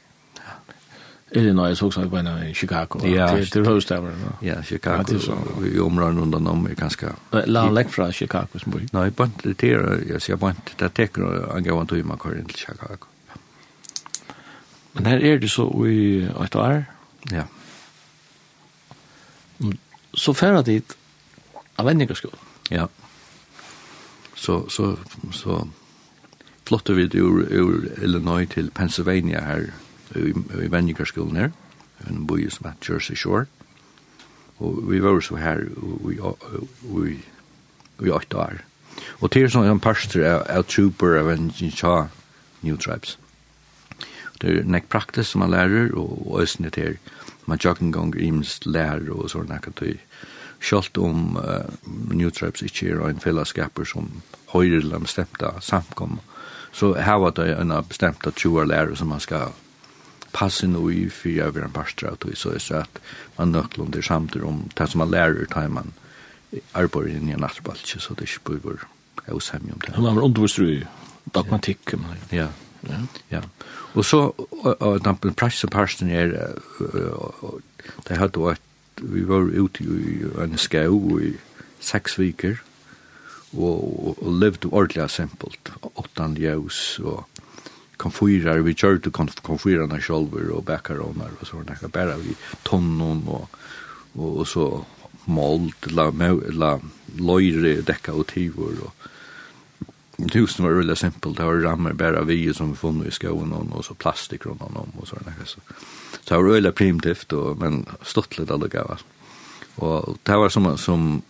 Illinois 1.32 1.82
också 1.82 2.10
på 2.10 2.16
en 2.16 2.54
Chicago. 2.54 3.06
Ja, 3.06 3.36
det 3.52 3.66
hörs 3.66 3.86
där. 3.86 4.12
Ja, 4.40 4.62
Chicago. 4.62 5.04
Vi 5.60 5.80
omrar 5.80 6.12
runt 6.12 6.34
om 6.34 6.68
i 6.68 6.74
ganska. 6.74 7.12
La 7.30 7.60
han 7.60 7.74
läck 7.74 7.90
från 7.90 8.12
Chicago 8.12 8.58
som 8.58 8.72
bor. 8.72 8.80
Nej, 8.92 9.10
på 9.10 9.30
det 9.42 9.58
där 9.58 10.04
jag 10.08 10.22
ser 10.22 10.36
på 10.36 10.52
det 10.78 10.94
där 10.94 11.60
gav 11.60 11.80
en 11.80 11.86
tog 11.86 11.98
till 11.98 12.18
kvar 12.18 12.38
inn 12.38 12.44
til 12.44 12.56
Chicago. 12.56 13.06
Men 14.92 15.06
här 15.06 15.24
är 15.24 15.38
det 15.38 15.48
så 15.48 15.86
i 15.86 16.28
ett 16.44 16.56
år. 16.56 16.84
Ja 17.30 17.42
så 20.12 20.34
färra 20.34 20.62
dit 20.62 20.96
av 21.76 21.86
vänningarskol. 21.86 22.36
Ja. 22.68 22.88
Så, 24.34 24.68
så, 24.68 24.96
så 25.32 25.68
flottar 26.64 26.94
vi 26.94 27.02
ur, 27.02 27.52
ur 27.52 27.98
Illinois 28.02 28.48
till 28.48 28.70
Pennsylvania 28.70 29.40
här 29.40 29.72
i, 30.14 30.34
i 30.64 30.68
vänningarskolan 30.68 31.36
här. 31.36 31.52
En 31.98 32.26
by 32.26 32.50
som 32.50 32.66
heter 32.66 32.92
Jersey 32.92 33.16
Shore. 33.16 33.46
Och 34.56 34.92
vi 34.92 34.98
var 34.98 35.20
så 35.20 35.36
här 35.36 35.68
och 35.78 37.06
vi 37.06 37.20
i 38.06 38.10
åtta 38.10 38.38
år. 38.38 38.64
Och 39.08 39.30
till 39.30 39.50
sån 39.50 39.66
en 39.66 39.80
pastor 39.80 40.24
av 40.24 40.62
trooper 40.62 41.16
av 41.16 41.30
en 41.30 41.52
tja 41.52 42.08
New 42.60 42.76
Tribes. 42.76 43.18
Det 44.40 44.48
är 44.48 44.64
nek 44.64 44.88
praktis 44.88 45.28
som 45.28 45.40
man 45.40 45.50
lärer 45.50 45.90
og, 45.92 46.12
og 46.26 46.40
ösnet 46.40 46.76
her 46.76 46.96
man 47.50 47.60
jogging 47.62 47.92
gong 47.94 48.14
ims 48.16 48.58
lær 48.66 49.02
og 49.12 49.28
sånn 49.32 49.52
akka 49.54 49.72
tøy. 49.76 49.96
Sjalt 50.60 50.98
om 51.00 51.38
uh, 51.40 51.64
New 52.12 52.30
Tribes 52.30 52.62
ikkje 52.64 52.92
er 52.94 53.06
en 53.08 53.22
fellesskaper 53.22 53.88
som 53.88 54.10
høyre 54.52 54.82
eller 54.82 55.02
bestemte 55.02 55.54
samkom, 55.64 56.18
så 56.72 56.92
her 56.94 57.18
var 57.22 57.34
det 57.34 57.48
en 57.56 57.72
bestemte 57.88 58.30
20 58.30 58.68
lærere 58.70 58.96
som 58.98 59.10
man 59.10 59.22
skal 59.24 59.54
passe 60.32 60.68
nå 60.70 60.84
i 60.94 61.08
for 61.10 61.32
jeg 61.32 61.54
vil 61.56 61.66
en 61.66 61.74
parstra 61.74 62.12
og 62.14 62.20
tøy, 62.22 62.36
så 62.38 62.54
er 62.54 62.62
så 62.62 62.82
at 62.84 63.00
man 63.38 63.54
nøklund 63.56 63.96
er 63.96 64.06
samtidig 64.06 64.46
om 64.46 64.62
det 64.78 64.88
som 64.90 65.02
man 65.02 65.10
lærer 65.10 65.48
tar 65.50 65.68
man 65.68 65.92
arbeid 66.74 67.14
inn 67.14 67.30
i 67.30 67.34
en 67.34 67.44
natterbalkje, 67.44 68.00
så 68.02 68.14
det 68.18 68.26
er 68.26 68.36
ikke 68.36 68.58
bør 68.62 68.86
hos 69.28 69.50
hemmig 69.54 69.74
om 69.74 69.82
det. 69.84 69.94
Man 69.98 70.16
var 70.16 70.26
undervist 70.26 70.58
i 70.58 70.82
dogmatikk. 71.34 71.94
Ja, 71.94 72.44
ja. 72.44 72.48
Ja. 72.88 73.00
ja. 73.30 73.42
Og 73.94 74.04
så, 74.04 74.20
og 74.62 75.04
den 75.04 75.34
presseparsten 75.34 76.10
er, 76.10 76.34
det 78.08 78.18
hadde 78.18 78.42
vært, 78.44 78.66
vi 79.00 79.24
var 79.28 79.48
ute 79.48 79.84
i 79.84 80.18
en 80.42 80.58
skau 80.60 81.18
i 81.20 81.34
seks 81.80 82.18
viker, 82.20 82.58
og, 83.56 84.16
og, 84.20 84.26
levde 84.38 84.70
ordentlig 84.70 85.08
simpelt. 85.10 85.72
Åttan 85.98 86.36
ljøs, 86.38 87.00
og 87.02 87.26
konfyrer, 88.00 88.62
vi 88.64 88.76
kjørte 88.76 89.12
konfyrerne 89.12 90.00
sjolver 90.00 90.52
og 90.54 90.64
bækaroner 90.68 91.34
og 91.40 91.48
sånne, 91.48 91.76
bare 91.92 92.16
vi 92.22 92.36
tonnen 92.64 93.26
og, 93.28 93.48
og, 94.14 94.28
og 94.30 94.46
så 94.48 94.68
mold, 95.30 95.74
la, 95.92 96.08
la, 96.10 96.30
la 96.56 96.70
løyre, 97.20 97.80
dekka 97.86 98.14
og 98.16 98.28
tivor 98.30 98.86
og 98.86 99.09
tusen 100.28 100.64
var 100.64 100.76
veldig 100.76 100.96
simpelt. 100.98 101.36
Det 101.36 101.46
var 101.46 101.62
rammer 101.62 101.94
bare 101.96 102.24
vi 102.28 102.52
som 102.54 102.72
vi 102.72 102.76
funnet 102.76 103.08
i 103.08 103.14
skoen 103.14 103.52
og 103.56 103.70
og 103.76 103.84
så 103.84 103.94
plastik 103.94 104.46
rundt 104.46 104.62
om 104.62 104.76
og 104.76 105.06
sånn. 105.08 105.30
Så, 105.44 105.60
så 106.12 106.20
det 106.28 106.36
var 106.36 106.48
veldig 106.50 106.74
primitivt, 106.74 107.32
og, 107.32 107.60
men 107.60 107.84
stått 108.02 108.38
litt 108.38 108.50
alle 108.50 108.68
gav. 108.68 109.00
Og 109.80 110.18
det 110.26 110.36
var 110.36 110.52
som, 110.52 110.66
som 110.76 111.22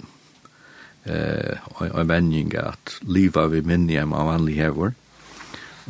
eh, 1.04 1.60
en 1.80 2.08
vending 2.08 2.54
at 2.58 2.96
livet 3.06 3.52
vi 3.52 3.62
minner 3.62 4.08
av 4.08 4.32
vanlig 4.32 4.56
hever. 4.58 4.94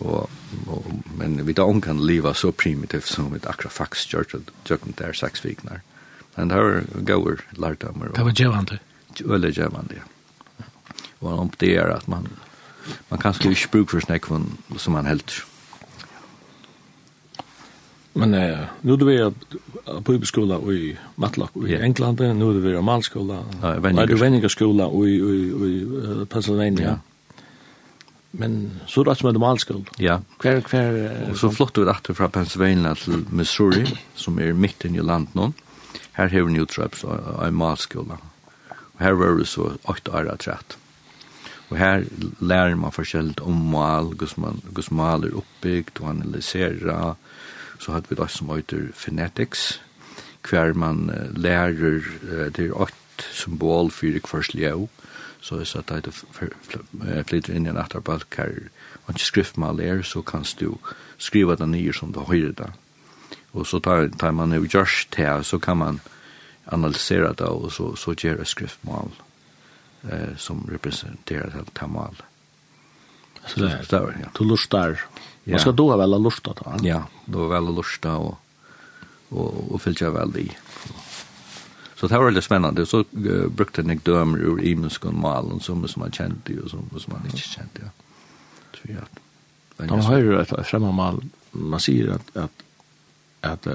Og, 0.01 0.31
og, 0.67 0.91
men 1.17 1.41
vi 1.47 1.55
da 1.57 1.67
kan 1.85 2.01
livet 2.07 2.37
så 2.37 2.53
primitivt 2.53 3.09
som 3.09 3.33
vi 3.33 3.41
akkurat 3.45 3.73
faktisk 3.73 4.15
gjør 4.15 4.29
det, 4.33 4.45
gjør 4.69 4.85
der 4.99 5.17
seks 5.17 5.45
vikner. 5.45 5.83
Men 6.37 6.49
det 6.49 6.57
var 6.57 6.87
gaver 7.05 7.43
lærdommer. 7.57 8.13
Det 8.15 8.25
var 8.25 8.37
djevende. 8.37 8.79
Veldig 9.21 9.51
djevende, 9.57 10.01
ja. 10.01 10.07
Og 11.21 11.33
om 11.39 11.51
det 11.61 11.75
er 11.77 11.91
at 11.93 12.07
man 12.09 12.31
man 13.11 13.21
kan 13.21 13.35
sku 13.35 13.51
ikke 13.51 13.73
bruke 13.73 13.97
for 13.97 14.05
snakven 14.05 14.47
som 14.77 14.97
man 14.97 15.07
helt. 15.07 15.45
Men 18.15 18.35
eh, 18.35 18.67
nu 18.83 18.97
du 18.97 19.07
er 19.09 19.31
på 19.87 20.13
bibelskola 20.13 20.59
i 20.73 20.97
Matlock 21.17 21.55
i 21.57 21.71
yeah. 21.71 21.85
England, 21.85 22.21
nu 22.39 22.53
du 22.53 22.67
er 22.69 22.83
malskola, 22.83 23.45
ja, 23.63 23.77
er 23.79 24.07
du 24.07 24.17
venningerskola 24.19 24.89
i, 24.91 25.15
i, 25.15 25.39
i, 25.69 25.71
i 26.23 26.25
Pennsylvania. 26.25 26.89
Ja. 26.89 26.99
Men 28.31 28.81
så 28.87 29.03
rett 29.03 29.23
med 29.27 29.39
malskola. 29.43 29.83
Ja. 29.99 30.21
Hver, 30.43 30.61
hver... 30.71 31.31
Og 31.31 31.39
så 31.39 31.51
flott 31.55 31.75
du 31.75 31.85
rett 31.87 32.11
fra 32.15 32.29
Pennsylvania 32.31 32.95
til 32.95 33.25
Missouri, 33.31 33.87
som 34.15 34.39
er 34.39 34.55
midt 34.55 34.87
i 34.87 34.93
landet 34.99 35.35
nå. 35.35 35.51
Her 36.19 36.29
har 36.29 36.47
vi 36.47 36.53
nu 36.53 36.67
trøps 36.67 37.05
av 37.07 37.51
malskola. 37.55 38.19
Og 38.71 39.03
her 39.03 39.17
var 39.19 39.35
vi 39.39 39.47
så 39.49 39.73
8 39.89 40.13
år 40.13 40.31
av 40.35 40.39
13. 40.39 40.79
Og 41.71 41.79
her 41.79 42.03
lærer 42.43 42.75
man 42.75 42.93
forskjellig 42.93 43.39
om 43.47 43.59
mal, 43.71 44.11
hvordan 44.11 44.43
man, 44.43 44.63
gus 44.75 44.91
mal 44.91 45.25
er 45.25 45.37
oppbygd 45.39 46.01
og 46.03 46.11
analysera. 46.11 47.15
Så 47.79 47.93
hadde 47.95 48.11
vi 48.11 48.19
det 48.19 48.31
som 48.31 48.51
heter 48.51 48.89
phonetics, 48.95 49.81
hver 50.49 50.75
man 50.75 51.11
uh, 51.11 51.31
lærer, 51.37 52.03
det 52.57 52.67
er 52.67 52.75
åtte 52.75 53.29
symbol 53.31 53.91
for 53.91 54.19
hver 54.33 54.51
ljø, 54.57 54.87
så 55.41 55.57
hvis 55.57 55.77
at 55.77 55.93
det 56.05 56.13
flytter 56.13 57.55
inn 57.55 57.67
i 57.67 57.71
en 57.71 57.81
atterbalk 57.81 58.37
her, 58.37 58.53
og 59.07 59.15
ikke 59.15 59.25
skriftmal 59.25 59.81
er, 59.81 60.03
så 60.03 60.23
kan 60.23 60.45
du 60.61 60.77
skriva 61.19 61.57
det 61.57 61.69
nye 61.69 61.93
som 61.93 62.13
du 62.13 62.21
høyre 62.21 62.53
det. 62.53 62.71
Og 63.53 63.67
så 63.67 63.79
tar, 63.79 64.09
tar 64.19 64.33
man 64.37 64.53
jo 64.53 64.67
gjørst 64.67 65.13
til, 65.13 65.45
så 65.45 65.59
kan 65.59 65.77
man 65.77 66.01
analysera 66.67 67.33
det, 67.33 67.49
og 67.49 67.73
så, 67.73 67.95
så 67.97 68.15
gjør 68.15 68.43
det 68.43 68.49
skriftmal. 68.49 69.09
Mm 69.09 69.30
eh, 70.03 70.37
som 70.37 70.67
representerar 70.71 71.65
det 71.73 71.81
här 71.81 71.89
målet. 71.89 72.23
Så 73.47 73.61
det 73.61 73.71
är 73.71 74.19
ja. 74.23 74.29
Du 74.39 74.45
lustar. 74.45 75.01
Ja. 75.45 75.51
Man 75.51 75.61
ska 75.61 75.73
då 75.73 75.97
väl 75.97 76.23
lusta 76.23 76.53
då. 76.53 76.75
Ja, 76.83 77.03
då 77.25 77.47
väl 77.47 77.75
lusta 77.75 78.17
och 78.17 78.39
och 79.29 79.73
och 79.73 79.83
fylla 79.83 80.11
väl 80.11 80.37
i. 80.37 80.53
Så 81.95 82.07
det 82.07 82.19
var 82.19 82.25
väldigt 82.25 82.45
spännande. 82.45 82.87
Så 82.87 83.05
uh, 83.17 83.49
brukte 83.49 83.83
jag 83.83 83.99
dömer 83.99 84.39
ur 84.39 84.63
imenskon 84.63 85.21
malen 85.21 85.61
som 85.61 85.89
som 85.89 86.01
man 86.01 86.13
kände 86.13 86.61
och 86.65 86.71
som 86.71 86.91
som 86.99 87.13
man 87.13 87.25
inte 87.25 87.39
kände. 87.39 87.71
Ja. 87.81 87.89
Så 88.73 88.93
ja. 88.93 89.87
De 89.87 90.01
har 90.01 90.19
ju 90.19 90.41
ett 90.41 90.67
främmande. 90.67 91.27
Man 91.51 91.81
säger 91.81 92.09
att 92.09 92.37
att 92.37 92.63
att 93.41 93.67
uh, 93.67 93.75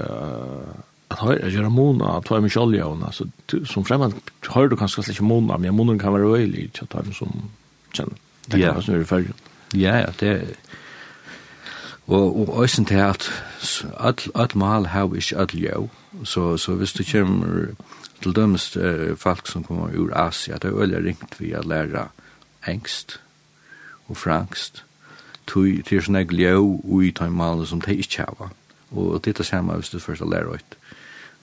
att 1.08 1.18
höra 1.18 1.46
att 1.46 1.52
göra 1.52 1.68
mona 1.68 2.16
att 2.18 2.30
vara 2.30 2.40
med 2.40 2.56
olja 2.56 2.86
och 2.86 3.02
alltså 3.04 3.24
som 3.64 3.84
främmande 3.84 4.16
hör 4.48 4.68
du 4.68 4.76
kanske 4.76 5.02
släcka 5.02 5.22
mona 5.22 5.58
men 5.58 5.74
monen 5.74 5.98
kan 5.98 6.12
vara 6.12 6.36
öjlig 6.36 6.70
att 6.82 6.88
ta 6.88 7.02
som 7.12 7.50
känner 7.92 8.14
det 8.46 8.60
kan 8.60 8.74
vara 8.74 8.82
så 8.82 9.04
för 9.04 9.24
ja 9.72 9.98
ja 9.98 10.08
det 10.20 10.56
og 12.06 12.40
og 12.40 12.62
øysen 12.62 12.84
til 12.84 12.94
at 12.94 13.30
all 13.98 14.14
all 14.34 14.48
mal 14.54 14.86
how 14.86 15.14
is 15.14 15.32
all 15.32 15.54
yo 15.54 15.88
så 16.24 16.56
så 16.56 16.74
hvis 16.74 16.92
du 16.92 17.04
kommer 17.12 17.66
til 18.22 18.36
dømst 18.36 18.76
uh, 18.76 19.16
folk 19.16 19.46
som 19.46 19.64
kommer 19.64 19.88
ur 19.94 20.14
Asia 20.14 20.54
det 20.54 20.64
er 20.64 20.74
veldig 20.74 21.04
ringt 21.04 21.40
vi 21.40 21.52
at 21.52 21.64
læra 21.64 22.08
engst 22.68 23.20
og 24.08 24.16
frankst 24.16 24.84
tui 25.46 25.82
til 25.86 26.02
sånne 26.02 26.24
glio 26.28 26.80
ui 26.84 27.12
tøy 27.14 27.30
mal 27.30 27.64
som 27.66 27.80
de 27.80 27.94
ikke 27.96 28.26
hava. 28.26 28.50
Og 28.90 29.24
det 29.24 29.34
er 29.34 29.38
det 29.42 29.46
samme 29.46 29.74
hvis 29.78 29.90
du 29.90 29.98
først 29.98 30.22
ut 30.22 30.76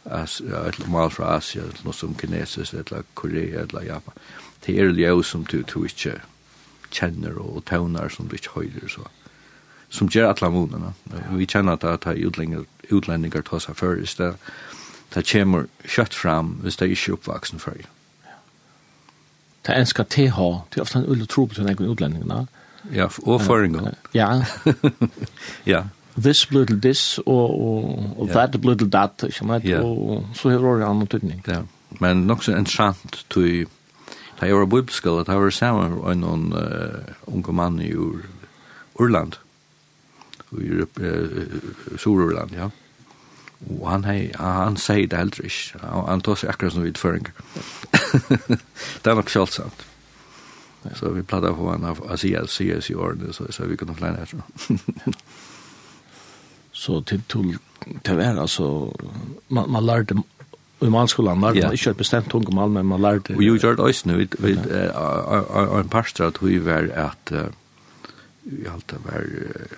et 0.05 0.87
mal 0.91 1.11
fra 1.11 1.37
Asia, 1.37 1.63
et 1.63 1.83
noe 1.85 1.95
som 1.95 2.15
kinesisk, 2.15 2.73
et 2.73 2.91
Korea, 3.15 3.63
et 3.63 3.73
Japan. 3.85 4.13
Det 4.65 4.79
er 4.79 4.91
ljø 4.91 5.21
som 5.23 5.45
du, 5.45 5.61
du 5.61 5.83
ikke 5.85 6.19
kjenner 6.91 7.39
og 7.39 7.63
tøvner 7.65 8.09
som 8.09 8.27
du 8.27 8.35
ikke 8.35 8.55
høyder. 8.55 8.87
Så. 8.87 9.07
Som 9.89 10.09
gjør 10.09 10.33
alle 10.33 10.51
månene. 10.51 10.93
Vi 11.31 11.45
kjenner 11.45 11.73
at 11.77 12.05
det 12.05 12.11
er 12.11 12.27
utlendinger, 12.27 12.65
utlendinger 12.91 13.41
tar 13.41 13.63
seg 13.63 13.75
før 13.75 13.99
hvis 14.01 14.15
det, 14.15 14.35
Det 15.13 15.27
kommer 15.29 15.67
kjøtt 15.85 16.13
fram 16.13 16.55
hvis 16.63 16.75
det 16.75 16.87
er 16.87 16.91
ikke 16.91 17.13
oppvaksen 17.13 17.59
før. 17.59 17.83
Det 19.65 19.71
er 19.75 19.79
en 19.79 19.85
skal 19.85 20.05
TH, 20.05 20.39
det 20.73 20.79
er 20.79 20.81
ofte 20.81 20.97
en 20.99 21.05
ulle 21.05 21.25
tro 21.25 21.45
på 21.45 21.55
den 21.55 21.89
utlendinger. 21.89 22.47
Ja, 22.91 23.07
og 23.23 23.41
føringer. 23.41 23.93
Ja. 24.13 24.41
ja 25.73 25.83
this 26.17 26.51
little 26.51 26.79
this, 26.81 27.17
og, 27.25 27.61
og, 27.61 28.15
og 28.17 28.29
that 28.29 28.55
little 28.65 28.89
that, 28.89 29.23
ikke 29.23 29.37
sant? 29.37 29.63
Yeah. 29.65 29.85
Og 29.85 30.25
så 30.33 30.49
har 30.49 30.59
det 30.59 30.83
en 30.83 30.89
annen 30.89 31.07
tydning. 31.07 31.43
Ja, 31.47 31.61
men 31.99 32.27
nok 32.27 32.43
så 32.43 32.55
entrant 32.57 33.25
til 33.29 33.67
Da 34.39 34.47
jeg 34.49 34.57
var 34.57 34.65
bibelskala, 34.65 35.23
da 35.23 35.35
var 35.39 35.49
sammen 35.53 35.93
med 35.93 36.17
noen 36.19 36.53
uh, 36.57 37.05
unge 37.31 37.53
mann 37.53 37.77
i 37.79 37.93
ur, 37.93 38.25
Urland, 38.99 39.37
i 40.57 40.71
uh, 40.81 41.97
Sur-Urland, 41.97 42.51
ja. 42.57 42.67
Og 43.69 43.85
han, 43.87 44.03
hei, 44.03 44.31
han 44.35 44.75
sier 44.75 45.07
det 45.07 45.17
heller 45.17 45.47
ikke. 45.47 45.79
Han 46.09 46.21
tar 46.25 46.41
seg 46.41 46.51
akkurat 46.51 46.75
som 46.75 46.83
vidføring. 46.83 47.29
det 49.03 49.11
er 49.11 49.15
nok 49.15 49.31
kjølsamt. 49.31 49.85
Så 50.99 51.13
vi 51.15 51.23
plattet 51.23 51.55
på 51.55 51.69
han 51.71 51.87
av 51.87 52.03
Asia, 52.11 52.43
CS 52.47 52.89
i 52.91 52.97
årene, 52.99 53.31
så, 53.33 53.47
så 53.49 53.69
vi 53.69 53.79
kunne 53.79 53.95
flere 53.95 54.25
etter 54.25 54.43
så 56.83 57.01
till 57.01 57.21
till 57.21 57.57
till 58.01 58.15
vara 58.15 58.41
alltså 58.41 58.93
man 59.47 59.71
man 59.71 59.85
lärde 59.85 60.13
i 60.79 60.89
malskolan 60.89 61.41
lärde 61.41 61.57
yeah. 61.57 61.67
man 61.67 61.77
inte 61.77 61.93
bestämt 61.93 62.29
tungomål 62.29 62.69
men 62.69 62.85
man 62.85 63.01
lärde 63.01 63.35
Och 63.35 63.43
ju 63.43 63.57
gjort 63.57 63.79
oss 63.79 64.05
nu 64.05 64.17
vid 64.17 64.35
vid 64.39 64.59
en 65.79 65.89
pastor 65.89 66.27
att 66.27 66.41
vi 66.41 66.59
var 66.59 66.83
att 67.09 67.31
vi 68.41 68.67
allt 68.67 68.93
var 69.05 69.23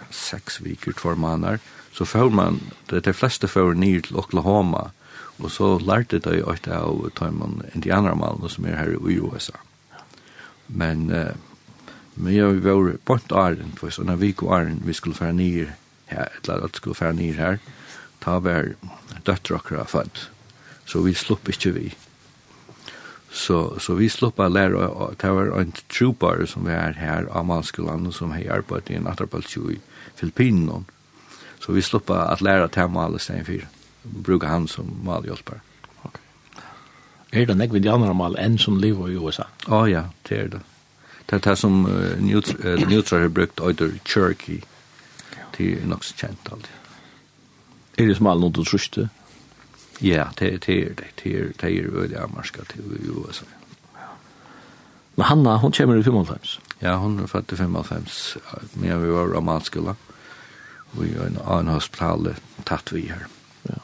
sex 0.09 0.61
veckor 0.61 0.91
två 0.91 1.15
månader 1.15 1.59
så 1.91 2.05
får 2.05 2.29
man 2.29 2.59
det 2.89 2.99
de 2.99 3.13
flesta 3.13 3.47
får 3.47 3.73
ner 3.73 3.99
till 3.99 4.15
Oklahoma 4.15 4.91
och 5.37 5.51
så 5.51 5.79
lärde 5.79 6.19
de 6.19 6.41
att 6.41 6.67
av 6.67 7.11
andra 7.21 7.65
indianermalm 7.73 8.49
som 8.49 8.65
är 8.65 8.75
här 8.75 9.09
i 9.09 9.13
USA. 9.13 9.57
Men 10.67 10.97
men 12.13 12.35
jag 12.35 12.53
var 12.53 12.97
bort 13.05 13.31
Arden 13.31 13.71
för 13.79 13.89
såna 13.89 14.15
veckor 14.15 14.55
Arden 14.55 14.81
vi 14.85 14.93
skulle 14.93 15.15
föra 15.15 15.31
ner 15.31 15.75
her, 16.11 16.29
et 16.29 16.43
eller 16.43 16.65
annet 16.65 16.79
skulle 16.79 16.97
fære 16.97 17.17
ned 17.17 17.39
her, 17.39 17.59
ta 18.23 18.39
vær 18.39 18.73
døtter 19.25 19.57
akkurat 19.57 19.89
født. 19.89 20.29
Så 20.85 21.01
vi 21.01 21.13
slupp 21.13 21.49
ikke 21.49 21.73
vi. 21.75 21.93
Så, 23.35 23.79
så 23.79 23.97
vi 23.99 24.07
slupp 24.09 24.39
av 24.39 24.53
lære, 24.53 24.79
og 24.87 25.15
det 25.21 25.31
var 25.35 25.49
en 25.59 25.73
trupar 25.91 26.45
som 26.47 26.67
var 26.69 26.95
her 26.95 27.27
av 27.35 27.45
malskolen, 27.45 28.11
som 28.15 28.31
har 28.31 28.61
arbeidet 28.61 28.93
i 28.93 28.99
en 28.99 29.09
atterpaltjo 29.11 29.71
i 29.73 29.79
Filippinen. 30.15 30.85
Så 31.59 31.75
vi 31.75 31.81
slupp 31.83 32.09
av 32.13 32.29
at 32.31 32.43
lære 32.45 32.69
til 32.71 32.93
malet 32.93 33.21
stedet 33.21 33.47
for. 33.49 33.65
Bruker 34.05 34.47
han 34.47 34.69
som 34.69 34.93
malhjelper. 35.03 35.59
Okay. 36.05 36.21
Er 37.33 37.49
det 37.49 37.57
nekvind 37.57 37.89
januar 37.89 38.13
mal 38.13 38.37
enn 38.39 38.55
som 38.61 38.77
lever 38.79 39.11
i 39.11 39.17
USA? 39.17 39.49
Å 39.67 39.81
oh, 39.81 39.89
ja, 39.89 40.05
det 40.29 40.39
er 40.39 40.53
det. 40.55 40.61
Det 41.25 41.39
er 41.39 41.43
det 41.49 41.57
som 41.57 41.81
uh, 41.89 42.15
Neutra 42.21 43.19
har 43.19 43.33
brukt, 43.33 43.59
øyder 43.59 43.97
Cherokee 44.05 44.61
det 45.57 45.71
er 45.81 45.87
nok 45.87 46.03
så 46.03 46.15
kjent 46.19 46.51
alt. 46.51 46.69
Er 47.97 48.09
det 48.09 48.17
som 48.17 48.27
alle 48.27 48.43
noe 48.43 48.55
du 48.55 48.63
truste? 48.67 49.09
Ja, 50.03 50.29
det 50.39 50.47
er 50.47 50.57
det. 50.65 50.79
Det 50.99 51.35
er 51.35 51.53
det 51.61 51.69
er 51.69 51.91
veldig 51.91 52.17
amerska 52.19 52.65
til 52.71 52.83
USA. 53.09 53.45
Men 55.15 55.25
Hanna, 55.25 55.55
hon 55.57 55.71
kommer 55.71 55.97
i 55.97 56.03
55. 56.03 56.59
Ja, 56.81 56.97
hon 56.99 57.19
er 57.23 57.31
født 57.31 57.53
i 57.55 57.55
55, 57.55 58.37
men 58.75 59.01
vi 59.01 59.13
var 59.13 59.31
romanskola. 59.31 59.95
Vi 60.95 61.13
er 61.13 61.29
en 61.29 61.39
annen 61.45 61.73
hospital 61.73 62.33
tatt 62.67 62.91
vi 62.91 63.07
her. 63.07 63.27
Ja. 63.69 63.79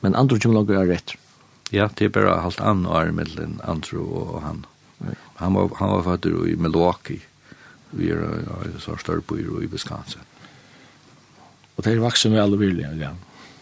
Men 0.00 0.14
andre 0.14 0.38
kommer 0.38 0.60
lager 0.60 0.82
er 0.82 0.92
rett. 0.92 1.16
Ja, 1.72 1.88
det 1.88 2.04
er 2.04 2.12
bare 2.12 2.40
halvt 2.44 2.60
annet 2.60 2.92
år 2.92 3.14
mellom 3.16 3.60
andre 3.64 3.98
og 3.98 4.42
han. 4.44 4.64
Han 5.40 5.54
var, 5.56 5.72
han 5.80 5.90
var 5.96 6.02
født 6.02 6.28
i 6.28 6.56
Milwaukee. 6.60 7.22
Vi 7.92 8.10
er 8.12 8.20
en 8.20 8.76
større 8.80 9.24
by 9.24 9.40
i 9.40 9.66
Wisconsin. 9.72 10.20
Og 11.82 11.86
det 11.88 11.96
er 11.96 12.00
vaksen 12.04 12.30
med 12.30 12.38
alle 12.38 12.58
vilja, 12.60 12.92
ja. 12.94 13.08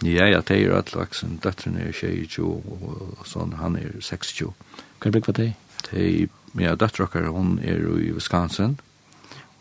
Ja, 0.04 0.26
ja, 0.28 0.40
det 0.44 0.56
er 0.60 0.74
alle 0.76 0.92
vaksen. 0.92 1.38
Døtteren 1.40 1.78
er 1.80 1.94
22, 1.96 2.44
og 2.44 3.22
sånn, 3.24 3.54
han 3.56 3.78
er 3.80 3.94
26. 3.96 4.50
Hva 5.00 5.08
er 5.08 5.14
blikk 5.14 5.24
for 5.30 5.38
deg? 5.38 5.54
Det 5.86 6.02
er, 6.04 6.34
ja, 6.60 6.74
døtteren 6.76 7.30
hun 7.32 7.54
er 7.64 7.80
i 7.96 8.10
Wisconsin. 8.12 8.74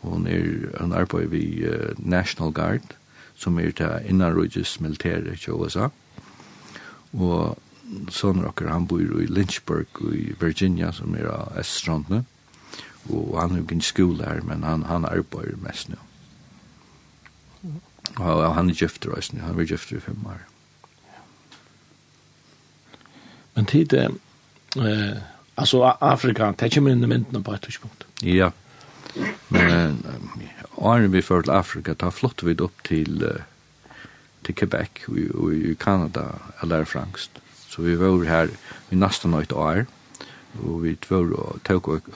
Hun 0.02 0.28
er, 0.28 0.44
hun 0.76 0.92
arbeider 0.92 1.32
vi 1.32 1.40
uh, 1.64 1.96
National 1.96 2.52
Guard, 2.52 2.92
som 3.32 3.56
er 3.56 3.72
til 3.72 4.12
innanrøydes 4.12 4.74
militære 4.84 5.38
i 5.38 5.56
USA. 5.56 5.88
Og 7.16 7.56
sånn 8.12 8.44
rocker, 8.44 8.68
han 8.68 8.84
bor 8.92 9.00
i 9.00 9.24
Lynchburg 9.24 10.04
i 10.12 10.36
Virginia, 10.36 10.92
som 10.92 11.16
er 11.16 11.32
av 11.32 11.56
Eststrandene. 11.64 12.26
Og 13.08 13.40
han 13.40 13.56
er 13.56 13.64
ikke 13.64 13.80
skole 13.88 14.28
her, 14.28 14.44
men 14.44 14.68
han, 14.68 14.84
han 14.92 15.08
arbeider 15.08 15.56
mest 15.64 15.88
nå. 15.88 15.96
Mm 15.96 16.09
Og 18.18 18.54
han 18.54 18.70
er 18.70 18.74
gifter 18.74 19.12
også, 19.14 19.38
han 19.38 19.58
er 19.58 19.68
gifter 19.68 19.96
i 19.96 20.00
fem 20.00 20.24
år. 20.26 20.40
Men 23.54 23.66
tid, 23.66 23.92
eh, 23.94 25.20
altså 25.56 25.82
Afrika, 26.00 26.52
det 26.58 26.72
kommer 26.74 26.94
inn 26.94 27.04
i 27.04 27.10
myndene 27.10 27.42
på 27.44 27.54
et 27.54 27.62
tidspunkt. 27.66 28.06
Ja, 28.22 28.50
men 29.50 30.02
åren 30.76 31.12
vi 31.12 31.22
fører 31.22 31.48
til 31.48 31.56
Afrika, 31.56 31.94
da 31.98 32.10
flottet 32.14 32.46
vi 32.46 32.56
opp 32.62 32.84
til, 32.86 33.24
uh, 33.26 33.96
til 34.46 34.56
Quebec 34.56 35.04
og 35.10 35.54
i 35.54 35.74
Kanada, 35.80 36.26
eller 36.62 36.86
frangst. 36.88 37.40
Så 37.68 37.82
vi 37.82 37.96
var 37.98 38.24
her 38.26 38.52
i 38.90 38.98
nesten 38.98 39.34
et 39.38 39.52
år, 39.52 39.84
og 40.62 40.82
vi 40.84 40.96
var 41.08 41.34
og 41.38 41.60
tok 41.66 41.88
og 41.88 42.10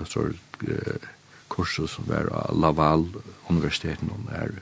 kurs 1.49 1.77
som 1.77 2.09
var 2.09 2.31
av 2.35 2.57
Laval-universiteten, 2.59 4.11
og 4.11 4.33
er 4.35 4.57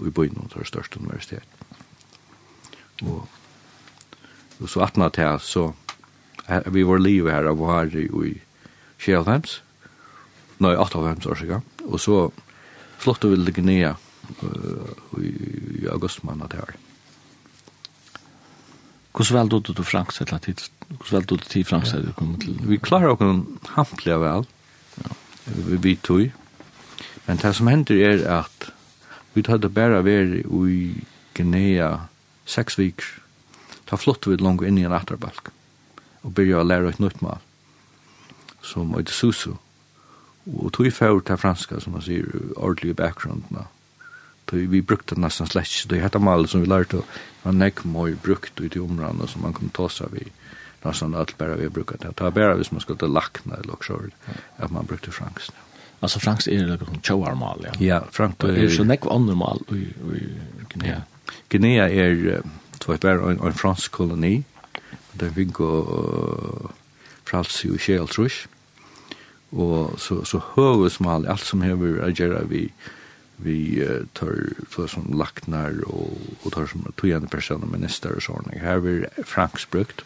og 0.00 0.08
i 0.08 0.14
byen 0.16 0.50
det 0.54 0.66
største 0.68 1.00
universitet. 1.00 1.44
Og, 3.04 3.28
og 4.60 4.68
så 4.68 4.84
atna 4.84 5.08
til 5.12 5.38
så 5.44 5.70
her, 6.48 6.68
vi 6.72 6.84
var 6.86 7.00
livet 7.00 7.32
her 7.32 7.48
av 7.50 7.60
her 7.68 7.96
i 8.00 8.34
Kjellheims, 9.00 9.60
nei, 10.60 10.74
8 10.76 10.98
av 10.98 11.06
Heims 11.08 11.28
år 11.28 11.38
siden, 11.40 11.66
og 11.86 12.00
så 12.02 12.16
flottet 13.00 13.32
vi 13.32 13.38
ligge 13.40 13.64
ned 13.64 13.94
uh, 14.42 15.20
i, 15.20 15.30
i 15.80 15.86
augustmannen 15.88 16.50
det 16.50 16.60
her. 16.60 16.74
Hvordan 19.10 19.50
vel 19.50 19.62
du 19.64 19.72
til 19.72 19.84
Franks 19.84 20.20
eller 20.22 20.38
tid? 20.38 20.66
Hvordan 20.88 21.16
vel 21.16 21.30
du 21.30 21.36
til 21.44 21.64
Franks 21.66 21.94
eller 21.96 22.12
kom 22.16 22.36
til? 22.40 22.58
Vi 22.68 22.78
klarer 22.78 23.14
oss 23.14 23.72
hampelig 23.74 24.20
vel. 24.22 24.46
Ja. 25.00 25.16
Vi, 25.46 25.80
vi 25.82 25.96
tog. 25.96 26.28
Men 27.26 27.40
det 27.40 27.54
som 27.56 27.70
hender 27.70 28.04
er 28.06 28.22
at 28.40 28.70
Vi 29.34 29.44
hadde 29.46 29.70
bare 29.70 30.02
vært 30.02 30.44
i 30.44 31.04
Guinea 31.34 31.90
seks 32.50 32.78
viker. 32.78 33.06
Da 33.90 33.98
flottet 33.98 34.32
vi 34.32 34.42
langt 34.42 34.62
inn 34.66 34.78
i 34.78 34.86
en 34.86 34.94
atterbalk 34.94 35.50
og 36.20 36.34
begynte 36.36 36.60
å 36.60 36.66
lære 36.66 36.90
et 36.90 37.00
nytt 37.00 37.22
mal 37.24 37.38
som 38.62 38.92
heter 38.94 39.14
Susu. 39.14 39.54
Og 40.50 40.72
tog 40.72 40.90
for 40.92 41.20
til 41.24 41.38
franska, 41.40 41.80
som 41.80 41.94
man 41.94 42.02
sier, 42.04 42.26
ordentlig 42.56 42.96
bakgrunn. 42.96 43.44
Vi 44.50 44.82
brukte 44.82 45.14
nesten 45.20 45.46
slett. 45.46 45.86
Det 45.88 46.00
hette 46.02 46.18
malet 46.18 46.50
som 46.50 46.60
vi 46.64 46.68
lærte, 46.68 47.04
var 47.44 47.54
nekk 47.54 47.84
mye 47.86 48.18
brukt 48.18 48.60
ut 48.60 48.76
i 48.76 48.82
områdene 48.82 49.28
som 49.30 49.44
man 49.46 49.54
kunne 49.54 49.72
ta 49.72 49.88
seg 49.88 50.12
vid. 50.12 50.30
Nesten 50.84 51.14
alt 51.14 51.36
bare 51.38 51.58
vi 51.60 51.68
brukte 51.70 52.00
det. 52.02 52.16
Det 52.16 52.24
var 52.24 52.36
bare 52.36 52.56
hvis 52.58 52.72
man 52.72 52.82
skulle 52.82 53.08
lakna 53.08 53.60
eller 53.62 53.84
så, 53.86 54.00
at 54.58 54.70
man 54.70 54.86
brukte 54.86 55.12
fransk. 55.14 55.52
Ja. 55.54 55.69
Alltså 56.00 56.18
Franks 56.18 56.48
är 56.48 56.66
det 56.66 56.76
liksom 56.76 57.00
tjoarmal, 57.02 57.66
ja. 57.66 57.84
Ja, 57.86 58.04
Frank 58.10 58.42
är 58.42 58.56
ju 58.56 58.70
så 58.70 58.84
näck 58.84 59.06
annormal 59.06 59.62
i 59.68 59.86
Guinea. 60.68 61.02
Guinea 61.48 61.88
är 61.90 62.42
två 62.78 62.96
bara 63.00 63.30
en, 63.30 63.40
en 63.40 63.52
fransk 63.52 63.92
koloni. 63.92 64.44
Det 65.12 65.30
fick 65.30 65.52
gå 65.52 65.78
uh, 67.32 67.40
ju 67.64 67.78
själ 67.78 68.08
trusch. 68.08 68.48
Och 69.50 70.00
så 70.00 70.24
så 70.24 70.42
högsmal 70.54 71.26
allt 71.26 71.44
som 71.44 71.62
hever 71.62 72.08
att 72.08 72.18
göra 72.18 72.42
vi 72.48 72.72
vi 73.36 73.88
tar 74.12 74.48
för 74.68 74.86
som 74.86 75.18
laknar 75.18 75.84
och 75.84 76.18
och 76.42 76.52
tar 76.52 76.66
som 76.66 76.92
tojande 76.96 77.28
personer 77.28 77.66
minister 77.66 78.16
och 78.16 78.22
sånt. 78.22 78.48
Här 78.48 78.78
vi 78.78 79.04
Franks 79.24 79.70
brukt. 79.70 80.00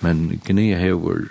Men 0.00 0.40
Guinea 0.44 0.78
häver 0.78 1.28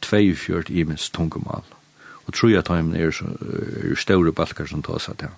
42 0.00 0.62
imens 0.68 1.10
tungomal. 1.10 1.62
Mm 1.62 1.83
og 2.26 2.34
tror 2.34 2.50
jeg 2.50 2.58
at 2.58 2.70
er, 2.70 3.10
er 3.10 3.96
større 3.96 4.32
balkar 4.32 4.66
som 4.66 4.82
tar 4.82 4.98
seg 4.98 5.18
til. 5.18 5.32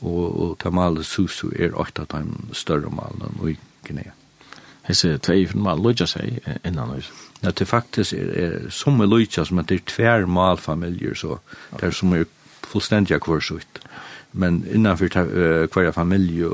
Og, 0.00 0.40
og 0.40 0.58
til 0.62 0.72
malet 0.72 1.06
susu 1.06 1.48
er 1.56 1.74
åtta 1.74 2.04
av 2.06 2.22
de 2.22 2.54
større 2.54 2.90
malen 2.90 3.38
og 3.40 3.50
i 3.50 3.56
Guinea. 3.86 4.14
Hesse 4.88 5.18
tvei 5.18 5.42
for 5.48 5.60
mal 5.60 5.80
Lodja 5.82 6.06
seg 6.08 6.38
innan 6.64 6.94
oss. 6.96 7.10
Ja, 7.42 7.50
det 7.50 7.68
faktisk 7.68 8.12
er, 8.16 8.30
er 8.34 8.70
som 8.70 9.00
er 9.00 9.06
lojja 9.06 9.44
som 9.44 9.58
at 9.60 9.68
det 9.68 9.80
er 9.82 9.84
tver 9.86 10.26
malfamiljer 10.26 11.14
så 11.14 11.38
det 11.76 11.90
er 11.90 11.94
som 11.94 12.14
er 12.16 12.24
fullstendig 12.66 13.20
kvar. 13.20 13.42
Men 14.32 14.64
innanfor 14.66 15.06
uh, 15.18 15.68
hver 15.68 15.92
familie 15.92 16.50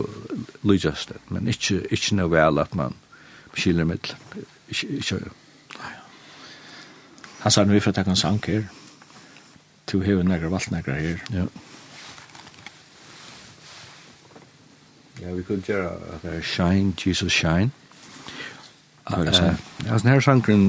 lojja 0.62 0.90
det. 0.90 1.20
Men 1.28 1.48
ikke, 1.48 1.86
ikke 1.90 2.16
noe 2.16 2.30
vel 2.30 2.58
at 2.58 2.74
man 2.74 2.94
skiller 3.54 3.84
mitt. 3.84 4.16
Ikke, 4.68 4.88
ikke, 4.88 5.16
ikke. 5.16 5.30
Han 7.40 7.52
sa 7.52 7.64
nu 7.64 7.72
vi 7.72 7.80
får 7.80 7.92
ta 7.92 8.04
en 8.08 8.16
sanker. 8.16 8.64
Ja 8.64 8.83
to 9.86 10.00
heve 10.00 10.24
nekra 10.24 10.50
valtnekra 10.52 10.98
her. 10.98 11.22
Ja. 11.32 11.46
Ja, 15.22 15.32
vi 15.32 15.42
kunne 15.42 15.62
gjøre 15.62 15.92
at 16.12 16.22
det 16.22 16.38
er 16.38 16.42
Shine, 16.42 16.92
Jesus 17.06 17.32
Shine. 17.32 17.70
Hva 19.04 19.20
er 19.20 19.28
det 19.28 19.36
sånn? 19.36 19.60
Ja, 19.84 19.98
sånn 20.00 20.10
her 20.10 20.24
sangren 20.24 20.66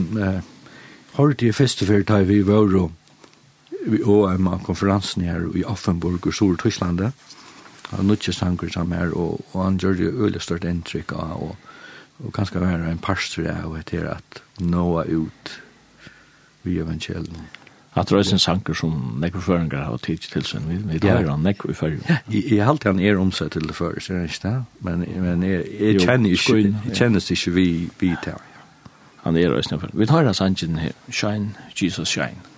hørte 1.16 1.48
jeg 1.48 1.56
først 1.56 1.82
og 1.84 1.90
fyrt 1.90 2.14
vi 2.28 2.42
var 2.46 2.76
og 2.76 2.92
vi 3.86 4.02
og 4.02 4.32
en 4.32 4.48
av 4.50 4.64
konferansen 4.66 5.26
her 5.26 5.46
i 5.56 5.64
Offenburg 5.64 6.26
og 6.28 6.34
Stor-Tyskland. 6.34 7.04
Han 7.92 8.06
nødde 8.10 8.34
sangren 8.34 8.72
sammen 8.72 8.98
her, 8.98 9.14
og, 9.14 9.46
og 9.54 9.64
han 9.64 9.78
gjør 9.78 10.00
det 10.00 10.14
øyelig 10.14 10.42
stort 10.42 10.66
inntrykk 10.66 11.14
av, 11.14 11.44
og, 11.50 11.56
og 12.24 12.34
kanskje 12.34 12.64
være 12.64 12.90
en 12.92 13.02
parster 13.02 13.52
av 13.52 13.76
etter 13.78 14.10
at 14.16 14.42
Noah 14.60 15.06
ut 15.06 15.54
vi 16.64 16.80
evangeliet. 16.82 17.65
At 17.96 18.10
det 18.10 18.18
er 18.20 18.32
en 18.34 18.40
sanker 18.40 18.76
som 18.76 18.96
nekker 19.24 19.40
føringer 19.40 19.84
har 19.88 19.98
tid 20.04 20.18
til 20.18 20.44
seg, 20.44 20.62
Vi 20.92 21.00
tar 21.00 21.30
han 21.30 21.40
nekker 21.40 21.70
i 21.72 21.74
føringer. 21.74 22.18
Jeg 22.32 22.64
har 22.64 22.72
alltid 22.74 22.92
han 22.92 23.00
er 23.00 23.20
omsett 23.20 23.52
til 23.52 23.68
det 23.68 23.76
først, 23.76 24.10
er 24.10 24.20
det 24.20 24.24
ikke 24.24 24.48
det? 24.48 24.64
Men, 24.82 25.06
men 25.22 25.44
jeg, 25.44 25.64
jeg 25.80 26.02
kjenner 26.02 26.30
ikke, 26.30 26.58
jeg 26.58 26.98
kjenner 26.98 27.32
ikke 27.32 27.52
vi, 27.52 27.90
vi 28.00 28.12
tar. 28.24 28.42
Han 29.24 29.38
er 29.38 29.54
også 29.56 29.76
nekker. 29.76 29.90
Vi 29.94 30.06
tar 30.06 30.26
han 30.26 30.34
sanken 30.34 30.78
her. 30.78 30.92
Shine, 31.10 31.56
Jesus, 31.82 32.08
shine. 32.08 32.55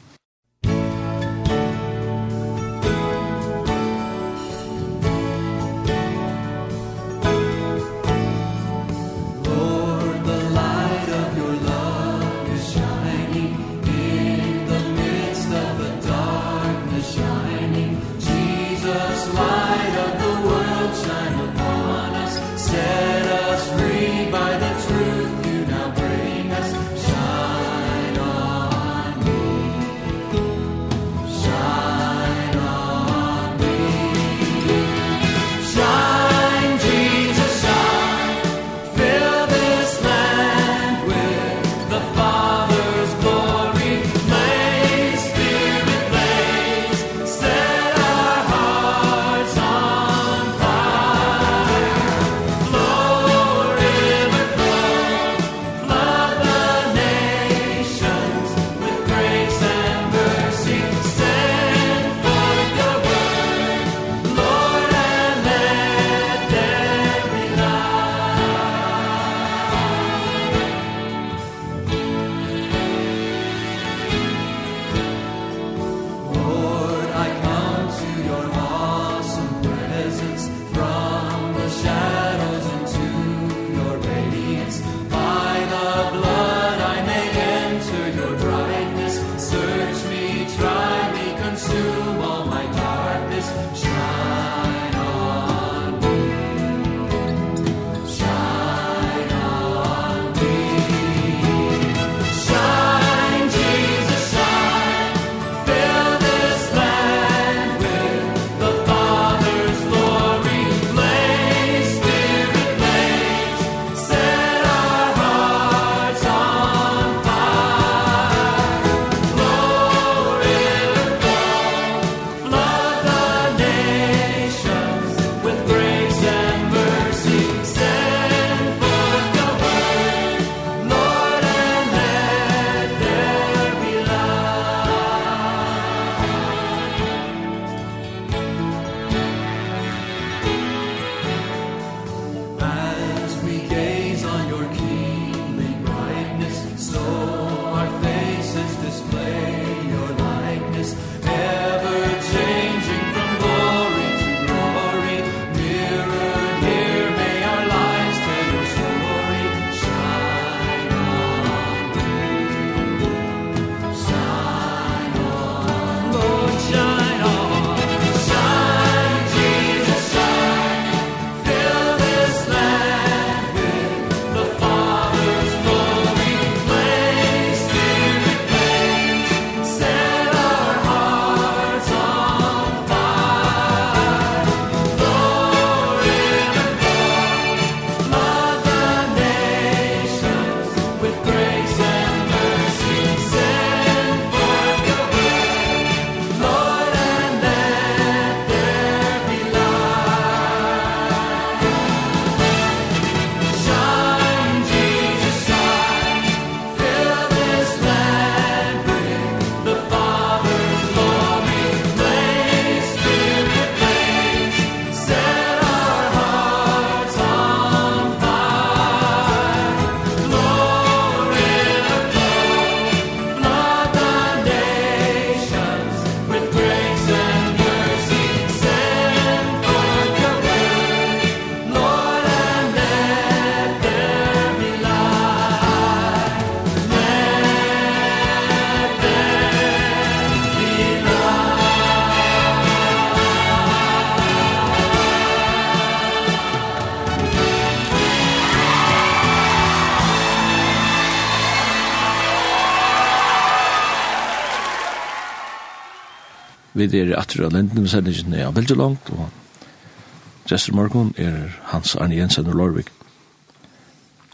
Vi 256.78 256.86
er 256.99 257.15
atter 257.17 257.47
av 257.47 257.55
lenden 257.55 257.86
med 257.86 257.89
sendingen 257.89 258.36
er 258.38 258.53
veldig 258.53 258.78
langt, 258.78 259.09
og 259.15 260.51
Jester 260.51 260.75
Morgon 260.78 261.09
er 261.17 261.49
Hans 261.71 261.95
Arne 261.97 262.19
Jensen 262.19 262.47
og 262.47 262.59
Lorvik. 262.59 262.91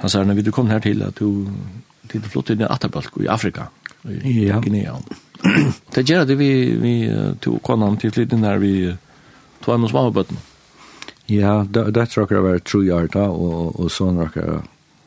Hans 0.02 0.16
Arne, 0.20 0.36
vil 0.36 0.46
du 0.46 0.52
komme 0.52 0.74
her 0.74 0.84
til 0.84 1.02
at 1.06 1.18
du 1.20 1.48
til 2.12 2.26
flott 2.28 2.52
inn 2.52 2.66
i 2.66 2.68
Atterbalk 2.68 3.16
i 3.24 3.30
Afrika, 3.32 3.70
i 4.04 4.50
ja. 4.50 4.60
Guinea. 4.60 4.98
det 5.96 6.04
gjør 6.10 6.28
det 6.28 6.38
vi, 6.40 6.52
vi 6.80 6.94
to 7.42 7.58
konan 7.64 7.98
til 8.02 8.12
litt 8.18 8.36
inn 8.36 8.44
her 8.44 8.60
vi 8.62 8.92
tog 9.64 9.78
an 9.78 9.88
og 9.88 9.94
smahabøtten. 9.94 10.42
Ja, 11.32 11.62
det 11.64 12.10
tror 12.12 12.28
jeg 12.28 12.44
var 12.44 12.60
tro 12.68 12.84
år 12.84 13.08
da, 13.14 13.30
og, 13.32 13.80
og 13.80 13.92
sånn 13.92 14.20
rakker, 14.20 14.66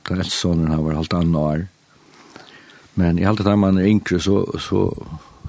det 0.08 0.20
er 0.22 0.30
sånn 0.32 0.64
har 0.72 0.80
vært 0.80 1.02
halvt 1.02 1.16
annet 1.20 1.40
år. 1.42 1.66
Men 2.96 3.20
i 3.20 3.26
alt 3.28 3.42
det 3.42 3.50
der 3.50 3.60
man 3.60 3.76
er 3.76 3.90
yngre, 3.90 4.18
så, 4.24 4.40
så 4.56 4.88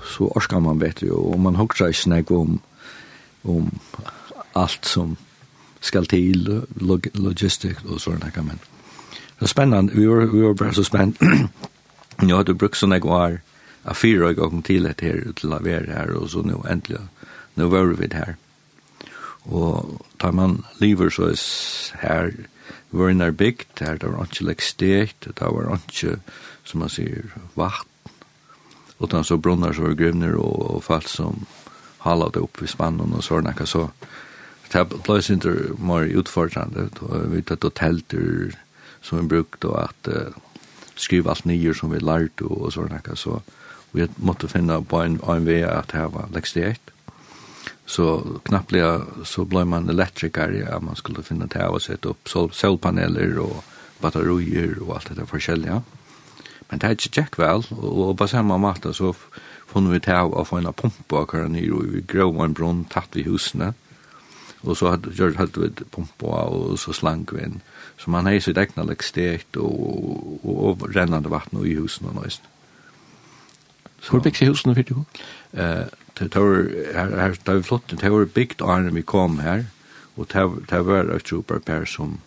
så 0.08 0.28
orskar 0.28 0.60
man 0.60 0.80
bättre 0.80 1.10
och 1.10 1.39
man 1.39 1.55
huxar 1.55 1.88
inte 1.88 1.99
snägg 1.99 2.32
om 2.32 2.60
om 3.41 3.80
allt 4.53 4.86
som 4.86 5.16
skall 5.80 6.05
till 6.05 6.62
log 6.76 7.08
logistik 7.14 7.86
och 7.86 8.01
sådana 8.01 8.32
kan 8.32 8.47
Det 8.47 8.60
Så 9.39 9.47
spännande. 9.47 9.93
Vi 9.93 10.05
var 10.05 10.26
vi 10.26 10.41
var 10.41 10.53
bara 10.53 10.74
så 10.74 10.84
spänd. 10.84 11.18
ja 12.22 12.38
hade 12.38 12.53
brukt 12.53 12.78
såna 12.78 12.99
gåar 12.99 13.41
a 13.84 13.93
fyra 13.93 14.34
gånger 14.34 14.62
till 14.62 14.84
det 14.84 15.01
här 15.01 15.34
till 15.36 15.53
att 15.53 15.62
vara 15.62 15.93
här 15.93 16.10
och 16.10 16.30
så 16.30 16.41
nu 16.41 16.55
äntligen 16.70 17.10
nu 17.53 17.64
var 17.66 17.84
vi 17.84 18.08
det 18.08 18.16
här. 18.16 18.36
Och 19.49 20.01
tar 20.18 20.32
man 20.32 20.66
lever 20.78 21.10
så 21.10 21.24
är 21.24 21.38
här 21.97 22.34
var 22.89 23.10
inne 23.10 23.32
bygd, 23.32 23.80
her 23.80 23.97
det 23.97 24.08
var 24.08 24.24
ikke 24.24 24.45
lekstekt, 24.47 25.28
det 25.28 25.41
var 25.41 25.74
ikke, 25.76 26.20
som 26.64 26.80
man 26.80 26.89
sier, 26.89 27.26
vakt, 27.55 27.88
utan 29.00 29.24
så 29.24 29.38
brunnar 29.38 29.74
så 29.74 29.82
var 29.82 29.91
gruvner 29.91 30.36
och, 30.36 30.84
falt 30.84 31.08
som 31.08 31.45
halade 31.98 32.39
upp 32.39 32.62
i 32.62 32.68
spannen 32.68 33.14
och 33.14 33.24
sådana 33.24 33.54
kan 33.54 33.68
så 33.68 33.89
det 34.72 35.04
blev 35.04 35.32
inte 35.32 35.56
mer 35.78 36.02
utfordrande 36.02 36.89
vi 37.32 37.41
tatt 37.41 37.64
og 37.64 37.74
telter 37.74 38.58
som 39.02 39.22
vi 39.22 39.28
brukte 39.28 39.68
og 39.68 39.84
at 39.84 40.10
uh, 40.12 40.36
skriva 40.95 41.32
allt 41.32 41.45
nyer 41.45 41.74
som 41.74 41.91
vi 41.91 42.00
lärt 42.00 42.41
och, 42.41 42.62
och 42.62 42.74
sådana 42.74 43.16
så 43.16 43.41
vi 43.91 44.08
måtte 44.16 44.48
finna 44.48 44.82
på 44.82 45.02
en, 45.02 45.20
en 45.28 45.45
vei 45.45 45.64
at 45.64 45.93
det 45.93 46.08
var 46.14 46.30
läxigt 46.34 46.91
så 47.86 48.39
knappliga 48.43 49.02
så 49.24 49.45
blev 49.45 49.68
man 49.68 49.89
elektriker 49.89 50.52
ja, 50.52 50.80
man 50.80 50.95
skulle 50.95 51.24
finna 51.24 51.45
det 51.45 51.60
här 51.60 51.70
och 51.70 51.82
sätta 51.82 52.10
upp 52.10 52.30
sol, 52.30 52.52
solpaneler 52.52 53.39
och 53.39 53.64
batterier 54.00 54.80
och 54.84 54.95
allt 54.95 55.10
det 55.10 55.16
där 55.16 55.26
förskälliga. 55.26 55.82
Men 56.70 56.80
det 56.80 56.88
er 56.88 56.97
ikke 56.97 57.13
tjekk 57.15 57.38
vel, 57.39 57.63
og 57.72 58.18
på 58.20 58.28
samme 58.28 58.57
måte 58.59 58.91
så 58.95 59.13
funnet 59.68 59.93
vi 59.93 60.01
til 60.07 60.34
å 60.36 60.43
få 60.47 60.59
en 60.59 60.72
pumpe 60.76 61.22
akkurat 61.22 61.51
nere, 61.51 61.72
og 61.76 61.93
vi 61.93 62.03
grov 62.07 62.39
en 62.43 62.55
brunn 62.55 62.84
tatt 62.91 63.15
i 63.15 63.24
husene, 63.28 63.74
og 64.65 64.76
så 64.76 64.91
hadde 64.91 65.13
gjort 65.15 65.39
helt 65.39 65.57
vidt 65.61 65.84
pumpe 65.93 66.28
og 66.28 66.76
så 66.82 66.95
slank 66.95 67.32
vi 67.36 67.45
inn. 67.45 67.59
Så 67.97 68.11
man 68.11 68.28
har 68.28 68.39
sitt 68.43 68.57
egnet 68.59 69.03
stekt 69.05 69.57
og, 69.57 70.41
og, 70.43 70.57
og 70.68 70.88
rennende 70.95 71.32
vatten 71.32 71.63
i 71.63 71.78
husene 71.78 72.11
og 72.11 72.20
nøyest. 72.22 72.43
Hvor 74.07 74.22
bygde 74.24 74.49
husene 74.49 74.76
fyrir 74.78 74.93
du? 74.93 75.22
Uh, 75.53 75.88
det 76.20 76.34
var, 76.36 76.68
her, 76.93 77.15
her, 77.22 77.36
det 77.45 77.55
var 77.55 77.65
flott, 77.65 77.93
det 77.93 78.11
var 78.11 78.26
bygd 78.34 78.61
Arne 78.65 78.93
vi 78.93 79.01
kom 79.05 79.39
her, 79.39 79.65
og 80.18 80.28
det 80.34 80.43
var, 80.43 80.59
det 80.70 80.84
var 80.86 81.11
et 81.15 81.30
super 81.30 81.59
per 81.59 81.86
som, 81.86 82.18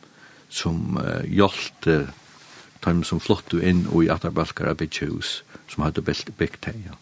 som 0.48 0.98
uh, 0.98 1.22
hjalte 1.26 2.06
de 2.84 3.04
som 3.04 3.20
flottu 3.20 3.60
inn 3.60 3.86
og 3.90 4.04
i 4.04 4.10
Atabalkar 4.12 4.72
av 4.72 4.82
hus 5.00 5.42
som 5.68 5.84
hadde 5.84 6.02
byggt 6.02 6.64
det, 6.66 6.74
ja. 6.86 6.96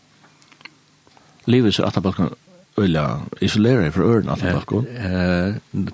Livet 1.47 1.75
så 1.75 1.87
Atabalkar 1.87 2.35
øyla 2.79 3.21
isolera 3.41 3.91
fra 3.91 4.03
øren 4.03 4.29
Atabalkar? 4.29 4.85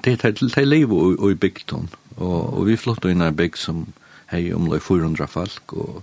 Det 0.05 0.25
er 0.25 0.65
livet 0.65 1.19
og 1.19 1.31
i 1.31 1.35
bygton, 1.35 1.91
og 2.17 2.67
vi 2.67 2.77
flottu 2.77 3.09
inn 3.09 3.23
i 3.23 3.31
bygg 3.31 3.57
som 3.57 3.87
hei 4.33 4.53
omlai 4.55 4.81
400 4.81 5.27
folk, 5.31 5.73
og, 5.73 6.03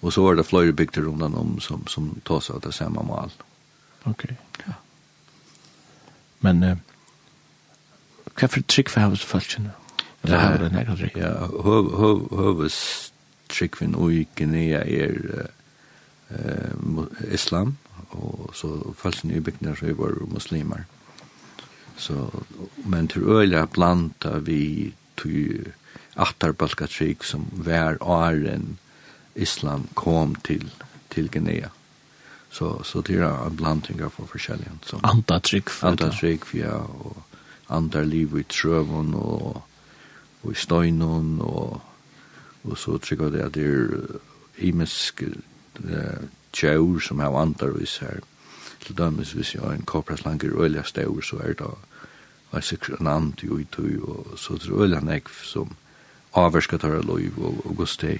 og 0.00 0.12
så 0.12 0.22
var 0.22 0.38
det 0.38 0.46
flere 0.46 0.72
bygter 0.72 1.06
rundan 1.06 1.34
om 1.34 1.60
som, 1.60 1.86
som 1.86 2.10
tas 2.26 2.50
av 2.50 2.62
det 2.64 2.74
samme 2.74 3.02
mal. 3.06 3.32
Ok, 4.06 4.24
ja. 4.66 4.78
Men, 6.40 6.62
uh, 6.64 6.76
hva 8.38 8.46
for 8.46 8.62
trygg 8.70 8.92
for 8.92 9.02
hva 9.02 9.18
for 9.18 9.42
Eller 10.22 10.38
har 10.38 10.58
du 10.58 10.68
nekka 10.68 10.96
trygg? 10.96 11.16
Ja, 11.16 11.32
høves 11.46 12.32
høvestrykvin 12.38 13.94
og 13.94 14.12
Guinea 14.36 14.82
er 14.84 15.48
islam, 17.32 17.76
og 18.10 18.50
så 18.54 18.94
falsen 18.98 19.30
i 19.30 19.40
bygdene 19.40 19.76
så 19.76 19.86
er 19.86 19.96
var 19.96 20.18
muslimer. 20.28 20.84
Så, 21.96 22.28
men 22.84 23.08
til 23.08 23.22
øyla 23.22 23.66
blanda 23.66 24.38
vi 24.38 24.94
til 25.16 25.72
Attarbalkatrygg 26.16 27.24
som 27.24 27.48
hver 27.52 27.96
åren 28.00 28.78
islam 29.34 29.88
kom 29.94 30.34
til, 30.34 30.70
til 31.10 31.30
Guinea 31.30 31.68
så 32.50 32.82
så 32.84 33.00
det 33.00 33.14
är 33.14 33.46
en 33.46 33.56
blandning 33.56 34.02
av 34.02 34.10
forskjellige 34.10 34.70
så 34.86 35.00
antatrykk 35.02 35.70
antatrykk 35.82 36.54
ja 36.54 36.76
og 36.76 37.16
andra 37.68 38.02
liv 38.02 38.38
i 38.38 38.42
trøvon 38.42 39.14
og 39.14 39.62
og 40.42 40.52
i 40.52 40.54
støynon, 40.54 41.40
og, 41.40 41.80
og 42.64 42.78
så 42.78 42.98
trykker 42.98 43.30
det 43.34 43.40
at 43.40 43.54
det 43.54 43.66
er 43.66 44.18
imisk 44.58 45.22
uh, 45.22 46.28
tjaur 46.52 46.98
som 47.00 47.18
har 47.18 47.36
antarvis 47.40 47.98
her. 47.98 48.20
Til 48.84 48.98
dømes 48.98 49.32
hvis 49.32 49.54
jeg 49.54 49.62
har 49.62 49.74
en 49.74 49.86
koppraslanker 49.86 50.54
øyla 50.54 50.82
staur, 50.82 51.20
så 51.20 51.36
er 51.42 51.58
det 51.58 51.66
en 52.54 52.62
seksionant 52.62 53.42
jo 53.42 53.58
i 53.58 53.64
tøy, 53.64 53.98
og 54.02 54.38
så 54.38 54.58
tror 54.58 54.84
øyla 54.84 55.00
nekv 55.00 55.30
som 55.44 55.74
avverska 56.34 56.78
tørre 56.78 57.02
lov 57.02 57.20
og, 57.38 57.66
og 57.66 57.76
gostei 57.76 58.18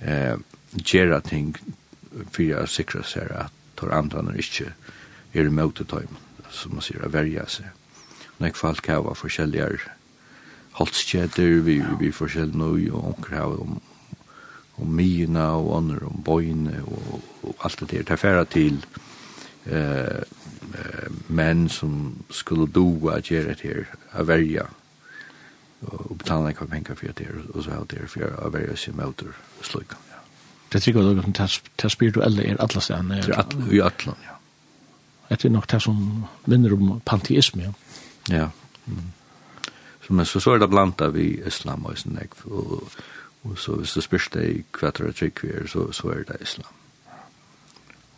eh, 0.00 0.36
gjerra 0.76 1.20
ting 1.20 1.56
fyrir 2.32 2.62
a 2.62 2.66
sikra 2.66 3.02
seg 3.02 3.30
at 3.34 3.52
tar 3.76 3.94
antanar 3.96 4.38
ikkje 4.38 4.70
er 5.34 5.48
i 5.48 5.50
møtetøym, 5.50 6.14
som 6.50 6.76
man 6.76 6.84
sier, 6.84 7.02
a 7.02 7.10
verja 7.10 7.46
seg. 7.50 7.66
Nek 8.38 8.56
folk 8.56 8.86
hava 8.86 9.14
forskjellige 9.18 9.66
halskjeder, 10.78 11.60
vi, 11.66 11.78
vi 12.00 12.12
forskjellig 12.14 12.58
nøy, 12.58 12.88
og 12.90 13.10
onker 13.12 13.36
her 13.36 13.58
om, 13.62 13.80
om 14.82 14.94
myna 15.00 15.52
og 15.60 15.76
andre, 15.78 16.00
om 16.08 16.22
bøyne 16.26 16.80
og, 16.82 17.20
og 17.42 17.66
alt 17.66 17.80
det 17.80 17.90
der. 17.90 18.06
Det 18.08 18.16
er 18.16 18.22
færre 18.22 18.44
til 18.50 18.80
eh, 19.70 20.24
menn 21.28 21.68
som 21.70 22.24
skulle 22.30 22.66
doa 22.66 23.18
at 23.18 23.30
gjøre 23.30 23.54
det 23.54 23.68
her, 23.68 23.94
a 24.12 24.26
verja, 24.26 24.66
og 25.84 26.18
betala 26.18 26.48
nekva 26.48 26.66
pengar 26.70 26.98
fyrir 26.98 27.14
det 27.18 27.28
her, 27.28 27.40
og 27.52 27.64
så 27.64 27.76
har 27.76 27.88
det 27.90 28.00
her 28.02 28.10
fyrir 28.10 28.36
a 28.40 28.50
verja 28.50 28.76
seg 28.80 28.96
møter 28.98 29.34
sløykan. 29.62 30.00
Ja. 30.10 30.22
Det 30.72 30.80
er 30.80 30.86
sikkert 30.88 31.06
noe 31.06 31.22
som 31.22 31.60
det 31.82 31.90
spirituelle 31.92 32.46
er 32.50 32.62
alle 32.62 32.82
stedene. 32.82 33.20
Det 33.22 33.36
er 33.36 33.74
i 33.74 33.82
atlan, 33.84 34.18
ja. 34.26 34.38
Det 35.30 35.46
er 35.48 35.54
nok 35.54 35.66
det 35.70 35.80
som 35.82 36.00
minner 36.46 36.74
om 36.74 36.98
panteisme, 37.06 37.62
ja. 37.62 37.72
Ja. 38.32 38.48
Mm. 38.86 39.12
Så, 40.06 40.12
men 40.12 40.26
så, 40.26 40.40
så 40.40 40.54
er 40.54 40.58
det 40.58 40.70
blanda 40.70 41.08
vi 41.08 41.40
islam 41.46 41.84
og 41.84 41.98
sin 41.98 42.18
ekv, 42.20 42.46
og, 42.52 42.90
og 43.44 43.58
så 43.58 43.76
hvis 43.80 43.92
du 43.92 44.00
spørs 44.00 44.28
det 44.34 44.44
i 44.50 44.64
kvater 44.72 45.08
og 45.08 45.14
trygg 45.16 45.40
vi 45.42 45.52
er, 45.54 45.66
så, 45.68 45.86
så 45.92 46.08
er 46.12 46.24
det 46.28 46.42
islam. 46.42 46.72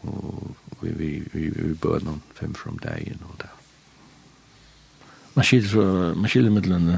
Og 0.03 0.57
vi, 0.81 0.91
vi, 0.91 1.11
vi, 1.33 1.49
vi 1.51 1.75
bør 1.75 2.03
noen 2.05 2.23
fem 2.35 2.55
from 2.55 2.79
dagen 2.79 3.23
og 3.29 3.39
det. 3.43 3.53
Man 5.35 5.45
skiljer 5.45 5.69
så, 5.69 5.87
man 6.17 6.31
skiljer 6.31 6.51
mittelen, 6.51 6.91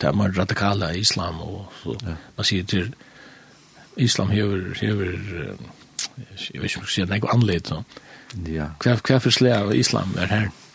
det 0.00 0.08
er 0.08 0.16
mer 0.16 0.34
radikale 0.36 0.90
islam, 0.98 1.40
og 1.40 1.72
så, 1.82 1.96
ja. 2.02 2.16
man 2.36 2.44
sier 2.44 2.64
til, 2.64 2.94
islam 3.96 4.30
hever, 4.30 4.74
hever, 4.80 5.04
jeg 6.28 6.28
vet 6.30 6.40
ikke 6.40 6.58
om 6.58 6.62
jeg 6.62 6.70
skal 6.70 6.86
si, 6.86 7.00
det 7.00 7.10
er 7.10 7.20
ikke 7.22 7.34
anledd, 7.34 7.72
så. 7.72 7.82
Ja. 8.46 8.72
Hva, 8.82 8.98
hva 9.00 9.18
for 9.22 9.32
slag 9.32 9.62
av 9.64 9.74
islam 9.74 10.12
er 10.20 10.32
her? 10.32 10.48
Ja 10.50 10.67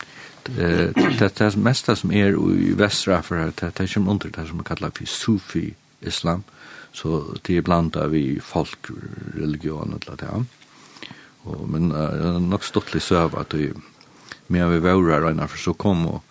det 0.46 1.38
det 1.38 1.56
mesta 1.56 1.96
som 1.96 2.12
er 2.12 2.34
i 2.34 2.74
västra 2.74 3.22
för 3.22 3.52
det 3.60 3.78
det 3.78 3.88
som 3.88 4.08
under 4.08 4.28
det 4.28 4.46
som 4.48 4.64
kallas 4.64 4.92
for 4.94 5.06
sufi 5.06 5.74
islam. 6.00 6.42
Så 6.92 7.36
det 7.42 7.56
är 7.56 7.62
blanda 7.62 8.06
vi 8.06 8.40
folk 8.40 8.78
religion 9.34 9.94
og 9.94 10.18
det 10.18 10.44
Och 11.44 11.68
men 11.68 11.92
uh, 11.92 12.40
nog 12.40 12.64
stottlig 12.64 13.02
söv 13.02 13.38
att 13.38 13.50
det 13.50 13.72
mer 14.46 14.68
vi 14.68 14.78
vårar 14.78 15.30
innan 15.30 15.48
for 15.48 15.58
så 15.58 15.72
kom 15.72 16.06
og 16.06 16.22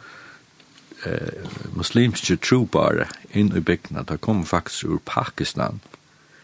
eh 1.06 1.50
muslimske 1.76 2.38
trobare 2.38 3.08
inn 3.32 3.58
i 3.58 3.60
bygna 3.60 4.04
där 4.04 4.18
kom 4.18 4.46
faktisk 4.46 4.86
ur 4.86 5.00
Pakistan. 5.06 5.80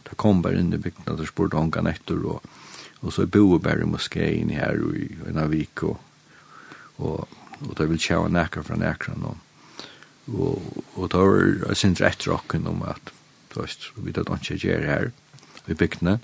Där 0.04 0.16
kom 0.16 0.42
bare 0.42 0.60
inn 0.60 0.74
i 0.74 0.78
bygna 0.78 1.16
där 1.16 1.26
spurte 1.26 1.58
ankan 1.58 1.88
etter 1.88 2.26
og, 2.26 2.42
og 3.02 3.14
så 3.14 3.26
bo 3.26 3.58
bare 3.58 3.82
i 3.82 3.86
moskén 3.86 4.52
og 4.82 4.96
i 4.98 5.10
en 5.28 5.52
vik 5.52 5.84
og, 5.84 6.00
og 6.98 7.28
og 7.68 7.76
det 7.78 7.90
vil 7.90 8.02
tjava 8.02 8.30
nekka 8.32 8.64
fra 8.64 8.78
nekra 8.80 9.16
og, 9.20 9.38
og, 10.34 10.84
og 10.96 11.12
det 11.12 11.24
var 11.24 11.74
sin 11.78 11.98
rett 12.00 12.28
rocken 12.28 12.68
om 12.70 12.84
at 12.88 13.14
du 13.50 13.62
veist, 13.62 13.90
vi 13.98 14.12
vet 14.12 14.30
ikke 14.30 14.60
gjør 14.62 14.86
her 14.86 15.12
i 15.68 15.78
bygdene 15.78 16.20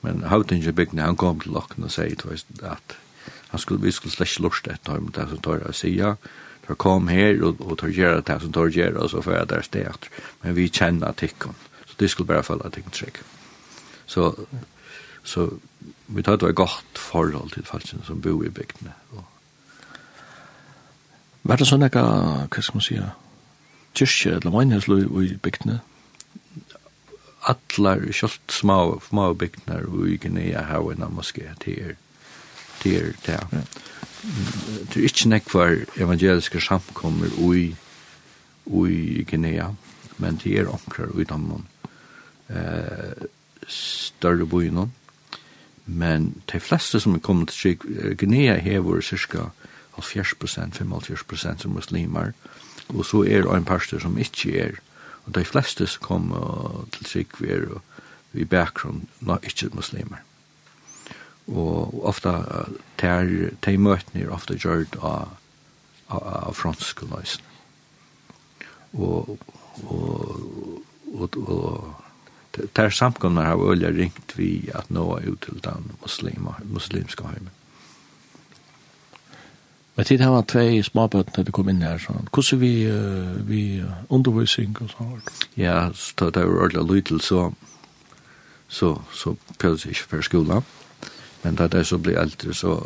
men 0.00 0.22
hauten 0.24 0.62
i 0.62 0.72
bygdene, 0.72 1.04
han 1.04 1.16
kom 1.16 1.40
til 1.40 1.52
lokken 1.52 1.84
og 1.84 1.92
sier, 1.92 2.16
du 2.16 2.30
veist, 2.30 2.48
at 2.64 2.96
han 3.50 3.60
skulle, 3.60 3.82
vi 3.82 3.92
skulle 3.92 4.14
slett 4.14 4.40
lort 4.40 4.68
etter 4.70 4.96
ham, 4.96 5.10
det 5.12 5.26
som 5.28 5.42
tar 5.44 5.64
å 5.68 5.74
sige, 5.76 6.14
tar 6.66 6.78
kom 6.80 7.10
her 7.12 7.42
og, 7.44 7.60
og 7.60 7.78
tar 7.82 7.92
gjøre 7.92 8.22
det 8.26 8.38
som 8.42 8.54
tar 8.54 8.72
gjøre, 8.72 8.96
og 9.02 9.10
så 9.12 9.24
får 9.24 9.36
jeg 9.36 9.50
der 9.50 9.66
sted 9.66 10.08
men 10.42 10.56
vi 10.56 10.68
kjenner 10.68 11.16
tikkene, 11.18 11.54
så 11.84 11.98
de 12.00 12.08
skulle 12.08 12.30
bare 12.30 12.46
følge 12.46 12.70
tikkene 12.70 12.96
trygg. 12.96 13.20
Så, 14.06 14.30
så 15.24 15.48
vi 16.06 16.22
tar 16.22 16.38
det 16.38 16.48
var 16.48 16.58
godt 16.64 16.98
forhold 16.98 17.52
til 17.54 17.68
falskene 17.68 18.06
som 18.06 18.22
bor 18.22 18.44
i 18.44 18.54
bygdene, 18.54 18.94
og 19.12 19.24
Var 21.42 21.56
det 21.56 21.66
sånn 21.68 21.86
ekka, 21.86 22.02
hva 22.52 22.62
skal 22.62 22.76
man 22.76 22.84
si, 22.84 22.98
kyrkje 23.96 24.36
eller 24.38 24.54
mannhesløy 24.54 25.06
i 25.24 25.32
bygdene? 25.40 25.80
Atlar, 27.48 28.04
kjolt 28.12 28.52
små, 28.52 29.00
små 29.06 29.30
bygdene 29.34 29.80
og 29.88 30.10
i 30.12 30.18
Guinea 30.20 30.66
har 30.68 30.84
en 30.92 31.06
moské 31.16 31.48
til 31.64 31.78
er 31.90 31.96
til 32.82 32.96
er 32.96 33.12
til 33.24 33.34
er. 33.34 33.64
Det 34.92 34.96
er 34.96 35.08
ikke 35.08 35.28
nekvar 35.28 35.76
evangeliske 35.96 36.60
samkommer 36.60 37.32
ui 37.38 37.74
ui 38.66 39.24
Guinea, 39.24 39.72
men 40.18 40.36
det 40.44 40.58
er 40.60 40.68
omkrar 40.68 41.16
ui 41.16 41.24
Danmark 41.24 41.64
eh, 42.50 43.26
større 43.66 44.46
byen. 44.46 44.92
Men 45.86 46.42
de 46.52 46.60
fleste 46.60 47.00
som 47.00 47.14
er 47.14 47.18
kommet 47.18 47.48
til 47.48 47.78
Guinea 48.16 48.58
hever 48.58 49.00
cirka 49.00 49.50
70%, 50.00 50.74
75% 50.78 51.62
som 51.62 51.70
muslimer, 51.76 52.32
og 52.88 53.04
så 53.06 53.22
er 53.24 53.44
det 53.44 53.54
en 53.54 53.64
parster 53.64 54.00
som 54.02 54.18
ikke 54.18 54.58
er. 54.58 54.80
Og 55.26 55.34
de 55.34 55.44
fleste 55.44 55.86
som 55.86 56.02
kommer 56.02 56.40
uh, 56.40 56.88
til 56.92 57.04
trygg 57.04 57.38
vi 57.40 57.52
er 57.54 57.68
uh, 57.70 57.80
i 58.34 58.44
bakgrunn, 58.44 59.08
no, 59.20 59.36
ikke 59.42 59.70
muslimer. 59.72 60.22
Og, 61.46 61.94
og 61.94 62.04
ofte 62.06 62.32
ter, 62.98 63.50
ter 63.62 63.78
møtene 63.78 64.24
er 64.24 64.34
ofte 64.34 64.58
gjørt 64.58 64.96
av, 65.02 65.36
av, 66.08 66.22
av 66.50 66.54
franske 66.54 67.06
løsene. 67.10 67.46
Og, 68.92 69.38
og, 69.86 70.82
og, 71.14 71.36
og 71.36 72.66
ter 72.74 72.90
samkommer 72.90 73.46
har 73.46 73.70
øyne 73.70 73.92
ringt 73.94 74.38
vi 74.38 74.70
at 74.74 74.90
nå 74.90 75.06
er 75.16 75.30
ut 75.30 75.46
til 75.46 75.62
den 75.64 75.92
muslimske 76.70 77.26
heimen. 77.26 77.54
Men 79.96 80.06
tid 80.06 80.20
har 80.20 80.42
två 80.42 80.82
småbøtten 80.82 81.34
til 81.34 81.46
det 81.46 81.52
kom 81.52 81.68
inn 81.68 81.82
her, 81.82 81.98
sånn. 81.98 82.28
Hvordan 82.32 82.60
vi, 82.60 82.74
uh, 82.88 83.40
vi 83.48 83.62
undervisning 84.08 84.76
og 84.80 84.92
sånn? 84.94 85.16
Ja, 85.58 85.90
så 85.94 86.30
det 86.30 86.42
er 86.42 86.46
jo 86.48 86.60
ordentlig 86.62 86.86
lytel 86.90 87.20
så, 87.20 87.50
så, 88.68 88.94
så 89.12 89.34
prøvde 89.58 89.88
jeg 89.88 89.98
ikke 89.98 90.12
for 90.14 90.28
skolen. 90.28 90.62
Men 91.42 91.58
da 91.58 91.66
det 91.68 91.86
så 91.88 91.98
ble 91.98 92.16
eldre 92.20 92.54
så 92.54 92.76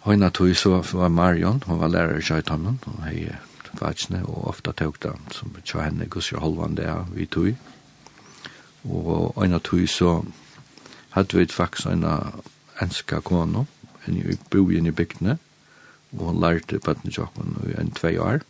Høyna 0.00 0.30
tog 0.32 0.54
så 0.56 0.78
var 0.96 1.10
Marion, 1.12 1.60
hun 1.66 1.80
var 1.80 1.90
lærer 1.92 2.16
i 2.16 2.24
Kjøytammen, 2.24 2.78
og 2.86 3.02
hei 3.04 3.26
vatsne, 3.76 4.22
og 4.24 4.46
ofta 4.48 4.72
tog 4.72 4.96
det 5.02 5.12
som 5.36 5.52
tja 5.60 5.82
henne 5.84 6.08
gusser 6.08 6.40
holvan 6.40 6.78
det 6.78 6.88
vi 7.12 7.26
tog. 7.26 7.50
Og 8.88 9.34
Høyna 9.36 9.60
tog 9.60 9.84
så 9.88 10.22
hadde 11.10 11.36
vi 11.36 11.46
faktisk 11.52 11.90
en 11.92 12.06
enska 12.80 13.20
kono, 13.20 13.66
inn 14.10 14.20
i 14.20 14.38
bojen 14.50 14.88
i 14.90 14.94
bygdene, 14.94 15.38
og 16.12 16.24
hun 16.26 16.40
lærte 16.42 16.80
på 16.82 16.94
den 16.98 17.14
tjokken 17.14 17.56
i 17.70 17.76
en 17.80 17.92
tvei 17.94 18.16
år. 18.18 18.42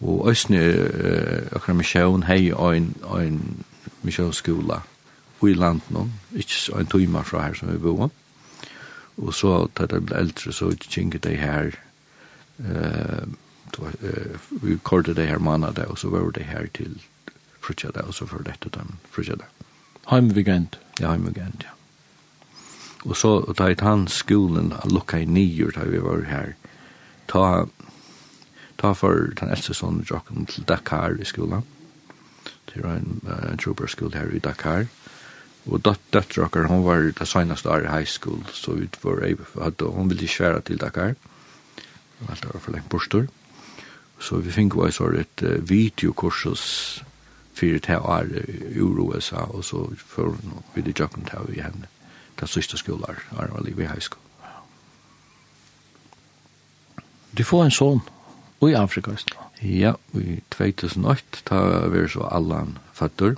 Og 0.00 0.30
Østene, 0.30 0.62
uh, 0.62 1.56
akkurat 1.56 1.76
Misjøen, 1.76 2.24
hei 2.30 2.52
og 2.52 2.76
en, 2.76 2.94
en 3.18 3.42
Misjøskola 4.02 4.80
i 5.40 5.54
nå, 5.56 6.08
ikke 6.36 6.78
en 6.78 6.86
tøyma 6.86 7.22
fra 7.24 7.46
her 7.46 7.54
som 7.56 7.72
vi 7.72 7.78
bor. 7.78 8.10
Og 9.16 9.34
så, 9.34 9.68
da 9.76 9.86
jeg 9.90 10.04
ble 10.06 10.16
eldre, 10.16 10.52
så 10.52 10.70
kjenge 10.80 11.20
jeg 11.24 11.40
her, 11.40 11.72
uh, 12.60 13.24
vi 14.62 14.76
kortet 14.84 15.16
det 15.16 15.28
her 15.28 15.38
mannadet, 15.38 15.84
og 15.84 15.98
så 15.98 16.08
var 16.08 16.30
det 16.30 16.44
her 16.44 16.66
til 16.74 17.00
frutja 17.60 17.90
og 18.02 18.14
så 18.14 18.26
for 18.26 18.44
dette 18.44 18.68
dem 18.68 18.96
frutja. 19.10 19.36
Heimvigent? 20.10 20.80
Ja, 21.00 21.12
heimvigent, 21.12 21.64
ja. 21.64 21.79
Og 23.08 23.16
så 23.16 23.30
da 23.56 23.70
i 23.70 23.76
tann 23.78 24.06
skolen 24.12 24.74
lukka 24.84 25.22
i 25.22 25.28
nyer 25.28 25.72
da 25.76 25.86
vi 25.88 26.00
var 26.04 26.26
her. 26.28 26.54
Ta, 27.30 27.64
ta 28.80 28.92
for 28.96 29.30
den 29.40 29.52
eldste 29.52 29.74
sonen 29.76 30.04
jokken 30.08 30.48
til 30.50 30.66
Dakar 30.68 31.16
i 31.16 31.28
skolen. 31.28 31.64
Til 32.70 32.84
en 32.86 33.20
uh, 33.24 33.56
trooper 33.56 33.88
her 34.14 34.34
i 34.36 34.38
Dakar. 34.38 34.86
Og 35.66 35.80
dot 35.84 36.00
døtter 36.12 36.44
okkar, 36.44 36.68
hon 36.68 36.84
var 36.84 37.10
det 37.12 37.28
senaste 37.28 37.68
år 37.68 37.84
i 37.84 37.92
high 37.92 38.06
school, 38.08 38.40
så 38.52 38.72
ut 38.72 38.96
var 39.04 39.20
hadde, 39.62 39.84
hon 39.84 40.08
ville 40.08 40.24
ikke 40.24 40.44
være 40.44 40.60
til 40.60 40.80
Dakar. 40.80 41.14
Alt 42.28 42.44
var 42.44 42.60
for 42.60 42.72
lengt 42.72 42.88
bortstor. 42.88 43.28
Så 44.20 44.40
vi 44.44 44.52
fikk 44.52 44.76
var 44.76 44.90
så 44.92 45.08
et 45.16 45.44
uh, 45.44 45.56
videokursus 45.68 47.04
fyrir 47.56 47.80
til 47.80 47.96
året 47.96 48.44
i 48.76 48.80
USA, 48.80 49.48
og 49.48 49.64
så 49.64 49.86
før 49.96 50.36
vi 50.74 50.84
det 50.84 51.00
jokken 51.00 51.24
til 51.24 51.48
vi 51.48 51.64
henne 51.64 51.88
katolska 52.40 52.80
skolar, 52.80 53.22
Arvali 53.36 53.74
i 53.76 53.86
high 53.86 54.00
school. 54.00 54.22
Du 57.36 57.44
får 57.44 57.64
en 57.64 57.70
son, 57.70 58.00
og 58.60 58.70
i 58.70 58.74
Afrika, 58.74 59.14
Ja, 59.62 59.94
i 60.14 60.40
2008, 60.50 61.44
ta 61.44 61.60
vi 61.92 62.08
så 62.08 62.24
Allan 62.32 62.78
fattur, 62.96 63.36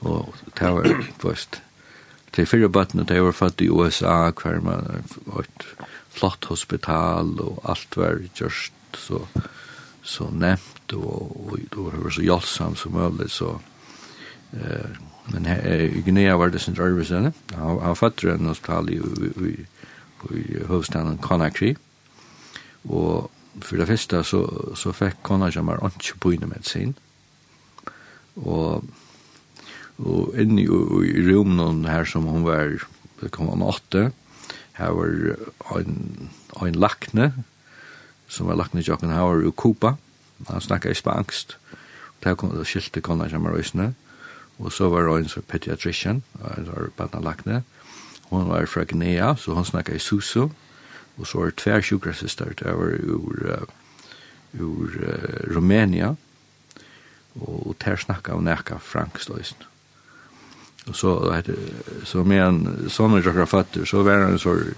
og 0.00 0.34
ta 0.56 0.72
var 0.74 0.90
først, 1.22 1.62
til 2.32 2.46
fyrre 2.46 2.68
bøttene, 2.68 3.06
ta 3.06 3.20
var 3.20 3.32
født 3.32 3.62
i 3.62 3.70
USA, 3.70 4.30
hver 4.30 4.60
man 4.60 5.04
var 5.26 5.46
et 5.46 5.66
flott 6.10 6.50
hospital, 6.50 7.40
og 7.40 7.62
alt 7.64 7.96
var 7.96 8.20
just 8.40 8.72
så, 8.98 9.22
så 10.02 10.30
nevnt, 10.30 10.92
og, 10.92 11.36
og, 11.46 11.58
og, 11.76 11.92
det 11.94 12.02
var 12.04 12.10
så 12.10 12.26
hjelpsomt 12.26 12.78
som 12.78 12.92
mulig, 12.92 13.30
så 13.30 13.54
eh, 14.52 14.98
Men 15.30 15.46
i 15.46 16.02
Guinea 16.02 16.34
var 16.38 16.50
det 16.50 16.60
sin 16.60 16.78
rørvisene. 16.78 17.32
Han 17.54 17.76
var 17.78 17.94
fatter 17.98 18.34
en 18.34 18.50
hospital 18.50 18.90
i 18.90 18.98
hovedstaden 20.66 21.18
Conakry. 21.22 21.74
Og 22.88 23.30
for 23.60 23.76
det 23.76 23.88
første 23.88 24.24
så, 24.24 24.42
så 24.74 24.92
fikk 24.92 25.22
Conakry 25.22 25.62
var 25.62 25.84
ikke 25.90 26.18
på 26.20 26.34
inne 26.34 26.50
med 26.50 26.66
sin. 26.66 26.96
Og, 28.36 28.84
og 29.98 30.34
inn 30.38 30.58
i, 30.58 30.66
i 30.66 31.24
rommet 31.30 31.88
her 31.90 32.04
som 32.08 32.28
hun 32.30 32.46
var, 32.46 32.78
det 33.20 33.30
kom 33.34 33.50
han 33.52 33.62
åtte, 33.62 34.10
her 34.78 34.94
var 34.96 35.80
en, 35.80 36.30
en 36.56 36.78
lakne, 36.78 37.32
som 38.30 38.48
var 38.48 38.56
lakne 38.56 38.80
i 38.80 38.86
Jokken 38.86 39.12
Hauer 39.12 39.42
i 39.44 39.50
Kupa 39.50 39.96
Han 40.48 40.60
snakket 40.60 40.94
i 40.94 40.96
spansk. 40.96 41.56
Der 42.24 42.34
kom 42.34 42.54
det 42.54 42.66
skilte 42.66 43.02
Conakry 43.04 43.36
var 43.36 43.58
i 43.58 43.62
snø. 43.66 43.90
Og 43.90 44.09
Og 44.60 44.72
så 44.72 44.88
var 44.88 45.08
hun 45.08 45.28
som 45.28 45.42
pediatrician, 45.48 46.22
eller 46.56 46.90
badnalakne. 46.96 47.62
Hun 48.30 48.48
var 48.48 48.66
fra 48.66 48.84
Gnea, 48.84 49.34
så 49.36 49.54
hun 49.54 49.64
snakket 49.64 49.96
i 49.96 49.98
Susu. 49.98 50.48
Og 51.18 51.26
så 51.26 51.38
var 51.38 51.50
det 51.50 51.56
tver 51.56 51.80
sjukrasister, 51.80 52.52
det 52.58 52.76
var 52.76 52.96
ur, 53.02 53.66
ur 54.60 54.90
uh, 55.00 55.56
Rumænia. 55.56 56.14
Og 57.40 57.76
der 57.84 57.96
snakket 57.96 58.34
hun 58.34 58.44
nekka 58.44 58.78
frankstøysen. 58.78 59.66
Og 60.88 60.96
så, 60.96 61.32
heter 61.34 61.56
så 62.04 62.24
med 62.24 62.40
en 62.42 62.88
sånn 62.90 63.18
og 63.18 63.24
tjokker 63.24 63.48
fatter, 63.48 63.84
så 63.84 64.02
var 64.02 64.22
det 64.22 64.30
en 64.32 64.40
sånn 64.42 64.72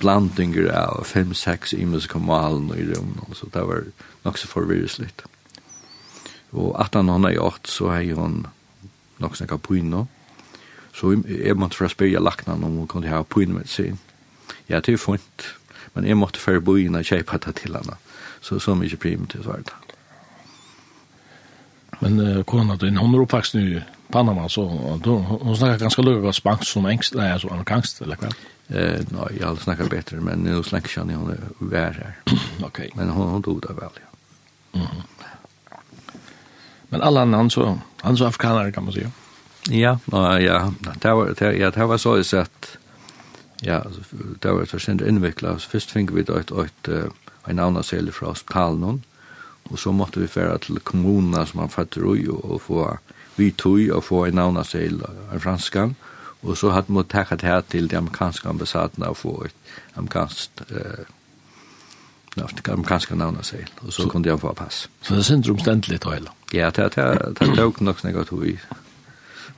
blandinger 0.00 0.70
av 0.74 1.04
fem-seks 1.06 1.74
imenskommalen 1.76 2.72
i 2.74 2.86
rummet, 2.88 3.36
så 3.38 3.46
det 3.52 3.62
var 3.68 3.84
nok 4.24 4.40
så 4.40 4.48
forvirres 4.50 4.98
litt. 4.98 5.22
Og 6.54 6.72
1808 6.80 7.70
så 7.70 7.92
har 7.92 8.08
hun 8.18 8.46
nok 9.18 9.36
snakka 9.36 9.56
pyna. 9.56 10.04
Så 10.94 11.16
jeg 11.26 11.56
måtte 11.58 11.76
fra 11.76 11.88
spyrja 11.90 12.22
laknan 12.22 12.64
om 12.64 12.76
hun 12.78 12.86
kunne 12.90 13.10
ha 13.10 13.22
pyna 13.22 13.58
med 13.58 13.68
sin. 13.68 13.98
Ja, 14.68 14.80
det 14.80 14.94
er 14.94 15.02
fint. 15.02 15.48
Men 15.94 16.06
jeg 16.06 16.18
måtte 16.18 16.40
fra 16.40 16.60
bo 16.60 16.76
inn 16.76 16.94
og 16.98 17.06
kjeipa 17.06 17.38
det 17.38 17.54
til 17.62 17.74
henne. 17.76 17.98
Så 18.40 18.58
så 18.58 18.74
mykje 18.74 18.96
primitivt 18.96 19.46
var 19.46 19.62
det. 19.62 19.74
Men 22.00 22.20
uh, 22.20 22.42
kona 22.44 22.76
din, 22.76 22.96
hon 22.96 23.14
er 23.14 23.22
oppvaksen 23.22 23.60
i 23.60 23.82
Panama, 24.12 24.48
så 24.48 24.66
hon 24.66 25.56
snakkar 25.56 25.78
ganske 25.86 26.02
løy 26.02 26.18
av 26.20 26.34
spansk 26.36 26.68
som 26.68 26.86
engst, 26.86 27.14
nei, 27.18 27.30
altså 27.32 27.48
amerikansk, 27.50 28.02
eller 28.04 28.20
hva? 28.20 28.30
Eh, 28.68 29.00
nei, 29.10 29.28
jeg 29.38 29.44
har 29.46 29.60
snakka 29.62 29.88
bättre, 29.90 30.20
men 30.20 30.44
nå 30.44 30.62
snakkar 30.62 31.00
jag 31.00 31.16
hon 31.18 31.32
er 31.32 31.40
vær 31.58 31.98
her. 31.98 32.14
ok. 32.68 32.80
Men 32.96 33.08
hon, 33.08 33.30
hon 33.32 33.42
dog 33.42 33.62
det 33.62 33.76
vel, 33.78 34.00
ja. 34.02 34.10
Mm 34.74 34.86
-hmm. 34.86 35.02
Men 36.94 37.02
alla 37.02 37.22
annan 37.22 37.50
så, 37.50 37.78
han 38.00 38.16
så 38.16 38.26
afrikanare 38.26 38.72
kan 38.72 38.84
man 38.84 38.92
säga. 38.92 39.10
Ja, 39.70 39.98
no, 40.04 40.38
ja, 40.38 40.72
det 41.00 41.12
var, 41.12 41.34
det, 41.38 41.52
ja, 41.52 41.70
det 41.70 41.86
var 41.86 41.98
så 41.98 42.18
i 42.18 42.24
sett, 42.24 42.78
ja, 43.60 43.82
det 44.38 44.52
var 44.52 44.64
så 44.64 44.78
sent 44.78 45.00
invecklat. 45.02 45.62
Först 45.62 45.90
fick 45.90 46.10
vi 46.10 46.22
då 46.22 46.36
ett, 46.36 46.50
ett, 46.50 46.88
en 47.44 47.58
annan 47.58 47.82
sälj 47.82 48.12
från 48.12 48.28
hospitalen 48.28 49.02
og 49.62 49.78
så 49.78 49.92
måtte 49.92 50.20
vi 50.20 50.28
færa 50.28 50.58
til 50.58 50.78
kommunerna 50.78 51.46
som 51.46 51.60
han 51.60 51.68
fattar 51.68 52.14
i 52.14 52.28
og, 52.28 52.44
og 52.44 52.60
få 52.62 52.96
vi 53.36 53.50
tog 53.50 53.90
og 53.90 54.04
få 54.04 54.24
en 54.24 54.38
annan 54.38 54.64
sälj 54.64 55.02
en 55.32 55.40
franskan 55.40 55.96
og 56.42 56.56
så 56.56 56.70
hadde 56.70 56.94
vi 56.94 57.02
takket 57.02 57.42
her 57.42 57.60
til 57.60 57.90
de 57.90 57.96
amerikanske 57.96 58.48
ambassadene 58.48 59.08
og 59.08 59.16
få 59.16 59.44
et 59.44 59.74
amerikanskt 59.96 60.62
eh, 60.70 61.06
Norsk 62.36 62.62
kan 62.66 62.84
kanskje 62.84 63.16
navna 63.16 63.42
seg, 63.42 63.68
og 63.82 63.92
så 63.92 64.02
så 64.02 64.08
kunne 64.08 64.28
jeg 64.28 64.40
få 64.40 64.52
pass. 64.58 64.88
Så 65.02 65.14
det 65.14 65.24
synder 65.24 65.50
omstendelig 65.50 66.00
til 66.00 66.16
hele? 66.16 66.32
Ja, 66.54 66.70
det 66.70 66.98
er 66.98 67.54
tåk 67.56 67.80
nok 67.80 67.98
snakket 68.00 68.28
hov 68.28 68.42
vi 68.42 68.58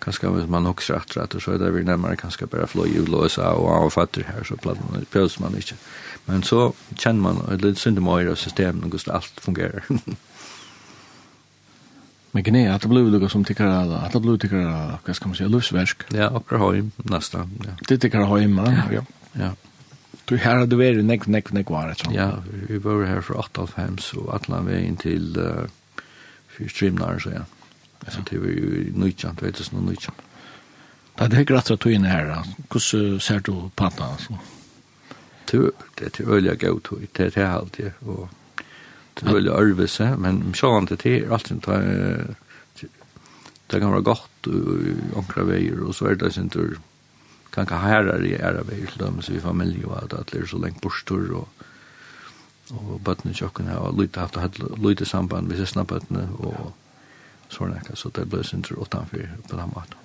Kanskje 0.01 0.29
hvis 0.29 0.49
man 0.49 0.67
også 0.67 0.95
retter 0.95 1.23
etter, 1.23 1.41
så 1.41 1.55
er 1.55 1.59
det 1.59 1.75
vi 1.75 1.83
nærmere 1.83 2.17
kanskje 2.21 2.47
bare 2.47 2.67
flå 2.69 2.85
i 2.85 2.99
USA 3.01 3.55
og 3.57 3.71
av 3.73 3.91
fatter 3.91 4.27
her, 4.29 4.45
så 4.45 4.57
prøves 5.13 5.41
man 5.41 5.57
ikke. 5.57 5.77
Men 6.27 6.43
så 6.43 6.73
kjenner 6.99 7.23
man, 7.23 7.41
og 7.47 7.63
det 7.63 7.79
synd 7.79 7.99
om 7.99 8.09
øyre 8.09 8.31
av 8.31 8.37
systemet, 8.37 8.95
og 8.95 9.15
alt 9.15 9.41
fungerer. 9.41 9.89
Men 12.37 12.43
gne, 12.43 12.75
att 12.75 12.83
det 12.83 12.89
blev 12.89 13.05
lukka 13.05 13.29
som 13.29 13.45
tikkar, 13.45 13.67
att 13.67 14.13
det 14.13 14.21
blev 14.21 14.39
tycker 14.39 14.57
att 14.57 15.01
vad 15.07 15.17
ska 15.17 15.29
man 15.29 15.37
säga 15.37 15.49
lufsversk? 15.49 16.03
Ja, 16.13 16.37
akkurat 16.37 16.61
heim, 16.61 16.91
nästan. 16.97 17.51
ja. 17.65 17.71
Det 17.89 17.99
tikkar 17.99 18.27
heim, 18.27 18.59
ja. 18.59 18.73
Ja, 18.93 19.03
ja. 19.33 19.51
Du 20.27 20.35
her 20.37 20.59
har 20.59 20.67
du 20.67 20.77
vært 20.79 21.05
nek, 21.07 21.29
nek, 21.31 21.53
nekk 21.55 21.71
var 21.71 21.91
det 21.91 22.01
sånn. 22.01 22.15
Ja, 22.17 22.31
vi 22.67 22.81
var 22.83 23.05
her 23.07 23.23
fra 23.23 23.45
8.5, 23.47 24.01
så 24.03 24.25
atlan 24.35 24.67
veien 24.67 24.97
til 24.99 25.37
uh, 25.39 25.69
fyrir 26.51 26.75
trimnar, 26.75 27.21
så 27.23 27.35
ja. 27.37 27.45
Så 28.11 28.23
det 28.29 28.39
var 28.43 28.51
jo 28.53 28.83
nøytjant, 28.99 29.43
vet 29.43 29.59
du, 29.59 29.79
nøytjant. 29.83 30.25
Da 31.17 31.29
det 31.33 31.41
er 31.41 31.47
gratt 31.49 31.71
at 31.73 31.81
du 31.81 31.89
inne 31.91 32.11
her, 32.11 32.29
hvordan 32.69 33.21
ser 33.25 33.41
du 33.47 33.71
panna, 33.79 34.11
altså? 34.13 34.37
Det 35.47 35.63
er 36.03 36.11
til 36.11 36.29
øyla 36.29 36.57
gav 36.59 36.81
tog, 36.85 37.07
det 37.17 37.29
er 37.29 37.31
til 37.31 37.47
halvtid, 37.47 37.91
og 38.05 38.29
det 39.17 39.25
er 39.25 39.39
øyla 39.39 39.55
ørvise, 39.63 40.11
men 40.21 40.43
sjåan 40.55 40.91
til 40.91 40.99
tid, 40.99 41.31
alt 41.33 41.49
sin 41.49 41.63
det 43.67 43.81
kan 43.81 43.91
være 43.91 44.03
godt, 44.03 44.47
og 44.47 45.19
ankra 45.19 45.43
veier, 45.47 45.81
og 45.83 45.95
så 45.95 46.13
er 46.13 46.21
det 46.21 46.35
sin 46.35 46.51
tur, 46.51 46.77
kan 47.51 47.67
ka 47.67 47.77
herrar 47.77 48.25
i 48.25 48.35
ära 48.35 48.63
vi 48.63 48.87
till 48.87 48.99
dem 48.99 49.23
så 49.23 49.33
vi 49.33 49.41
familj 49.41 49.85
och 49.85 49.99
att 49.99 50.13
att 50.13 50.33
det 50.33 50.47
så 50.47 50.59
länge 50.59 50.79
borstor 50.83 51.33
och 51.33 51.49
och 52.71 53.01
bötnen 53.01 53.35
tjocken 53.35 53.67
här 53.67 53.79
och 53.79 54.01
lite 54.01 54.21
haft 54.21 54.37
haft 54.37 54.59
lite 54.79 55.07
samband 55.07 55.49
med 55.49 55.69
sina 55.69 55.85
bötnen 55.85 56.29
och 56.39 56.73
sådana 57.49 57.81
så 57.95 58.09
det 58.09 58.25
blev 58.25 58.43
sin 58.43 58.63
tur 58.63 58.83
utanför 58.83 59.31
på 59.49 59.57
den 59.57 59.73
maten. 59.75 59.99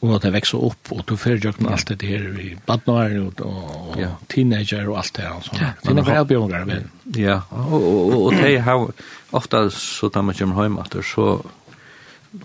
Och 0.00 0.16
att 0.16 0.22
det 0.22 0.30
växer 0.30 0.64
upp 0.64 0.92
och 0.92 1.02
då 1.06 1.16
för 1.16 1.44
jag 1.44 1.54
allt 1.66 1.98
det 1.98 2.06
här 2.06 2.40
i 2.40 2.58
badnar 2.66 3.18
och 3.18 3.40
och 3.40 4.00
ja. 4.00 4.16
teenager 4.26 4.88
och 4.88 4.98
allt 4.98 5.14
det 5.14 5.22
här 5.22 5.40
sånt. 5.40 5.60
Ja, 5.82 5.94
det 5.94 6.12
är 6.12 6.24
björgar 6.24 6.64
men. 6.64 6.90
Ja, 7.02 7.42
og, 7.50 7.82
og 7.82 8.22
och 8.22 8.32
det 8.32 8.58
har 8.58 8.92
ofta 9.30 9.70
så 9.70 10.08
da 10.08 10.22
man 10.22 10.34
kommer 10.34 10.62
hem 10.62 10.78
åter 10.78 11.02
så 11.02 11.44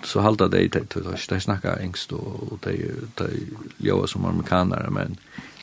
så 0.04 0.22
halda 0.22 0.48
de 0.48 0.68
de, 0.68 0.80
de, 0.80 1.02
de 1.30 1.40
snackar 1.40 1.82
engst 1.82 2.14
og 2.14 2.60
de 2.64 2.78
de 3.20 3.28
lever 3.78 4.06
som 4.08 4.26
amerikanare 4.26 4.92
men 4.92 5.18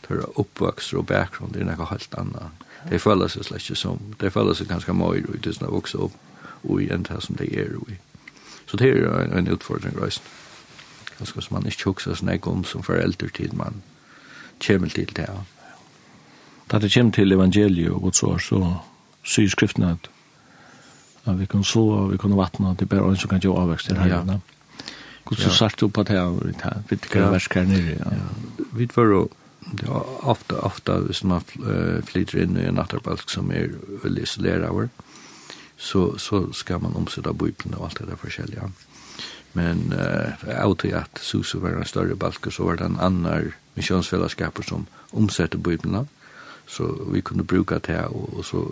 de 0.08 0.24
og 0.24 0.48
och 0.94 1.04
bakgrund 1.04 1.56
är 1.56 1.64
något 1.64 1.90
helt 1.90 2.14
annat. 2.14 2.52
De 2.90 2.98
seg 2.98 3.28
slett 3.28 3.46
släckt 3.46 3.78
som 3.78 3.98
de 4.20 4.30
faller 4.30 4.54
seg 4.54 4.68
ganska 4.68 4.92
mycket 4.92 5.28
och 5.28 5.36
det 5.40 5.62
är 5.62 5.74
också 5.74 5.98
opp 5.98 6.12
och 6.62 6.82
i 6.82 6.90
ända 6.90 7.20
som 7.20 7.36
de 7.36 7.44
är 7.44 7.90
i. 7.90 7.98
Så 8.66 8.76
det 8.76 8.88
är 8.88 9.20
en, 9.20 9.32
en 9.32 9.46
utfordring 9.46 9.94
reist. 10.02 10.22
Ganske 11.18 11.42
som 11.42 11.54
man 11.54 11.66
inte 11.66 11.76
sånn 11.82 12.16
sådana 12.16 12.38
om 12.42 12.64
som 12.64 12.82
föräldertid 12.82 13.52
man 13.52 13.82
kommer 14.66 14.88
til 14.88 15.12
det. 15.16 15.26
Ja. 15.28 15.44
Da 16.70 16.78
det 16.78 16.94
kommer 16.94 17.12
til 17.12 17.32
evangeliet 17.32 17.92
og 17.92 18.14
så, 18.14 18.38
så 18.38 18.76
sier 19.24 19.48
skriften 19.48 19.82
at 19.82 20.10
vi 21.24 21.46
kan 21.46 21.64
så 21.64 22.06
vi 22.06 22.18
kan 22.18 22.36
vattna 22.36 22.76
det 22.78 22.86
bara 22.86 23.16
så 23.16 23.28
kan 23.28 23.40
jag 23.42 23.56
avväxta 23.56 23.94
det 23.94 24.00
här. 24.00 24.08
Ja. 24.08 24.40
Hur 25.30 25.36
så 25.36 25.50
sagt 25.50 25.82
upp 25.82 25.98
att 25.98 26.08
här 26.08 26.30
vi 26.44 26.52
tar 26.52 26.82
vi 26.88 26.96
tar 26.96 27.30
väsk 27.30 27.54
här 27.54 27.64
nere. 27.64 27.96
Ja. 27.98 28.10
Vi 28.72 28.88
för 28.88 29.28
ja 29.86 30.06
ofta 30.20 30.60
ofta 30.60 30.98
hvis 30.98 31.24
man 31.24 31.40
flyter 32.04 32.42
in 32.42 32.56
i 32.56 32.64
en 32.64 32.74
nattarbalk 32.74 33.30
som 33.30 33.50
är 33.50 33.70
väldigt 34.02 34.24
isolerad 34.24 34.88
så 35.76 36.18
så 36.18 36.52
ska 36.52 36.78
man 36.78 36.96
omsätta 36.96 37.32
bibeln 37.32 37.74
och 37.74 37.84
allt 37.84 37.98
det 37.98 38.06
där 38.06 38.16
förskälliga. 38.16 38.70
Men 39.52 39.92
eh 39.92 40.68
åt 40.68 40.84
att 40.84 41.18
Susu 41.18 41.58
var 41.58 41.70
en 41.70 41.84
större 41.84 42.14
balk 42.14 42.52
så 42.52 42.64
var 42.64 42.76
det 42.76 42.84
en 42.84 42.98
annan 42.98 43.52
missionsfällskaper 43.74 44.62
som 44.62 44.86
omsätter 45.10 45.58
bibeln. 45.58 46.08
Så 46.66 46.96
vi 47.12 47.22
kunde 47.22 47.44
bruka 47.44 47.78
det 47.78 47.92
här 47.92 48.06
och 48.06 48.44
så 48.44 48.68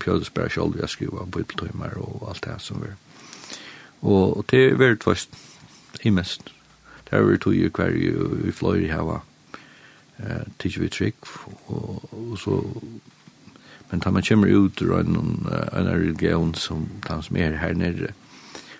Pjöldes 0.00 0.30
bare 0.30 0.50
selv 0.50 0.80
jeg 0.80 0.88
skriver 0.88 1.24
bibeltøymer 1.24 1.98
og 2.00 2.28
alt 2.30 2.44
det 2.44 2.60
som 2.64 2.82
vi. 2.82 2.92
Og 4.02 4.44
det 4.50 4.64
er 4.64 4.76
veldig 4.76 5.02
først, 5.02 5.30
i 6.02 6.10
mest. 6.10 6.52
Det 7.04 7.16
er 7.16 7.22
veldig 7.22 7.40
tog 7.40 7.56
i 7.56 7.68
hver 7.68 7.94
i 8.48 8.52
fløyre 8.52 8.84
i 8.84 8.92
hava, 8.92 9.20
eh, 10.18 10.46
tidsi 10.58 10.80
vi 10.80 10.88
trygg, 10.88 11.14
og 11.66 12.08
og 12.12 12.38
så, 12.38 12.62
men 13.90 14.00
da 14.00 14.10
man 14.10 14.22
kommer 14.28 14.48
ut 14.48 14.82
ur 14.82 14.98
en 14.98 15.16
en 15.72 15.88
religion 15.88 16.54
som 16.54 16.88
de 17.08 17.22
som 17.22 17.36
er 17.36 17.56
her 17.56 17.74
nere, 17.74 18.12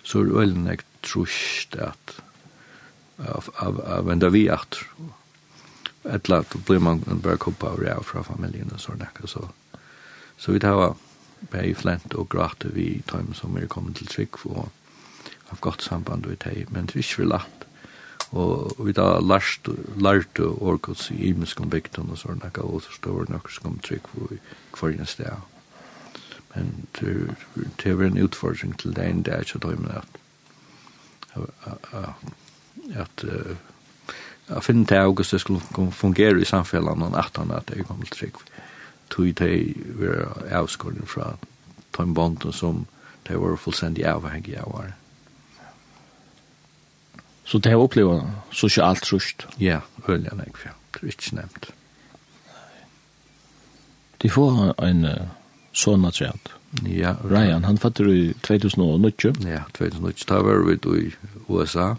så 0.03 0.19
er 0.19 0.25
det 0.25 0.35
veldig 0.35 0.65
nek 0.65 0.85
trusht 1.03 1.77
at 1.77 2.21
av 3.19 3.49
av, 3.59 3.81
av 3.81 4.11
enda 4.11 4.29
vi 4.29 4.47
daviat, 4.47 4.79
et 6.05 6.25
eller 6.25 6.37
annet 6.37 6.67
blir 6.67 6.79
man 6.79 7.03
bare 7.23 7.37
koppa 7.37 7.67
av 7.67 7.81
rea 7.81 8.01
fra 8.03 8.23
familien 8.23 8.71
og 8.73 8.81
sånn, 8.81 9.03
så, 9.27 9.49
Så 10.39 10.53
vi 10.55 10.63
tar 10.63 10.97
bare 11.51 11.75
flent 11.75 12.15
og 12.15 12.29
gråte 12.29 12.71
vi 12.75 13.03
tar 13.07 13.25
som 13.35 13.57
er 13.57 13.67
kommet 13.67 13.97
til 13.97 14.07
trygg 14.07 14.39
og 14.47 14.69
har 15.49 15.59
godt 15.61 15.83
samband 15.83 16.27
med 16.27 16.37
det, 16.45 16.71
men 16.71 16.87
det 16.87 16.95
er 16.95 16.99
ikke 16.99 17.23
vil 17.23 17.29
lagt. 17.29 17.65
Og 18.31 18.77
vi 18.85 18.93
da 18.93 19.21
lært, 19.21 19.69
lært 19.97 20.41
og 20.45 20.63
orkot 20.63 21.11
i 21.11 21.31
imenskom 21.31 21.71
bygden 21.71 22.11
og 22.13 22.19
sånn, 22.21 22.43
og 22.45 22.83
så 22.85 22.93
står 22.93 23.25
det 23.25 23.33
noe 23.33 23.53
som 23.53 23.65
kommer 23.65 23.87
trygg 23.87 24.11
for 24.13 24.89
hver 24.89 24.99
en 24.99 25.09
sted. 25.09 25.33
Men 26.55 26.87
det 27.01 27.87
er 27.87 28.05
en 28.05 28.21
utfordring 28.21 28.77
til 28.79 28.95
det 28.97 29.09
enn 29.09 29.25
det 29.25 29.35
er 29.35 29.47
ikke 29.47 29.65
tøymen 29.65 29.91
at 29.97 30.19
at 32.99 33.25
at 34.49 34.65
finner 34.65 34.87
til 34.87 34.97
august 34.97 35.33
det 35.33 35.41
skulle 35.41 35.93
fungere 35.93 36.41
i 36.41 36.45
samfunnet 36.45 37.03
og 37.03 37.19
at 37.19 37.37
han 37.37 37.51
at 37.51 37.69
det 37.69 37.87
kommer 37.87 38.05
til 38.05 38.17
trygg 38.17 38.39
for 38.41 38.58
tog 39.11 39.35
de 39.41 39.75
være 39.99 40.53
avskåren 40.53 41.07
fra 41.07 41.37
Tom 41.93 42.15
Bonton 42.15 42.53
som 42.53 42.87
de 43.29 43.37
var 43.37 43.57
fullstendig 43.57 44.05
avhengig 44.07 44.57
av 44.61 44.73
var. 44.73 44.93
Så 47.49 47.59
det 47.59 47.73
har 47.73 47.81
opplevd 47.81 48.27
sosialt 48.53 49.03
trusht? 49.09 49.47
Ja, 49.61 49.81
øyelig 50.09 50.33
enn 50.33 50.45
jeg, 50.45 50.55
ja. 50.67 50.75
Det 50.93 51.03
er 51.03 51.13
ikke 51.15 51.37
nevnt. 51.37 51.69
De 54.23 54.31
får 54.31 54.75
en 54.85 55.05
uh, 55.07 55.29
sånn 55.73 56.05
at 56.09 56.21
Ja. 56.85 57.15
Ryan, 57.25 57.65
han 57.65 57.79
fatter 57.79 58.11
i 58.13 58.35
2008. 58.45 59.33
Ja, 59.49 59.63
2008. 59.79 60.27
Da 60.29 60.43
var 60.45 60.65
vi 60.67 60.77
i 61.07 61.13
USA, 61.49 61.95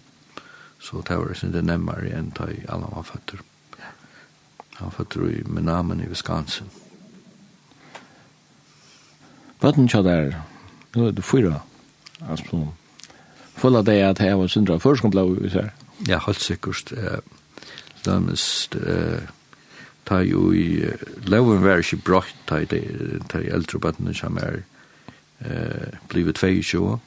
så 0.80 1.01
det 1.07 1.18
var 1.18 1.34
ikke 1.34 1.62
nemmere 1.66 2.12
enn 2.14 2.30
da 2.38 2.51
alle 2.70 2.91
var 2.93 3.07
fatter. 3.07 3.41
Han 4.78 4.91
fatter 4.91 5.26
i 5.30 5.43
Menamen 5.47 6.01
i 6.01 6.07
Wisconsin. 6.07 6.70
Bøtten 9.60 9.89
tja 9.91 10.01
der, 10.01 10.38
nu 10.95 11.07
er 11.07 11.12
det 11.12 11.24
fyra, 11.28 11.60
altså, 12.30 12.68
fulla 13.60 13.81
det 13.84 13.98
at 14.07 14.22
jeg 14.23 14.40
var 14.40 14.48
syndra 14.48 14.77
førskompla 14.80 15.26
vi 15.27 15.49
ser. 15.52 15.73
Ja, 16.07 16.19
helt 16.26 16.40
sikkert. 16.41 16.94
eh, 16.95 17.19
dømes, 18.06 18.69
eh, 18.76 19.27
ta 20.06 20.22
jo 20.23 20.52
i, 20.52 20.86
loven 21.27 21.64
var 21.64 21.84
ikke 21.84 21.98
brått, 21.98 22.36
ta 22.48 22.61
i 22.64 22.65
det, 22.65 22.84
ta 23.30 23.41
i 23.44 23.52
eldre 23.52 23.80
bøttene 23.80 24.14
som 24.15 24.38
er 24.38 24.61
eh, 25.44 25.98
blivet 26.07 26.40
22, 26.40 26.99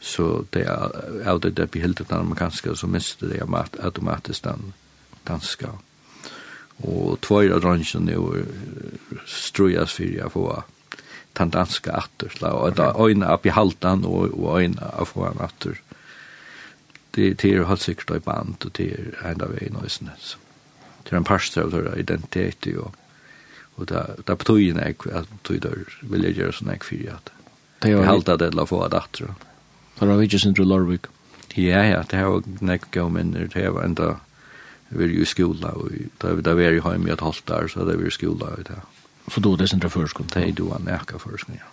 så 0.00 0.44
det 0.52 0.66
er 0.66 1.24
av 1.28 1.40
det 1.40 1.56
der 1.56 1.66
behildet 1.66 2.08
den 2.08 2.18
amerikanske, 2.18 2.76
så 2.76 2.86
mister 2.86 3.28
det 3.28 3.40
automatisk 3.80 4.44
den 4.44 4.74
danska. 5.28 5.72
Og 6.82 7.18
tvøyre 7.20 7.60
dronjen 7.60 8.08
er 8.08 8.14
jo 8.14 8.44
strujas 9.26 9.92
fyrir 9.92 10.22
jeg 10.22 10.32
får 10.32 10.64
den 11.38 11.50
danske 11.54 11.92
atter, 11.94 12.32
og 12.50 12.76
da 12.76 12.90
øyne 12.98 13.28
opp 13.30 13.46
i 13.46 13.54
haltan 13.54 14.04
og, 14.04 14.34
og 14.34 14.60
øyne 14.60 14.92
av 14.92 15.12
få 15.12 15.28
han 15.28 15.40
atter. 15.40 15.78
Det, 17.14 17.42
det 17.42 17.50
er 17.50 17.66
helt 17.66 17.82
sikkert 17.82 18.16
i 18.16 18.24
band, 18.24 18.64
og 18.64 18.72
det 18.76 18.88
er 18.94 19.30
enda 19.32 19.48
vei 19.50 19.66
i 19.66 19.74
nøysene. 19.74 20.14
Så. 20.18 20.38
Det 21.04 21.12
er 21.12 21.20
en 21.20 21.26
parster 21.26 21.66
av 21.66 21.72
deres 21.74 21.98
identitet, 21.98 22.68
og, 22.78 22.94
og 23.76 23.88
det, 23.90 24.04
det 24.26 24.38
betyr 24.38 24.74
en 24.74 24.82
ek, 24.84 25.06
at 25.10 25.30
betyr 25.42 25.96
vil 26.02 26.26
jeg 26.28 26.38
gjøre 26.38 26.58
sånn 26.60 26.74
ek 26.74 26.86
fyrir 26.86 27.16
at 27.16 27.32
det 27.80 27.94
er 27.96 28.04
halta 28.04 28.36
det 28.36 28.52
la 28.54 28.66
få 28.68 28.82
at 28.84 28.94
atter. 28.94 29.30
Det 29.96 30.08
var 30.08 30.20
ikke 30.20 30.38
sin 30.38 30.54
til 30.54 30.68
Lorvik. 30.68 31.08
Ja, 31.56 31.80
ja, 31.88 32.02
det 32.10 32.20
var 32.20 32.44
nek 32.60 32.90
gav 32.92 33.08
minner, 33.12 33.48
det 33.48 33.70
var 33.72 33.86
enda 33.88 34.10
vi 34.90 35.06
er 35.06 35.12
jo 35.14 35.22
i 35.22 35.28
skola, 35.28 35.70
og 35.78 36.42
da 36.44 36.54
vi 36.58 36.64
er 36.66 36.76
i 36.76 36.82
heim 36.82 37.06
i 37.06 37.12
et 37.14 37.22
halvt 37.22 37.46
der, 37.46 37.68
så 37.70 37.86
det 37.86 37.94
er 37.94 38.00
vi 38.02 38.10
i 38.10 38.14
skola 38.14 38.52
og 38.56 38.64
det 38.66 38.78
for 39.30 39.40
då 39.40 39.56
det 39.56 39.68
sindra 39.68 39.88
förskon, 39.88 40.26
det 40.34 40.40
är 40.40 40.52
då 40.52 40.74
en 40.74 40.88
äka 40.88 41.18
förskon, 41.18 41.54
ja. 41.58 41.66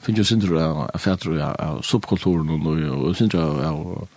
Finns 0.00 0.18
ju 0.18 0.24
sindra 0.24 0.66
av 0.66 0.98
fätter 0.98 1.40
av 1.60 1.82
subkulturen 1.82 2.66
och, 2.66 3.08
och 3.08 3.16
sindra 3.16 3.46
av 3.70 4.08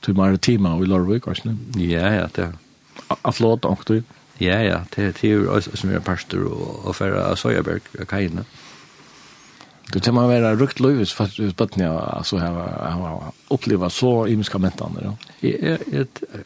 till 0.00 0.14
maritima 0.14 0.74
och 0.74 0.84
i 0.84 0.86
Larvik, 0.86 1.24
kanske? 1.24 1.56
Ja, 1.74 2.14
ja, 2.14 2.28
det 2.34 2.42
Av 2.42 2.42
är. 2.42 2.52
Aflåt, 3.22 3.64
du. 3.86 4.02
Ja, 4.38 4.62
ja, 4.62 4.80
det 4.94 5.02
det 5.20 5.24
är 5.24 5.28
ju 5.28 5.62
som 5.62 5.90
är 5.90 6.00
pastor 6.00 6.44
och 6.86 6.96
färra 6.96 7.36
Sojaberg, 7.36 7.80
kajna. 8.08 8.40
Ja. 8.40 8.61
Du 9.86 10.00
tar 10.00 10.12
man 10.12 10.28
vara 10.28 10.54
rukt 10.54 10.80
lövis 10.80 11.12
fast 11.12 11.40
ut 11.40 11.56
på 11.56 11.68
när 11.74 12.16
alltså 12.16 12.36
här 12.36 12.50
har 12.90 13.32
uppleva 13.48 13.90
så 13.90 14.26
imiska 14.26 14.58
mentan 14.58 14.98
då. 15.02 15.16
Jag 15.48 15.78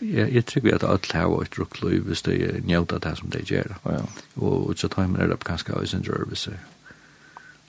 jag 0.01 0.33
jag 0.33 0.47
tycker 0.47 0.75
att 0.75 0.85
allt 0.85 1.13
har 1.13 1.43
ett 1.43 1.59
rukt 1.59 1.83
lövis 1.83 2.23
det 2.23 2.35
är 2.35 2.61
njuta 2.61 2.99
det 2.99 3.17
som 3.17 3.31
det 3.31 3.51
gör. 3.51 3.77
Ja. 3.83 4.01
Och 4.35 4.79
så 4.79 4.89
tar 4.89 5.07
man 5.07 5.21
det 5.21 5.35
upp 5.35 5.45
kanske 5.45 5.83
i 5.83 5.87
sin 5.87 6.05
service. 6.05 6.49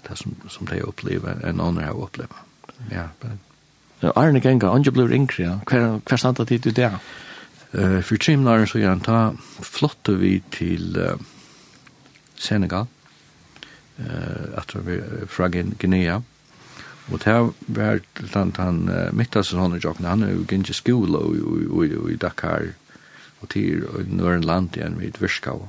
Det 0.02 0.15
som 0.15 0.35
som 0.49 0.65
det 0.65 0.81
upplever 0.81 1.45
en 1.45 1.61
annan 1.61 1.84
har 1.84 2.03
uppleva. 2.03 2.35
Ja, 2.91 3.10
men 3.22 3.39
Ja, 3.99 4.11
Arne 4.15 4.39
Genga, 4.39 4.69
Anja 4.69 4.91
blir 4.91 5.14
yngre, 5.14 5.60
hver, 5.65 6.02
hver 6.06 6.18
standa 6.18 6.45
tid 6.45 6.61
du 6.61 6.72
det? 6.72 6.91
Uh, 7.73 8.02
for 8.02 8.18
trimlaren 8.18 8.68
så 8.68 8.80
gjerne 8.80 9.03
ta 9.03 9.31
flotte 9.65 10.14
vi 10.22 10.38
til 10.53 10.98
uh, 10.98 11.18
Senegal, 12.35 12.85
eh 13.98 14.57
att 14.60 14.76
vi 14.76 15.02
från 15.28 15.52
Guinea 15.52 16.24
och 17.11 17.19
det 17.19 17.52
var 17.65 17.99
tant 18.34 18.57
han 18.57 18.91
mittas 19.11 19.53
han 19.53 19.72
och 19.72 19.84
jag 19.84 19.94
han 19.94 20.24
är 20.24 20.30
ju 20.30 20.56
inte 20.56 20.74
skola 20.74 21.18
och 21.18 21.86
i 21.86 22.15
Dakar 22.15 22.74
och 23.40 23.49
till 23.49 23.84
Norrland 24.10 24.78
igen 24.78 24.95
vid 24.99 25.18
Virskau. 25.19 25.68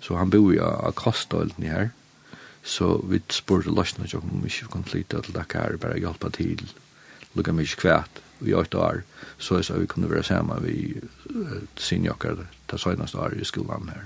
Så 0.00 0.16
han 0.16 0.30
bor 0.30 0.54
ju 0.54 0.60
av 0.60 0.92
Kostolden 0.92 1.66
här. 1.66 1.90
Så 2.62 3.04
vi 3.08 3.22
spurte 3.28 3.70
Lashna 3.70 4.04
jag 4.08 4.22
om 4.22 4.40
vi 4.44 4.50
skulle 4.50 4.70
kunna 4.70 4.84
flytta 4.84 5.20
till 5.20 5.32
Dakar 5.32 5.76
bara 5.80 5.96
hjälpa 5.96 6.30
till. 6.30 6.68
Lukka 7.32 7.52
mig 7.52 7.66
kvärt 7.66 8.18
i 8.38 8.54
åtta 8.54 8.78
år. 8.78 9.02
Så 9.38 9.54
jag 9.54 9.64
sa 9.64 9.74
vi 9.74 9.86
kunde 9.86 10.08
vara 10.08 10.22
samman 10.22 10.62
vid 10.64 11.08
sinjakar 11.76 12.46
det 12.66 12.78
senaste 12.78 13.18
år 13.18 13.38
i 13.40 13.44
skolan 13.44 13.90
här 13.94 14.04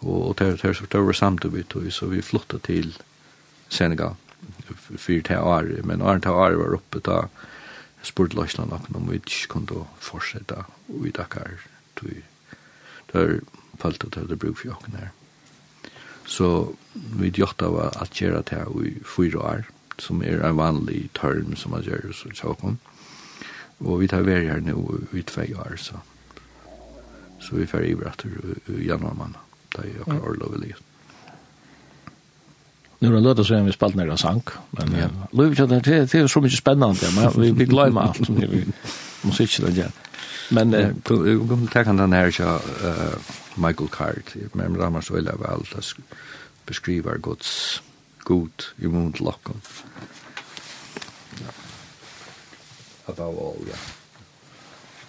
og 0.00 0.36
tær 0.36 0.56
tær 0.56 0.72
så 0.72 0.86
ter 0.86 1.12
samt 1.12 1.44
við 1.44 1.68
tog 1.68 1.92
så 1.92 2.06
vi 2.06 2.22
flytta 2.22 2.58
til 2.58 2.96
Senegal 3.68 4.16
för 4.98 5.20
till 5.22 5.36
år 5.36 5.82
men 5.84 6.02
år 6.02 6.18
till 6.18 6.30
år 6.30 6.52
var 6.52 6.74
uppe 6.74 7.00
ta 7.00 7.28
sport 8.02 8.34
Lachlan 8.34 8.68
nok 8.68 8.88
om 8.94 9.10
vi 9.10 9.20
kunde 9.48 9.84
fortsätta 10.00 10.64
i 11.06 11.10
Dakar. 11.10 11.50
Till 11.94 12.22
där 13.12 13.40
falt 13.78 14.14
det 14.14 14.28
det 14.28 14.36
bruk 14.36 14.58
för 14.58 14.68
jag 14.68 14.76
her 14.98 15.10
så 16.26 16.74
vi 16.92 17.28
gjorde 17.28 17.68
var 17.68 18.02
at 18.02 18.20
gjøre 18.20 18.42
det 18.42 18.56
här 18.56 18.86
i 18.86 18.94
fyra 19.04 19.38
år 19.38 19.64
som 19.98 20.22
er 20.22 20.40
en 20.42 20.56
vanlig 20.56 21.10
term 21.12 21.56
som 21.56 21.70
man 21.70 21.82
gjør 21.82 22.12
så 22.12 22.28
så 22.34 22.76
Og 23.78 24.00
vi 24.00 24.08
tar 24.08 24.22
väl 24.22 24.48
her 24.48 24.60
nå 24.60 24.98
i 25.12 25.22
tve 25.22 25.54
år 25.56 25.76
så 25.76 25.94
så 27.40 27.56
vi 27.56 27.66
får 27.66 27.84
i 27.84 27.96
januari 28.86 29.16
månad 29.16 29.49
det 29.76 29.84
er 29.84 29.88
jo 29.96 30.00
akkurat 30.00 30.28
orlov 30.28 30.54
i 30.54 30.60
livet. 30.60 30.86
Nu 33.00 33.12
har 33.12 33.20
låtit 33.20 33.46
så 33.46 33.62
vi 33.64 33.72
spalt 33.72 33.96
nere 33.96 34.18
sang, 34.18 34.42
men 34.70 34.92
ja. 34.96 35.08
Louis 35.32 35.58
det 35.58 35.84
det 35.84 36.14
er 36.14 36.26
så 36.26 36.40
mye 36.40 36.56
spennende, 36.56 37.12
men 37.16 37.42
vi 37.42 37.50
vi 37.50 37.64
glömmer 37.64 38.00
alt 38.00 38.26
som 38.26 38.36
vi 38.40 38.64
måste 39.22 39.42
inte 39.42 39.66
det 39.66 39.72
igen. 39.72 39.92
Men 40.50 40.74
eh 40.74 40.92
kom 41.48 41.68
ta 41.68 41.84
kan 41.84 41.98
den 41.98 42.12
her 42.12 42.30
så 42.30 42.54
eh 42.84 43.18
Michael 43.56 43.88
Card 43.88 44.52
men 44.54 44.72
det 44.72 44.92
var 44.92 45.00
så 45.00 45.14
veldig 45.14 45.32
illa 45.32 45.48
väl 45.48 45.60
att 45.78 45.94
beskriver 46.66 47.18
Guds 47.18 47.82
god 48.18 48.64
i 48.78 48.86
mont 48.86 49.20
locken. 49.20 49.60
Ja. 51.40 51.52
About 53.06 53.38
all 53.38 53.68
ja. 53.68 53.76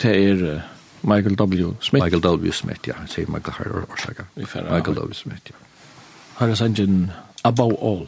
Det 0.02 0.30
er... 0.30 0.46
är 0.46 0.62
Michael 1.03 1.36
W. 1.36 1.76
Smith. 1.80 2.03
Michael 2.03 2.22
W. 2.22 2.52
Smith, 2.52 2.88
ja. 2.88 2.95
Sier 3.07 3.28
Michael 3.30 3.53
Harder, 3.57 3.86
orsaka. 3.90 4.26
Michael 4.36 4.95
W. 4.95 5.14
Smith, 5.14 5.41
ja. 5.49 5.56
Harder 6.36 6.56
Sanjin, 6.56 7.11
Above 7.44 7.76
All. 7.82 8.07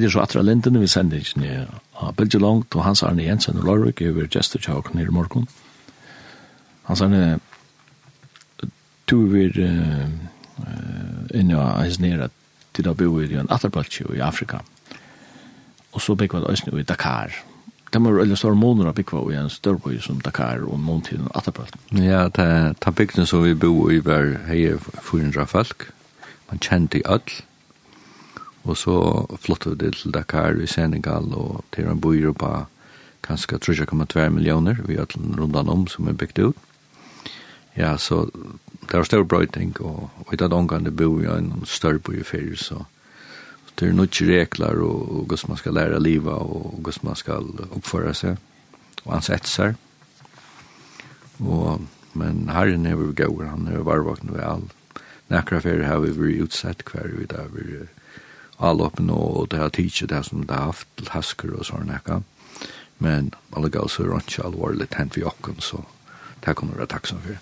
vi 0.00 0.06
er 0.06 0.12
så 0.12 0.22
atra 0.22 0.42
lindene, 0.42 0.80
vi 0.80 0.88
sender 0.88 1.20
ikke 1.20 1.40
ned 1.42 1.72
av 2.00 2.14
Bilge 2.16 2.38
Belgelong, 2.38 2.64
og 2.74 2.84
Hans 2.84 3.02
Arne 3.02 3.26
Jensen 3.26 3.58
og 3.60 3.66
Lorvik, 3.68 4.00
jeg 4.00 4.16
vil 4.16 4.30
geste 4.32 4.58
tjåk 4.58 4.94
nere 4.94 5.12
i 5.12 5.14
morgen. 5.14 5.48
Hans 6.88 7.02
Arne, 7.04 7.40
du 9.10 9.18
er 9.36 9.58
uh, 9.60 10.06
inne 11.36 11.58
og 11.58 11.66
hans 11.82 12.00
nere 12.00 12.30
til 12.72 12.88
å 12.88 12.94
bo 12.96 13.18
i 13.20 13.28
en 13.36 13.50
atterbaltje 13.52 14.08
i 14.16 14.24
Afrika, 14.24 14.62
og 15.92 16.00
så 16.00 16.16
bygg 16.16 16.38
vi 16.38 16.42
det 16.46 16.54
eisne 16.54 16.80
i 16.80 16.86
Dakar. 16.86 17.36
Det 17.90 18.00
var 18.00 18.20
veldig 18.22 18.38
store 18.38 18.54
måneder 18.54 18.92
å 18.92 18.94
bygge 18.96 19.20
i 19.32 19.36
en 19.36 19.50
større 19.50 19.82
by 19.82 19.98
som 20.00 20.20
Dakar 20.22 20.62
og 20.62 20.78
måned 20.80 21.10
til 21.10 21.20
en 21.20 21.32
atterbaltje. 21.34 21.82
Ja, 21.98 22.28
det 22.30 22.46
er 22.46 22.96
bygden 22.96 23.26
som 23.26 23.44
vi 23.44 23.54
bo 23.58 23.90
i 23.90 23.98
var 23.98 24.36
hei 24.46 24.76
400 24.78 25.46
folk, 25.50 25.90
man 26.48 26.62
kjente 26.62 27.02
i 27.02 27.04
alt, 27.04 27.42
Og 28.68 28.76
så 28.76 28.94
flottet 29.40 29.72
vi 29.72 29.86
det 29.86 29.94
til 29.96 30.12
Dakar 30.12 30.58
i 30.60 30.66
Senegal, 30.68 31.32
og 31.32 31.64
til 31.72 31.88
en 31.88 32.00
bor 32.00 32.32
på 32.32 32.50
kanskje 33.24 33.58
3,2 33.58 34.28
millioner, 34.28 34.82
vi 34.86 34.96
har 34.96 35.08
til 35.08 35.34
rundan 35.38 35.68
om 35.68 35.86
som 35.86 36.08
er 36.08 36.12
bygd 36.12 36.38
ut. 36.38 36.56
Ja, 37.76 37.96
så 37.96 38.26
det 38.80 38.98
var 38.98 39.04
større 39.04 39.24
brøyting, 39.24 39.76
og, 39.80 40.10
og 40.26 40.32
i 40.32 40.36
det 40.36 40.52
omgang 40.52 40.84
det 40.84 40.96
bor 40.96 41.14
vi 41.16 41.24
i 41.24 41.30
en 41.30 41.62
større 41.64 41.98
bor 41.98 42.16
i 42.16 42.26
ferie, 42.26 42.56
så 42.56 42.84
det 43.78 43.88
er 43.88 43.94
noe 43.96 44.08
regler, 44.28 44.82
og, 44.84 44.98
og 45.10 45.24
hvordan 45.30 45.52
man 45.52 45.60
skal 45.60 45.74
lære 45.74 46.02
livet, 46.02 46.34
og 46.34 46.74
hvordan 46.82 47.06
man 47.08 47.16
skal 47.16 47.46
oppføre 47.70 48.14
seg, 48.14 48.36
og 49.04 49.14
hans 49.14 49.30
etser. 49.30 49.74
Og, 51.40 51.80
men 52.12 52.48
herren 52.52 52.84
er 52.86 52.98
vi 52.98 53.14
gøyre, 53.14 53.54
han 53.54 53.70
er 53.70 53.86
varvåkne 53.86 54.34
ved 54.34 54.44
alt. 54.44 54.76
Nekra 55.30 55.60
ferie 55.62 55.86
har 55.86 56.02
vi 56.02 56.10
vært 56.12 56.48
utsett 56.48 56.82
hver 56.90 57.08
vi 57.14 57.28
da, 57.30 57.46
vi 57.54 57.78
er 57.78 57.88
avloppen 58.60 59.10
og 59.10 59.48
det 59.50 59.58
har 59.58 59.72
tidsi 59.74 60.06
det 60.06 60.24
som 60.28 60.44
det 60.44 60.56
har 60.56 60.72
haft 60.72 60.88
til 60.96 61.12
hasker 61.14 61.54
og 61.56 61.66
sånn 61.68 61.92
ekka. 61.94 62.20
Men 63.00 63.32
alle 63.56 63.70
gav 63.72 63.88
så 63.88 64.04
er 64.04 64.18
ikke 64.18 64.44
alvorlig 64.44 64.90
tent 64.92 65.16
vi 65.16 65.24
okken, 65.24 65.60
så 65.64 65.84
det 66.44 66.56
kommer 66.56 66.76
vi 66.76 66.82
være 66.82 66.92
takksom 66.94 67.22
for. 67.24 67.38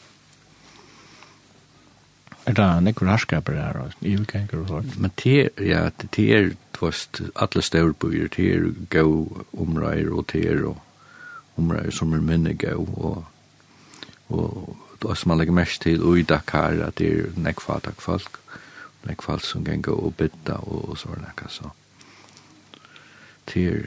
Er 2.48 2.54
det 2.56 2.66
nekker 2.86 3.10
harskaper 3.10 3.58
her, 3.58 3.76
og 3.82 4.06
ivkenker 4.06 4.62
og 4.62 4.68
sånt? 4.70 4.94
Men 5.02 5.12
det, 5.22 5.50
ja, 5.60 5.88
det 6.14 6.28
er 6.32 6.52
tvast, 6.78 7.20
alle 7.36 7.62
støvrbyer, 7.62 8.30
det 8.36 8.46
er 8.54 8.70
gau 8.94 9.42
omreier 9.52 10.14
og 10.14 10.30
det 10.32 10.46
er 10.46 10.62
omreier 11.58 11.90
som 11.92 12.14
er 12.14 12.22
minne 12.24 12.54
gau, 12.54 12.86
og, 12.96 13.24
og, 14.30 14.76
og 15.02 15.16
som 15.18 15.34
man 15.34 15.42
legger 15.42 15.58
mest 15.58 15.82
til, 15.82 16.02
og 16.06 16.22
i 16.22 16.22
Dakar, 16.22 16.78
at 16.86 17.02
det 17.02 17.10
er 17.10 17.42
nekfatak 17.42 18.00
folk. 18.00 18.38
Mm 18.38 18.48
nek 19.08 19.22
fall 19.24 19.40
som 19.44 19.64
genga 19.64 19.94
og 19.94 20.14
bytta 20.18 20.60
og, 20.62 20.90
og 20.92 20.98
så 20.98 21.12
var 21.12 21.22
nekka 21.24 21.50
så. 21.52 21.72
Til 23.48 23.86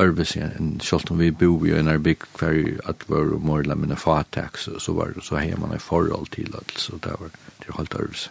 Ørbesi, 0.00 0.40
en 0.42 0.80
kjolt 0.82 1.10
om 1.14 1.20
vi 1.22 1.30
bo 1.30 1.60
i 1.68 1.74
en 1.78 1.88
erbygg 1.88 2.24
hver 2.38 2.80
at 2.90 3.04
var 3.06 3.30
og 3.36 3.44
morla 3.46 3.76
mine 3.78 3.96
fatak, 3.96 4.58
så, 4.58 4.78
så 4.82 4.92
var 4.92 5.12
så 5.22 5.38
hei 5.38 5.54
man 5.54 5.76
i 5.76 5.78
forhold 5.78 6.32
til 6.34 6.50
alt, 6.56 6.74
så 6.80 6.98
det 7.04 7.12
var 7.20 7.30
til 7.62 7.76
holdt 7.76 7.94
Ørbesi. 8.00 8.30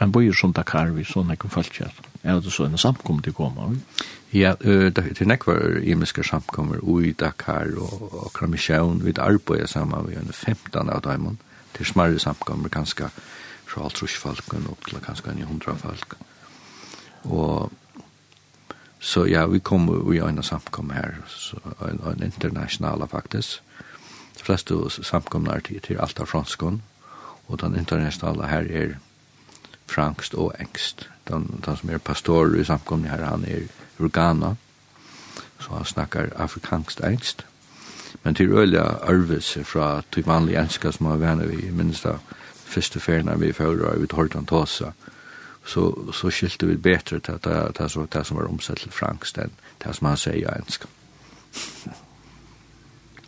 Men 0.00 0.12
bor 0.12 0.32
som 0.34 0.52
Dakar, 0.52 0.90
vi 0.90 1.04
så 1.06 1.22
nekken 1.22 1.50
falskjær, 1.50 1.92
er 2.24 2.40
det 2.40 2.52
så 2.52 2.66
en 2.66 2.78
samkommet 2.78 3.28
koma, 3.34 3.68
vi? 3.70 3.78
Ja, 4.40 4.54
til 4.56 5.30
er 5.30 5.46
var 5.46 5.78
imiske 5.78 6.24
samkommer 6.24 6.82
ui 6.82 7.12
Dakar 7.12 7.70
og, 7.76 8.08
og 8.12 8.32
Kramisjøen, 8.32 9.04
vi 9.04 9.14
arbeider 9.18 9.66
sammen, 9.66 10.08
vi 10.08 10.14
er 10.14 10.32
15 10.32 10.88
av 10.90 11.02
dem, 11.06 11.38
til 11.76 11.86
smarre 11.86 12.18
samkommer, 12.18 12.68
ganske, 12.68 13.02
ganske, 13.04 13.41
fra 13.72 13.86
alt 13.86 13.96
trusjfalken 13.96 14.68
opp 14.70 14.86
til 14.88 15.00
kanskje 15.00 15.32
en 15.32 15.46
hundra 15.48 15.74
falk. 15.80 16.16
Og 17.24 17.72
så 19.02 19.24
ja, 19.26 19.46
vi 19.50 19.58
kom 19.58 19.88
i 20.14 20.18
en 20.22 20.42
samkom 20.42 20.90
her, 20.94 21.16
så, 21.26 21.58
en, 21.88 22.00
en 22.06 22.22
internasjonala 22.22 23.08
faktisk. 23.10 23.62
De 24.38 24.44
fleste 24.44 24.76
samkomne 25.02 25.54
er 25.54 25.64
til, 25.66 25.80
til 25.80 26.00
alt 26.00 26.20
av 26.20 26.30
franskån, 26.30 26.82
og 27.48 27.60
den 27.60 27.76
internasjonala 27.78 28.50
her 28.50 28.68
er 28.70 28.94
frankst 29.90 30.34
og 30.34 30.54
engst. 30.60 31.08
Den, 31.28 31.48
den 31.64 31.76
som 31.76 31.90
er 31.90 31.98
pastor 31.98 32.54
i 32.56 32.64
samkomne 32.64 33.10
her, 33.10 33.24
han 33.24 33.44
er 33.44 33.66
organa, 34.00 34.54
så 35.60 35.74
han 35.74 35.84
snakkar 35.86 36.32
afrikansk 36.36 37.00
engst. 37.06 37.46
Men 38.22 38.34
til 38.34 38.52
øyla 38.52 38.82
arvelse 39.08 39.64
fra 39.64 40.02
til 40.12 40.26
vanlig 40.26 40.56
enska 40.60 40.92
som 40.92 41.06
har 41.10 41.20
vært 41.22 41.48
vi 41.48 41.70
minst 41.70 42.06
av 42.06 42.20
første 42.72 43.00
ferien 43.00 43.30
vi 43.40 43.52
fører, 43.52 43.98
vi 44.00 44.08
tar 44.10 44.30
den 44.32 44.46
tåsa, 44.48 44.92
så, 45.64 45.86
så 46.12 46.30
skilte 46.30 46.66
vi 46.66 46.76
bedre 46.76 47.20
til 47.20 47.38
det, 47.44 47.58
det, 47.78 47.90
som, 47.90 48.06
det 48.06 48.26
som 48.26 48.38
var 48.38 48.50
omsett 48.50 48.82
til 48.82 48.92
fransk, 48.92 49.38
enn 49.38 49.54
det 49.84 49.94
som 49.96 50.08
han 50.10 50.18
sier 50.18 50.40
i 50.40 50.46
engelsk. 50.50 50.86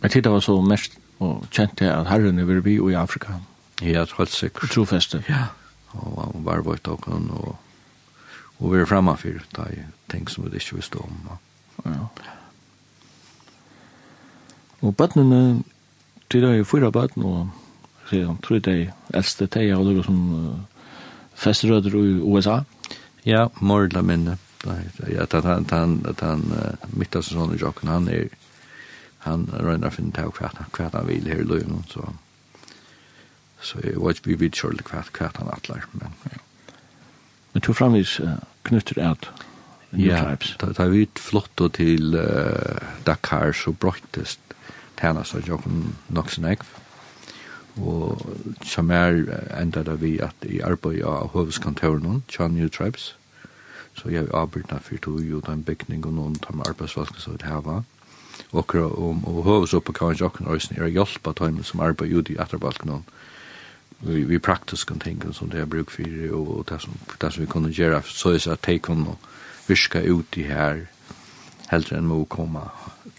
Jeg 0.01 0.11
tidligere 0.11 0.33
var 0.33 0.43
så 0.43 0.55
mest 0.61 0.97
og 1.23 1.45
kjent 1.51 1.77
til 1.79 1.87
at 1.89 2.09
herren 2.09 2.39
er 2.39 2.59
vi 2.65 2.75
i 2.75 2.93
Afrika. 2.93 3.39
Ja, 3.81 4.05
helt 4.17 4.31
sikkert. 4.31 4.71
Trofeste. 4.71 5.23
Ja, 5.29 5.47
og 5.93 6.19
han 6.23 6.45
var 6.45 6.61
vårt 6.61 6.87
og 6.87 7.03
han, 7.07 7.29
og, 7.31 7.55
og 8.59 8.73
vi 8.73 8.79
er 8.79 8.85
fremme 8.85 9.15
for 9.17 9.39
det, 9.55 9.67
er 9.79 9.91
ting 10.11 10.29
som 10.29 10.45
vi 10.45 10.55
ikke 10.55 10.75
visste 10.75 10.99
om. 10.99 11.29
Ja. 11.85 12.07
Og 14.81 14.95
bøttene, 14.97 15.63
tidligere 16.29 16.59
er 16.59 16.67
fyra 16.67 16.91
bøttene, 16.91 17.25
og 17.25 17.64
han 18.11 18.39
tror 18.45 18.61
det 18.65 18.93
eldste 19.13 19.47
teg 19.51 19.71
av 19.73 19.85
noe 19.85 20.03
som 20.05 20.19
uh, 20.33 20.89
festrøder 21.35 21.95
i 21.97 22.17
USA. 22.21 22.61
Ja, 23.25 23.47
Mordla 23.59 24.03
minne. 24.05 24.37
Ja, 24.65 25.25
at 25.25 25.33
han, 25.45 25.65
han, 25.69 25.99
han 26.21 26.43
uh, 26.51 26.89
mitt 26.93 27.15
av 27.17 27.25
sesongen 27.25 27.57
i 27.57 27.61
Jokken, 27.61 27.89
han 27.89 28.09
er 28.09 28.29
han 29.25 29.47
rønner 29.49 29.93
finne 29.93 30.13
til 30.13 30.29
hva 30.37 30.51
han 30.93 31.07
vil 31.07 31.25
her 31.25 31.41
i 31.41 31.49
løgn, 31.49 31.81
så 31.89 32.13
så 33.65 33.79
jeg 33.81 33.97
vet 33.97 34.27
vi 34.27 34.35
vet 34.37 34.57
selv 34.57 34.83
hva, 34.85 35.01
hva 35.09 35.31
han 35.39 35.49
atler, 35.49 35.87
men 35.97 36.13
ja. 36.29 36.41
Men 37.53 37.63
to 37.65 37.73
framvis 37.73 38.19
uh, 38.19 38.37
knytter 38.67 39.01
at 39.01 39.31
Ja, 39.95 40.35
ta, 40.59 40.73
ta 40.75 40.89
vi 40.91 41.05
flotto 41.15 41.69
til 41.71 42.17
uh, 42.19 42.83
Dakar, 43.07 43.53
så 43.55 43.71
brøttes 43.71 44.35
tjener 44.99 45.23
seg 45.23 45.47
jo 45.47 45.57
nok 46.13 46.29
sin 46.33 46.45
ekv. 46.51 46.65
Og 47.75 48.21
som 48.63 48.91
er 48.91 49.25
enda 49.61 49.83
da 49.83 49.97
vi 49.99 50.15
at 50.23 50.45
i 50.47 50.61
arbeid 50.63 51.03
av 51.03 51.33
høveskantoren, 51.33 52.23
Chan 52.31 52.55
New 52.55 52.69
Tribes, 52.69 53.15
så 53.95 54.09
jeg 54.11 54.27
arbeidna 54.33 54.79
for 54.83 54.99
to 55.01 55.19
jo 55.19 55.39
den 55.39 55.63
bygning 55.63 56.05
og 56.05 56.13
noen 56.13 56.35
tar 56.35 56.55
med 56.55 56.67
arbeidsvalg 56.67 57.19
som 57.19 57.35
vi 57.35 57.47
hava. 57.47 57.83
Og, 58.51 58.75
og, 58.75 59.21
og 59.23 59.43
hoveds 59.43 59.73
oppe 59.73 59.93
kan 59.93 60.11
også 60.11 60.75
er 60.75 60.91
hjelp 60.91 61.27
av 61.27 61.35
dem 61.39 61.63
som 61.63 61.79
arbeid 61.79 62.11
jo 62.11 62.23
i 62.29 62.35
noen 62.85 63.03
vi, 63.99 64.23
vi 64.23 64.39
praktiske 64.39 64.95
ting 64.99 65.21
som 65.33 65.49
det 65.49 65.61
er 65.61 65.69
bruk 65.69 65.89
for 65.89 66.31
og, 66.31 66.65
det, 66.69 66.81
som, 66.81 66.93
det 67.21 67.33
som 67.33 67.41
vi 67.41 67.49
kunne 67.49 67.71
gjøre 67.71 68.01
så 68.07 68.35
er 68.35 68.51
at 68.51 68.65
de 68.67 68.79
kunne 68.79 69.15
virka 69.67 70.01
ut 70.03 70.37
i 70.37 70.43
her 70.49 70.85
heldre 71.71 71.97
enn 71.97 72.09
må 72.09 72.23
komme 72.29 72.67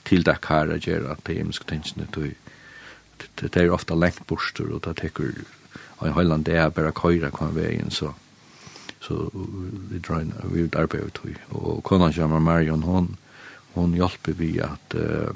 til 0.04 0.24
det 0.26 0.38
her 0.48 0.70
og 0.70 0.84
gjøre 0.84 1.10
at 1.12 1.24
de 1.26 1.38
er 1.38 1.44
menneske 1.44 1.66
tingene 1.68 2.06
til 2.14 2.34
det 3.34 3.56
är 3.56 3.70
ofta 3.70 3.94
längt 3.94 4.26
borster, 4.26 4.72
och 4.72 4.80
det 4.80 4.94
teker 4.94 5.32
og 5.96 6.08
i 6.08 6.12
Høyland 6.12 6.44
det 6.44 6.56
er 6.56 6.70
bare 6.70 6.92
køyre 6.92 7.30
kvann 7.32 7.56
veien, 7.56 7.90
så 7.90 8.12
så 9.00 9.28
vi 9.90 9.98
drar 9.98 10.20
inn, 10.20 10.32
vi 10.44 10.62
vil 10.62 10.76
arbeide 10.76 11.06
ut 11.06 11.20
och 11.48 11.84
konan 11.84 12.12
kommer 12.12 12.40
Marion, 12.40 12.82
hon 12.82 13.16
hon 13.74 13.94
hjälper 13.94 14.32
vi 14.32 14.60
att 14.60 14.94
uh, 14.94 15.34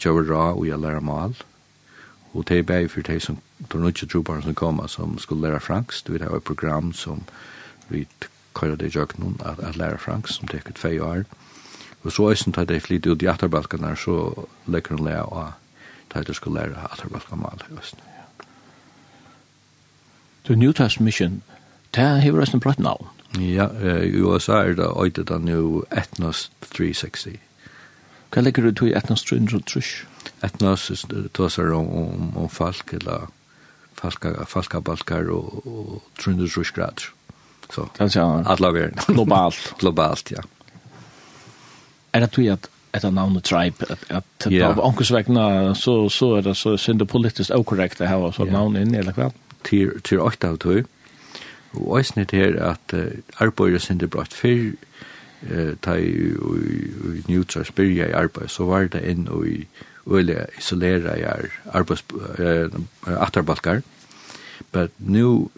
gjør 0.00 0.32
och 0.32 0.66
jag 0.66 0.80
lär 0.80 0.88
lærer 0.88 1.00
mal 1.00 1.34
og 2.34 2.48
det 2.48 2.58
er 2.58 2.62
bare 2.62 2.88
for 2.88 3.00
de 3.00 3.20
som 3.20 3.36
tar 3.36 3.78
de 3.78 3.78
nødvendige 3.78 4.08
trobarn 4.08 4.42
som 4.42 4.54
kommer 4.54 4.86
som 4.86 5.18
skulle 5.18 5.48
lære 5.48 5.60
fransk, 5.60 6.10
vi 6.10 6.18
har 6.18 6.36
et 6.36 6.44
program 6.44 6.92
som 6.92 7.22
vi 7.88 8.06
køyre 8.54 8.76
det 8.76 8.86
i 8.86 8.98
jøkken 8.98 9.40
at, 9.44 9.58
at 9.58 9.76
lære 9.76 9.98
fransk 9.98 10.28
som 10.28 10.48
teker 10.48 10.72
tve 10.72 11.02
år 11.02 11.24
og 12.04 12.12
så 12.12 12.22
er 12.56 12.64
det 12.64 12.82
flyttet 12.82 13.10
ut 13.12 13.22
i 13.22 13.26
atterbalkene, 13.26 13.96
så 13.96 14.46
lekker 14.66 14.94
hun 14.94 15.06
lære 15.06 15.22
av 15.22 15.52
da 16.16 16.22
du 16.22 16.34
skulle 16.34 16.60
lære 16.60 16.88
at 16.90 17.00
det 17.02 17.12
var 17.12 17.26
gammel 17.30 17.62
i 17.70 17.78
Østen. 17.78 18.00
Du 20.48 20.54
New 20.54 20.72
Testament 20.72 21.04
Mission, 21.04 21.42
det 21.94 22.02
har 22.02 22.32
vært 22.32 22.54
en 22.54 22.60
bratt 22.60 22.78
navn. 22.78 23.08
Ja, 23.40 23.68
i 24.00 24.20
USA 24.22 24.62
er 24.62 24.76
det 24.78 24.86
øyde 25.02 25.24
da 25.24 25.38
nu 25.38 25.82
Etnos 25.90 26.50
360. 26.70 27.40
Hva 28.32 28.42
legger 28.42 28.62
du 28.62 28.72
til 28.72 28.94
Etnos 28.96 29.24
360? 29.24 30.06
Etnos, 30.44 31.04
det 31.10 31.40
er 31.40 31.72
om, 31.72 31.88
om, 31.88 32.36
om 32.36 32.48
folk, 32.48 32.92
eller 32.92 33.28
falka 33.96 34.44
falka 34.46 34.80
balkar 34.80 35.30
og 35.30 35.66
och 35.66 36.02
trundur 36.24 36.48
så 36.48 36.64
skrat. 36.64 37.00
Så. 37.70 37.82
Kan 37.96 38.10
säga. 38.10 38.26
Att 38.26 38.60
laga 38.60 38.90
globalt. 39.06 39.74
globalt, 39.78 40.30
ja. 40.30 40.42
Är 42.12 42.20
det 42.20 42.52
att 42.52 42.70
ett 42.96 43.02
namn 43.02 43.16
navnet 43.16 43.44
tribe 43.44 43.86
at 43.90 44.10
att 44.10 44.46
yeah. 44.52 44.74
på 44.74 44.82
ankosvägna 44.82 45.74
så 45.74 46.08
så 46.08 46.36
er 46.36 46.42
det 46.42 46.56
så 46.56 46.76
synd 46.76 46.98
det 46.98 47.08
politisk 47.08 47.50
okorrekt 47.50 48.00
å 48.00 48.06
ha 48.06 48.32
så 48.32 48.44
yeah. 48.44 48.52
namn 48.52 48.76
in 48.76 48.94
eller 48.94 49.12
hva? 49.12 49.30
Til 49.64 50.00
till 50.02 50.20
åt 50.20 50.44
av 50.44 50.56
tog, 50.56 50.84
og 51.74 51.98
ösn 52.00 52.24
det 52.24 52.36
här 52.36 52.56
at 52.70 52.94
uh, 52.94 53.06
arbetar 53.40 53.78
synd 53.78 54.00
det 54.00 54.10
brått 54.10 54.32
för 54.32 54.72
eh 55.42 55.74
ta 55.80 55.96
i 55.96 57.22
neutral 57.28 57.64
spyrja 57.64 58.08
i 58.08 58.12
arbeid, 58.12 58.50
så 58.50 58.64
var 58.64 58.88
det 58.88 59.10
inn 59.10 59.28
och 59.28 59.46
i 59.46 59.66
öle 60.06 60.46
isolera 60.58 61.16
i 61.18 61.24
arbeids 61.72 62.04
eh 62.38 62.68
atterbalkar 63.06 63.82
but 64.72 64.90
nu 64.98 65.48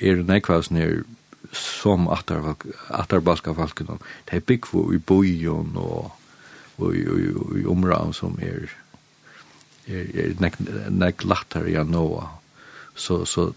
er 0.00 0.14
det 0.14 0.26
nekvas 0.26 0.70
nir 0.70 1.04
som 1.52 2.08
atterbalkar 2.08 2.70
atterbalkar 2.88 3.54
falken 3.54 3.98
de 4.30 4.40
bygg 4.40 4.66
i 4.94 4.98
bojon 4.98 5.76
og 5.76 6.12
och 6.76 6.94
i 6.94 7.64
områden 7.66 8.12
som 8.12 8.38
er 8.42 8.70
är 9.86 10.16
är 10.16 10.34
näck 10.40 10.54
näck 10.88 11.24
lättare 11.24 11.72
jag 11.72 11.90
nå 11.90 12.28
så 12.94 13.26
så 13.26 13.52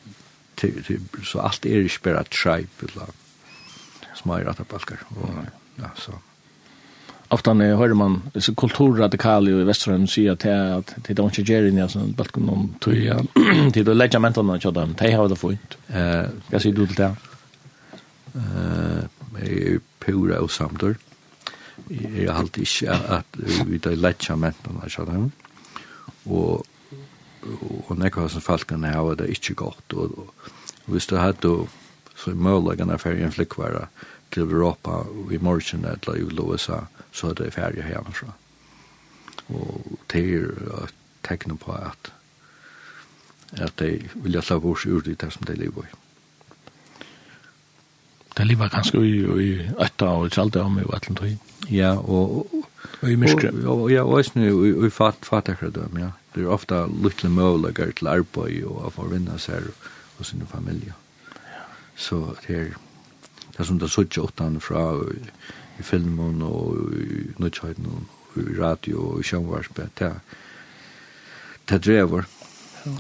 så 1.23 1.39
allt 1.39 1.65
är 1.65 1.81
ikke 1.81 2.03
bare 2.03 2.23
tribe 2.23 2.87
eller 2.87 3.07
små 4.15 4.33
att 4.33 4.67
balkar 4.67 4.97
ja 5.75 5.89
så 5.95 6.13
ofta 7.29 7.53
när 7.53 7.75
hör 7.75 7.93
man 7.93 8.21
så 8.35 8.55
kulturradikal 8.55 9.49
i 9.49 9.63
västra 9.63 10.07
säger 10.07 10.31
att 10.31 10.39
det 10.39 10.75
att 10.75 10.95
det 11.07 11.13
don't 11.13 11.39
you 11.39 11.45
jerry 11.47 11.71
när 11.71 12.13
balkon 12.13 12.45
någon 12.45 12.73
tuja 12.79 13.19
till 13.73 13.85
det 13.85 13.93
legimentet 13.93 14.37
och 14.37 14.65
jag 14.65 14.73
dem 14.73 14.95
det 14.97 15.11
har 15.11 15.29
det 15.29 15.35
fint. 15.35 15.77
eh 15.87 16.25
jag 16.49 16.61
ser 16.61 16.71
du 16.71 16.87
till 16.87 16.95
det 16.95 17.15
eh 19.41 19.79
pura 19.99 20.39
och 20.39 20.51
samtor 20.51 20.95
jeg 21.89 22.29
har 22.29 22.39
alltid 22.39 22.65
ikke 22.65 22.97
at 23.17 23.39
vi 23.67 23.79
da 23.81 23.93
letja 23.95 24.35
mentene, 24.37 24.85
ikke 24.85 25.05
sant? 25.05 25.45
Og, 26.29 26.65
og 27.87 27.91
nekka 27.97 28.27
hos 28.27 28.37
falkene 28.45 28.93
har 28.93 29.15
det 29.19 29.29
ikke 29.33 29.57
godt, 29.63 29.95
og, 29.95 30.17
og 30.19 30.93
hvis 30.93 31.09
du 31.09 31.17
hadde 31.17 31.55
så 32.19 32.35
mølagene 32.35 32.99
ferdig 32.99 33.25
en 33.25 33.33
flikkværa 33.33 33.87
til 34.33 34.45
Europa 34.45 35.03
i 35.31 35.39
morgen 35.41 35.85
eller 35.85 36.19
i 36.19 36.23
USA, 36.23 36.83
så 37.11 37.31
er 37.31 37.39
det 37.39 37.53
ferie 37.55 37.85
hjemmefra. 37.87 38.33
Og 39.49 39.99
det 40.11 40.23
er 40.35 40.83
et 40.83 40.95
tegn 41.25 41.57
på 41.57 41.73
at 41.73 42.13
at 43.57 43.79
de 43.79 43.85
vil 43.85 44.23
vilja 44.23 44.41
slå 44.41 44.59
bort 44.59 44.85
ur 44.85 45.01
det 45.01 45.31
som 45.33 45.45
de 45.47 45.55
lever 45.57 45.87
i. 45.87 45.95
Det 48.37 48.45
lever 48.47 48.69
ganske 48.71 49.01
i, 49.03 49.15
i 49.43 49.51
øtta 49.81 50.13
og 50.15 50.27
i 50.27 50.33
tjalda 50.33 50.63
om 50.63 50.79
i 50.79 50.87
vatten 50.87 51.17
tøy. 51.19 51.35
Ja, 51.69 51.95
og... 51.97 52.47
Og 53.01 53.11
i 53.11 53.15
myskre. 53.19 53.51
Og, 53.67 53.89
ja, 53.91 54.03
og 54.03 54.21
i, 54.21 54.45
i, 54.47 54.71
i 54.87 54.89
fat, 54.89 55.19
fatakredøm, 55.27 55.97
ja. 55.99 56.11
Det 56.35 56.43
er 56.43 56.53
ofta 56.53 56.83
lytle 56.87 57.29
møvlegar 57.33 57.91
til 57.97 58.07
arbeid 58.07 58.63
og 58.69 58.85
å 58.85 58.91
få 58.93 59.07
vinna 59.09 59.37
seg 59.41 59.65
og 60.19 60.25
sin 60.25 60.45
familie. 60.47 60.93
Så 61.95 62.35
det 62.45 62.55
er... 62.55 62.77
Det 63.49 63.65
er 63.65 63.67
som 63.67 63.79
det 63.79 63.89
suttje 63.91 64.21
åttan 64.23 64.59
fra 64.63 64.83
i 65.79 65.83
filmen 65.83 66.41
og 66.47 66.93
i 66.95 67.25
nødtjøyden 67.43 67.89
og 67.91 68.37
i 68.39 68.53
radio 68.55 69.01
og 69.09 69.19
i 69.19 69.25
sjønvarspe. 69.27 69.89
Det 69.99 70.07
er... 70.07 70.21
Det 71.69 71.81
drever. 71.85 72.29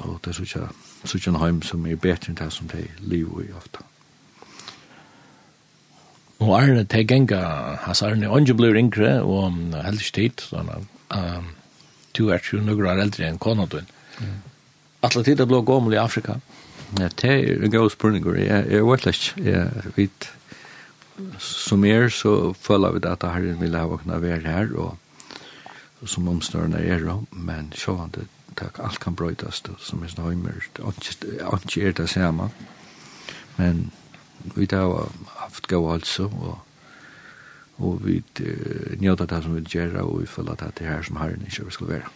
Og 0.03 0.19
det 0.25 0.33
er 0.33 0.67
suttje 1.05 1.31
en 1.31 1.39
heim 1.39 1.61
som 1.63 1.85
er 1.87 1.95
bedre 1.95 2.33
enn 2.33 2.41
det 2.41 2.49
som 2.51 2.67
det 2.67 2.83
er 2.83 2.99
livet 2.99 3.47
i 3.47 3.55
ofta. 3.55 3.85
Og 6.39 6.53
Arne 6.55 6.85
til 6.87 7.07
genga, 7.07 7.39
hans 7.83 8.01
Arne, 8.05 8.29
ånden 8.31 8.57
blir 8.57 8.77
yngre, 8.79 9.17
og 9.21 9.49
um, 9.49 9.73
heldig 9.75 10.11
tid, 10.15 10.43
sånn 10.51 10.69
um, 10.71 11.49
du 12.15 12.29
er 12.33 12.43
jo 12.43 12.61
nøkker 12.63 12.87
er 12.89 13.03
eldre 13.03 13.27
enn 13.27 13.39
kona 13.41 13.67
konadun. 13.67 13.91
Atle 15.05 15.23
tid 15.23 15.43
blå 15.47 15.61
gommel 15.67 15.95
i 15.95 16.01
Afrika. 16.01 16.39
Ja, 16.97 17.07
det 17.21 17.29
er 17.29 17.63
en 17.63 17.71
god 17.71 17.91
spurninger. 17.93 18.39
Jeg 18.39 18.79
er 18.79 18.87
veldig, 18.87 19.27
jeg 19.37 19.93
vet, 19.95 20.29
som 21.43 21.85
er 21.85 22.09
så 22.11 22.53
føler 22.57 22.95
vi 22.95 23.03
at 23.07 23.27
Herren 23.27 23.61
vil 23.61 23.77
ha 23.77 23.85
våkna 23.91 24.19
være 24.23 24.47
her, 24.47 24.73
og 24.75 24.97
og 26.01 26.09
som 26.09 26.27
omstørende 26.27 26.79
er 26.79 27.01
det, 27.03 27.15
men 27.31 27.73
det 28.15 28.27
takk, 28.57 28.79
alt 28.79 28.99
kan 28.99 29.15
brøytast, 29.15 29.69
som 29.79 30.03
er 30.03 30.11
snøymer, 30.11 30.61
ikke 31.67 31.87
er 31.87 31.91
det 31.91 32.09
samme, 32.09 32.49
men 33.57 33.91
vi 34.55 34.67
har 34.71 35.11
haft 35.37 35.67
gav 35.67 35.91
altså, 35.93 36.23
og, 36.23 36.59
og 37.77 38.01
vi 38.05 38.19
uh, 38.41 39.01
njóta 39.01 39.25
det 39.25 39.43
som 39.43 39.55
vi 39.55 39.61
gjør, 39.61 40.01
og 40.03 40.21
vi 40.21 40.27
føler 40.27 40.51
at 40.51 40.77
det 40.77 40.85
er 40.87 40.95
her 40.95 41.01
som 41.01 41.17
herren 41.17 41.45
ikke 41.47 41.71
skal 41.71 41.87
være. 41.89 42.13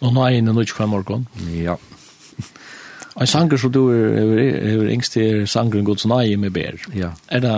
Og 0.00 0.12
nå 0.14 0.24
er 0.24 0.28
jeg 0.28 0.38
inne 0.38 0.52
nødt 0.56 0.70
fra 0.70 0.86
morgen? 0.86 1.26
Ja. 1.52 1.76
Og 3.14 3.28
sanger 3.28 3.56
som 3.56 3.72
du 3.72 3.90
er 3.90 4.86
yngst 4.88 5.16
er 5.16 5.46
sangren 5.46 5.84
Guds 5.84 6.06
nei 6.06 6.36
med 6.36 6.50
ber. 6.50 6.78
Ja. 6.94 7.10
Er 7.28 7.40
det, 7.40 7.56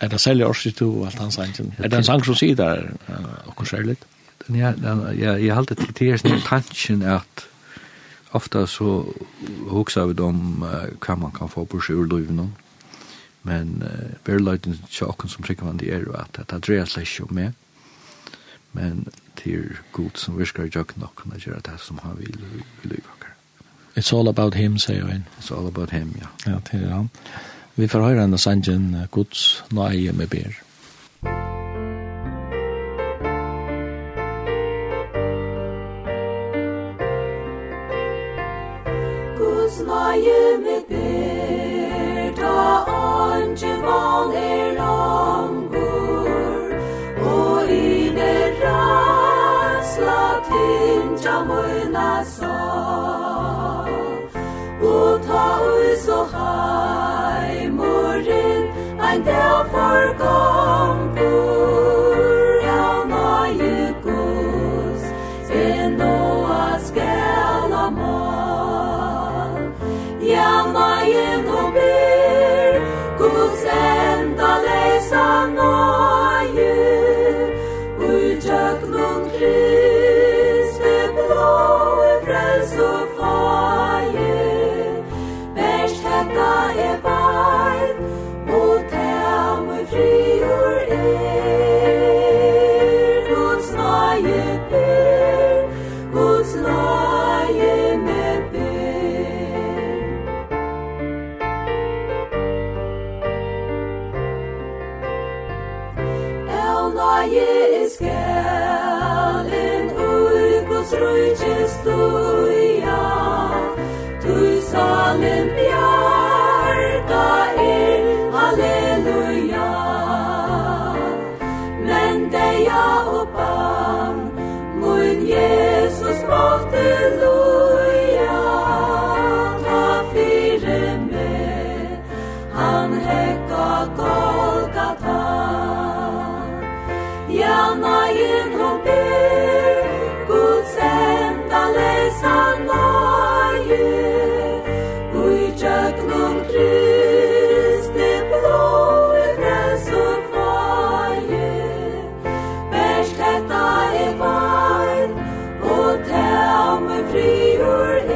er 0.00 0.08
det 0.08 0.20
særlig 0.20 0.46
årsigt 0.46 0.78
du 0.78 0.88
og 0.90 1.06
alt 1.06 1.18
hans 1.18 1.34
sangen? 1.34 1.72
Er 1.78 1.88
det 1.88 1.98
en 1.98 2.04
sang 2.04 2.24
som 2.24 2.36
sier 2.36 2.58
der, 2.58 2.82
uh, 3.08 3.48
okkur 3.48 3.64
særlig? 3.64 3.96
Ja, 4.50 4.72
ja, 4.82 4.94
ja, 5.12 5.32
jeg 5.38 5.54
har 5.54 5.62
alltid 5.62 5.76
til 5.76 5.94
det 5.98 6.12
er 6.12 6.20
sånn 6.20 6.42
tanken 6.44 7.02
at 7.06 7.46
ofta 8.32 8.66
så 8.66 9.04
hugsa 9.68 10.06
vi 10.06 10.20
om 10.20 10.62
uh, 10.62 10.88
hva 10.98 11.16
man 11.16 11.32
kan 11.32 11.48
få 11.48 11.64
på 11.64 11.80
sjur 11.80 12.06
løyven 12.06 12.40
om. 12.46 12.52
Men 13.42 13.82
uh, 13.82 14.14
berløyden 14.24 14.78
tjokken 14.90 15.28
som 15.28 15.44
trykker 15.44 15.66
man 15.66 15.80
det 15.80 15.92
er 15.94 16.06
jo 16.06 16.14
at 16.16 16.38
det 16.38 16.62
dreier 16.66 16.88
seg 16.88 17.08
ikke 17.08 17.28
om 17.28 17.34
meg. 17.36 17.52
Men 18.72 19.06
det 19.38 19.54
er 19.54 19.82
god 19.92 20.16
som 20.16 20.38
virker 20.38 20.70
tjokken 20.70 21.04
nok 21.04 21.22
kan 21.22 21.36
gjøre 21.36 21.60
det 21.66 21.80
som 21.80 21.98
han 22.02 22.16
vil, 22.18 22.38
vil 22.82 22.96
lykke 22.96 23.22
It's 23.94 24.12
all 24.12 24.28
about 24.28 24.54
him, 24.54 24.78
sier 24.78 25.04
han. 25.04 25.26
It's 25.38 25.50
all 25.52 25.66
about 25.66 25.90
him, 25.90 26.14
ja. 26.20 26.52
Ja, 26.52 26.60
til 26.64 26.88
han. 26.88 27.10
Vi 27.76 27.88
får 27.88 28.00
høre 28.00 28.20
henne 28.20 28.38
sangen 28.38 28.96
Guds 29.10 29.64
nøye 29.70 30.12
med 30.12 30.30
ber. 30.32 30.56
on 42.88 43.56
Javon 43.56 44.32
er 44.34 45.01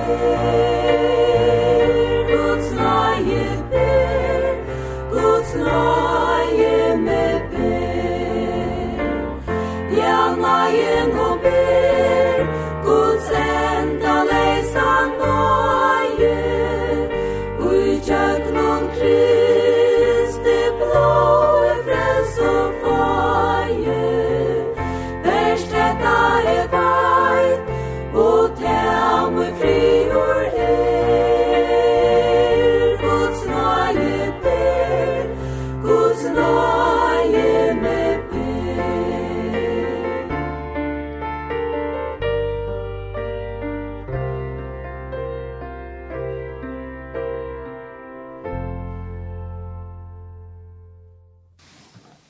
Musik 0.07 0.66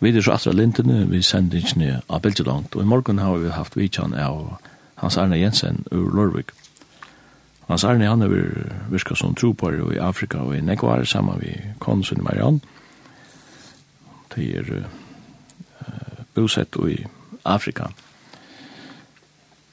Vi 0.06 0.12
er 0.14 0.22
så 0.22 0.36
atra 0.36 0.52
lintene, 0.54 1.00
vi 1.10 1.18
sender 1.22 1.58
ikke 1.58 1.96
av 2.06 2.20
Belgeland, 2.22 2.68
og 2.76 2.82
i 2.82 2.86
morgen 2.86 3.18
har 3.18 3.40
vi 3.42 3.48
haft 3.50 3.74
vidtjan 3.74 4.12
av 4.14 4.52
Hans 5.02 5.16
Arne 5.18 5.34
Jensen 5.40 5.80
ur 5.90 6.12
Lorvik. 6.14 6.52
Hans 7.66 7.82
Arne, 7.84 8.06
han 8.06 8.22
er 8.22 8.30
virka 8.92 9.16
som 9.18 9.34
tropar 9.34 9.74
i 9.74 9.98
Afrika 9.98 10.44
og 10.44 10.54
i 10.54 10.60
Nekvar, 10.62 11.02
saman 11.04 11.40
vi 11.42 11.56
konsul 11.82 12.20
i 12.20 12.22
Marianne. 12.22 12.60
De 14.36 14.46
er 14.60 14.70
uh, 14.76 16.22
bosett 16.38 16.78
i 16.86 17.00
Afrika. 17.42 17.88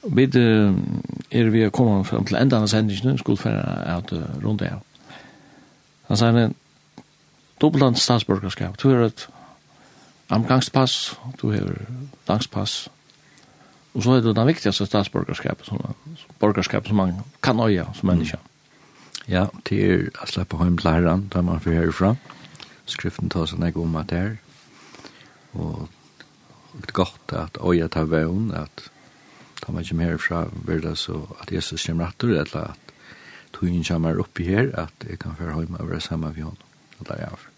Vi 0.02 0.26
uh, 0.34 0.74
er 1.30 1.52
vi 1.54 1.70
kommet 1.70 2.10
fram 2.10 2.26
til 2.26 2.40
enda 2.40 2.58
av 2.58 2.66
sendingen, 2.66 3.22
skuldfæra 3.22 3.86
at 4.00 4.10
uh, 4.12 4.26
rundt 4.42 4.66
det. 4.66 4.72
Hans 6.10 6.26
Arne, 6.26 6.48
dobbeltland 7.60 8.02
statsborgerskap, 8.02 8.74
tror 8.82 8.98
jeg 8.98 9.12
at 9.12 9.28
omgangspass, 10.34 11.14
du 11.40 11.50
har 11.52 11.70
dagspass. 12.28 12.88
Og 13.94 14.02
så 14.02 14.16
er 14.16 14.24
det 14.24 14.34
den 14.36 14.48
viktigaste 14.50 14.86
statsborgerskapet, 14.86 15.66
som, 15.66 15.78
borgerskapet 16.42 16.90
som 16.90 16.98
man 16.98 17.20
kan 17.42 17.60
øye 17.60 17.86
som 17.94 18.10
menneske. 18.10 18.38
Ja, 19.30 19.46
det 19.68 19.78
er 19.80 20.08
å 20.20 20.26
slippe 20.28 20.58
hjem 20.60 20.76
til 20.80 20.90
herren, 20.90 21.28
da 21.32 21.40
man 21.46 21.62
får 21.62 21.78
herfra. 21.78 22.14
Skriften 22.90 23.30
tar 23.32 23.46
seg 23.48 23.62
nek 23.62 23.78
om 23.80 23.94
at 23.96 24.10
det 24.10 24.18
er. 24.18 24.34
Og 25.54 25.86
det 26.74 26.90
er 26.90 26.98
godt 26.98 27.36
at 27.38 27.60
øye 27.62 27.88
tar 27.88 28.10
veien, 28.10 28.50
at 28.52 28.90
da 29.62 29.72
man 29.72 29.86
kommer 29.86 30.12
herfra, 30.12 30.44
blir 30.66 30.82
det 30.84 30.98
så 31.00 31.22
at 31.40 31.52
Jesus 31.54 31.86
kommer 31.86 32.10
etter, 32.10 32.34
eller 32.34 32.74
at 32.74 32.94
togjen 33.54 33.86
kommer 33.86 34.20
oppi 34.20 34.50
her, 34.50 34.74
at 34.74 35.08
jeg 35.08 35.22
kan 35.22 35.38
få 35.38 35.54
hjem 35.54 35.78
og 35.78 35.90
være 35.90 36.04
sammen 36.04 36.34
med 36.34 36.42
henne. 36.42 36.72
Og 36.98 37.06
det 37.08 37.16
er 37.16 37.28
jeg 37.28 37.53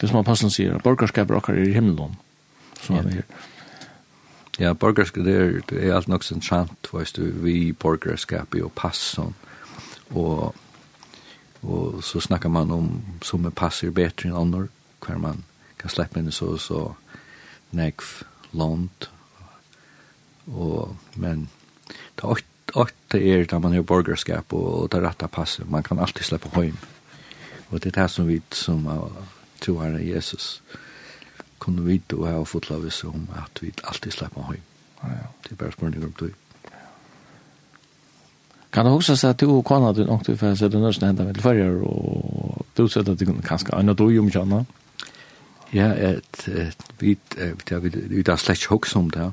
Det 0.00 0.08
som 0.08 0.24
passar 0.24 0.48
sier, 0.52 0.78
borgerskapet 0.80 1.36
okkar 1.36 1.58
er 1.58 1.68
i 1.68 1.76
himmelen. 1.76 2.16
Som 2.80 2.96
ja. 2.96 3.02
er 3.02 3.24
Ja, 4.60 4.72
borgerskap 4.74 5.24
det 5.24 5.34
er, 5.34 5.60
det 5.70 5.84
er 5.86 5.94
alt 5.96 6.08
nok 6.08 6.24
sentrant, 6.24 6.88
veist 6.92 7.16
du, 7.16 7.30
vi 7.40 7.72
borgerskap 7.72 8.54
og 8.60 8.72
passon, 8.76 9.32
og, 10.10 10.54
og 11.62 12.02
så 12.04 12.20
snakkar 12.20 12.52
man 12.52 12.70
om 12.70 12.90
som 13.24 13.46
er 13.48 13.54
passer 13.56 13.94
betre 13.94 14.28
enn 14.28 14.36
annor, 14.36 14.68
hver 15.00 15.16
man 15.22 15.44
kan 15.80 15.92
slippe 15.92 16.20
inn 16.20 16.28
så, 16.34 16.58
så 16.60 16.82
nekv 17.72 18.10
lånt, 18.52 19.08
og, 20.52 20.96
men 21.16 21.48
det 22.18 22.28
er 22.28 22.44
åtta 22.84 23.18
er 23.18 23.48
da 23.48 23.58
man 23.58 23.72
har 23.72 23.86
borgerskap 23.86 24.52
og, 24.52 24.68
og 24.82 24.92
det 24.92 25.00
rette 25.06 25.28
passet, 25.32 25.70
man 25.70 25.86
kan 25.86 25.98
alltid 25.98 26.26
slippe 26.26 26.52
heim. 26.58 26.76
Og 27.70 27.80
det 27.80 27.94
er 27.94 28.02
det 28.02 28.10
som 28.10 28.28
vi 28.28 28.42
som 28.52 28.84
to 29.60 29.78
Herre 29.78 30.00
Jesus, 30.06 30.62
kunne 31.58 31.82
vi 31.82 32.00
då 32.06 32.26
ha 32.26 32.44
fått 32.44 32.70
lov 32.70 32.86
oss 32.86 33.04
om 33.04 33.28
at 33.36 33.62
vi 33.62 33.72
alltid 33.84 34.12
slipper 34.12 34.42
høy. 34.42 34.60
Det 35.02 35.52
er 35.52 35.56
bare 35.56 35.72
spørsmål 35.72 36.04
om 36.04 36.14
du. 36.20 36.30
Kan 38.72 38.86
du 38.86 38.92
huske 38.92 39.16
seg 39.16 39.30
at 39.30 39.40
du 39.40 39.50
og 39.50 39.64
kona 39.64 39.92
din 39.92 40.08
åkte 40.08 40.36
for 40.36 40.54
sette 40.54 40.76
den 40.76 40.84
nørsen 40.84 41.16
med 41.16 41.34
til 41.34 41.42
førjer, 41.42 41.80
og 41.82 42.66
du 42.76 42.86
sette 42.88 43.12
at 43.12 43.20
du 43.20 43.24
kunne 43.26 43.42
kanskje 43.42 43.74
annet 43.74 43.98
du 43.98 44.08
jo 44.08 44.22
mye 44.22 44.40
annet? 44.40 44.76
Ja, 45.72 45.92
et, 45.94 46.48
et, 46.48 46.86
vi, 46.98 47.16
vi, 47.36 47.90
vi 48.08 48.22
har 48.26 48.36
slett 48.36 48.58
ikke 48.58 48.74
hukse 48.74 48.98
om 48.98 49.10
det. 49.10 49.30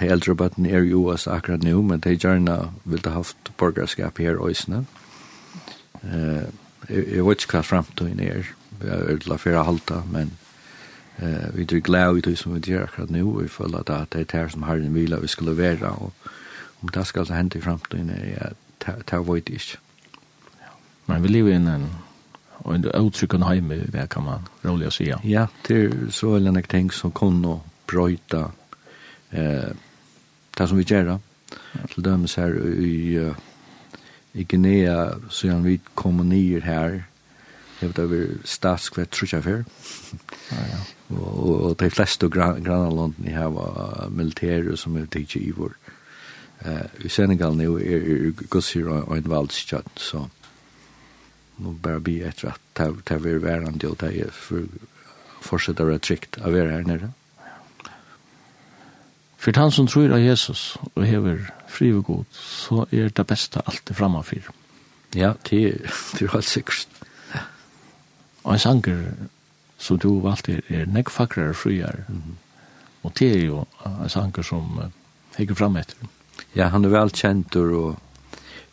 De 0.00 0.08
eldre 0.08 0.34
bøttene 0.34 0.70
er 0.70 0.84
jo 0.86 1.06
oss 1.12 1.26
akkurat 1.26 1.62
nå, 1.62 1.82
men 1.82 2.00
de 2.00 2.16
gjerne 2.16 2.58
vil 2.84 3.06
ha 3.06 3.16
haft 3.20 3.52
borgerskap 3.56 4.18
her 4.18 4.36
i 4.36 4.50
Øysene. 4.50 4.84
Ja 6.02 6.50
jeg 6.88 7.24
vet 7.26 7.44
ikke 7.44 7.58
hva 7.58 7.64
fremtiden 7.66 8.20
er, 8.20 8.48
vi 8.80 8.88
har 8.88 9.10
ødela 9.12 9.38
flere 9.38 9.64
halta, 9.64 10.02
men 10.10 10.32
eh, 11.18 11.48
vi 11.54 11.66
er 11.66 11.80
glad 11.80 12.18
i 12.18 12.24
det 12.26 12.38
som 12.38 12.54
vi 12.54 12.60
gjør 12.72 12.88
akkurat 12.88 13.10
nå, 13.10 13.24
vi 13.40 13.48
føler 13.48 13.78
at 13.78 14.12
det 14.12 14.20
er 14.20 14.30
det 14.32 14.52
som 14.52 14.66
har 14.66 14.80
en 14.80 14.94
vila 14.94 15.20
vi 15.22 15.30
skulle 15.30 15.56
være, 15.56 15.88
og 15.88 16.12
om 16.82 16.88
det 16.88 17.06
skal 17.06 17.30
hende 17.30 17.58
i 17.58 17.62
fremtiden, 17.62 18.10
er 18.10 18.24
jeg 18.26 18.52
det 18.82 19.18
vet 19.28 19.48
jeg 19.48 19.54
ikke. 19.54 19.78
Men 21.06 21.22
vi 21.22 21.28
lever 21.28 21.54
inn 21.54 21.68
en 21.70 21.86
og 22.62 22.74
en 22.74 22.84
uttrykken 23.06 23.42
heime, 23.42 23.80
det 23.90 24.08
kan 24.10 24.22
man 24.22 24.48
rolig 24.64 24.86
å 24.86 24.94
si. 24.94 25.08
Ja, 25.08 25.18
Ja, 25.26 25.46
det 25.66 25.78
er 25.84 26.10
så 26.14 26.34
veldig 26.36 26.52
en 26.54 26.62
ting 26.70 26.92
som 26.94 27.10
kunne 27.10 27.58
brøyta 27.90 28.50
eh, 29.30 29.72
det 30.58 30.68
som 30.68 30.78
vi 30.78 30.84
gjør. 30.86 31.18
Til 31.92 32.04
dømes 32.04 32.34
her 32.34 32.54
i 32.80 33.18
uh, 33.18 33.34
i 34.34 34.44
Guinea, 34.48 35.14
så 35.30 35.50
han 35.50 35.64
vi 35.64 35.80
kom 35.94 36.22
nyer 36.28 36.64
her, 36.64 37.02
jeg 37.80 37.90
vet 37.90 37.98
over 37.98 38.26
statskvett, 38.46 39.10
tror 39.10 39.28
jeg 39.32 39.44
før. 39.44 39.62
Og 40.52 40.92
og, 41.12 41.64
og 41.64 41.80
de 41.80 41.90
fleste 41.90 42.28
grannlandene 42.30 43.34
her 43.34 43.50
var 43.52 44.08
militære 44.10 44.76
som 44.76 44.96
er 44.96 45.08
tidsi 45.12 45.42
i 45.48 45.56
vår. 45.56 45.74
I 47.02 47.08
Senegal 47.10 47.56
nu 47.58 47.76
er 47.76 48.06
er 48.06 48.30
gusir 48.50 48.88
og 48.88 49.16
en 49.16 49.30
valdskjøtt, 49.30 49.98
så 49.98 50.28
nå 51.58 51.74
bare 51.82 52.00
bli 52.00 52.20
etter 52.22 52.54
at 52.54 52.60
det 52.78 53.10
er 53.10 53.38
værende, 53.38 53.88
og 53.88 54.00
det 54.00 54.12
er 54.20 54.30
for 54.30 54.64
fortsatt 55.42 55.80
å 55.82 55.88
være 55.90 55.98
trygt 55.98 56.38
å 56.38 56.50
være 56.54 56.70
her 56.70 56.86
nere. 56.86 57.10
For 59.42 59.58
han 59.58 59.72
som 59.74 59.88
tror 59.90 60.12
av 60.14 60.22
Jesus 60.22 60.76
og 60.94 61.02
hever 61.02 61.40
fri 61.66 61.90
og 61.90 62.04
god, 62.06 62.24
så 62.30 62.84
er 62.92 63.10
det 63.10 63.26
beste 63.26 63.62
alltid 63.66 63.96
framfor. 63.98 64.52
Ja, 65.18 65.32
det 65.50 65.62
er, 65.66 65.94
det 66.14 66.22
er 66.22 66.32
helt 66.36 66.46
sikkert. 66.46 66.88
Og 68.44 68.52
en 68.52 68.58
sanger 68.58 69.00
som 69.78 69.98
du 69.98 70.20
valgte 70.22 70.60
er 70.68 70.86
nekfakrere 70.86 71.48
og 71.48 71.58
friere. 71.58 72.04
Mm. 72.08 72.38
Og 73.02 73.12
det 73.18 73.30
er 73.36 73.44
jo 73.44 73.64
en 73.86 74.08
sanger 74.08 74.46
som 74.46 74.78
uh, 74.78 74.86
hekker 75.36 75.58
fram 75.58 75.76
etter. 75.76 75.98
Ja, 76.54 76.68
han 76.70 76.84
er 76.84 76.94
vel 76.94 77.10
kjent 77.10 77.56
og 77.56 77.98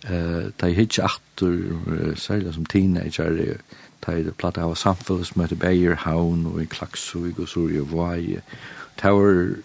eh 0.05 0.15
uh, 0.15 0.51
ta 0.57 0.67
hitch 0.67 0.99
aftur 0.99 1.81
uh, 1.87 2.15
særlig 2.15 2.53
som 2.53 2.65
teenager 2.65 3.57
ta 4.01 4.11
i 4.11 4.23
platta 4.37 4.61
av 4.61 4.75
samfunnsmøte 4.75 5.55
Bayer 5.55 5.95
Havn 5.95 6.45
og 6.45 6.61
i 6.61 6.65
Klaksvig 6.65 7.39
og 7.39 7.47
Sorg 7.47 7.81
og 7.81 7.91
Vai. 7.91 8.39
Tower 9.01 9.57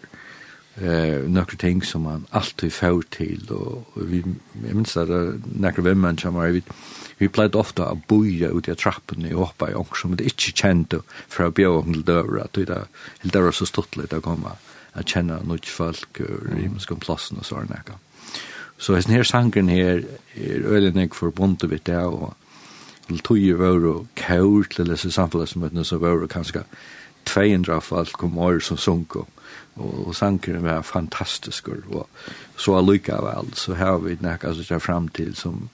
eh 0.76 1.22
nokre 1.30 1.56
ting 1.56 1.84
som 1.84 2.02
man 2.02 2.26
alltid 2.32 2.72
får 2.72 3.02
til 3.10 3.46
og 3.50 3.84
vi 3.94 4.22
jeg 4.64 4.74
minns 4.74 4.96
at 4.96 5.08
nokre 5.46 5.84
vemmen 5.84 6.18
som 6.18 6.34
var 6.34 6.50
vi 6.50 6.62
vi 7.18 7.28
pleide 7.28 7.58
ofte 7.58 7.84
å 7.86 8.00
boja 8.08 8.50
ut 8.50 8.68
i 8.68 8.74
trappen 8.74 9.26
i 9.26 9.34
hoppa 9.34 9.70
i 9.70 9.74
onk 9.78 9.96
som 9.96 10.16
det 10.16 10.26
ikke 10.26 10.54
kjente 10.62 11.00
fra 11.28 11.50
bjørn 11.50 11.92
til 11.92 12.04
døra 12.04 12.44
at 12.44 12.58
det 12.58 12.78
helt 13.22 13.34
døra 13.34 13.52
så 13.52 13.66
stuttlig 13.66 14.10
å 14.12 14.20
komme 14.20 14.56
å 14.94 15.02
kjenne 15.02 15.38
noen 15.44 15.62
folk 15.76 16.20
og 16.20 16.50
himmelske 16.58 16.98
plassen 16.98 17.38
og 17.38 17.46
sånn 17.46 17.70
ekka 17.78 18.00
så 18.78 18.96
hesten 18.96 19.14
her 19.14 19.22
sangen 19.22 19.68
her 19.68 20.02
er 20.34 20.66
øylenig 20.66 21.14
for 21.14 21.30
bonde 21.30 21.70
vidt 21.70 21.86
det 21.86 22.02
og 22.02 22.34
til 23.06 23.20
tog 23.20 23.38
i 23.38 23.52
vore 23.52 23.94
og 24.00 24.06
kaur 24.16 24.66
til 24.70 24.90
disse 24.90 25.12
samfunnet 25.12 25.48
som 25.48 25.62
møttene 25.62 25.84
som 25.84 26.02
vore 26.02 26.28
kanskje 26.28 26.64
200 27.30 27.80
folk 27.80 28.18
kom 28.18 28.38
år 28.38 28.58
som 28.60 28.76
sunko 28.76 29.24
og 29.24 29.43
og, 29.76 30.06
og 30.06 30.14
sankeren 30.14 30.64
var 30.64 30.82
fantastisk 30.82 31.68
og 31.68 32.06
så 32.56 32.76
allikevel 32.78 33.54
så 33.54 33.74
har 33.74 33.98
vi 33.98 34.18
nekka 34.20 34.54
som 34.54 34.68
kommer 34.68 34.86
fram 34.88 35.08
til 35.08 35.34
som 35.36 35.68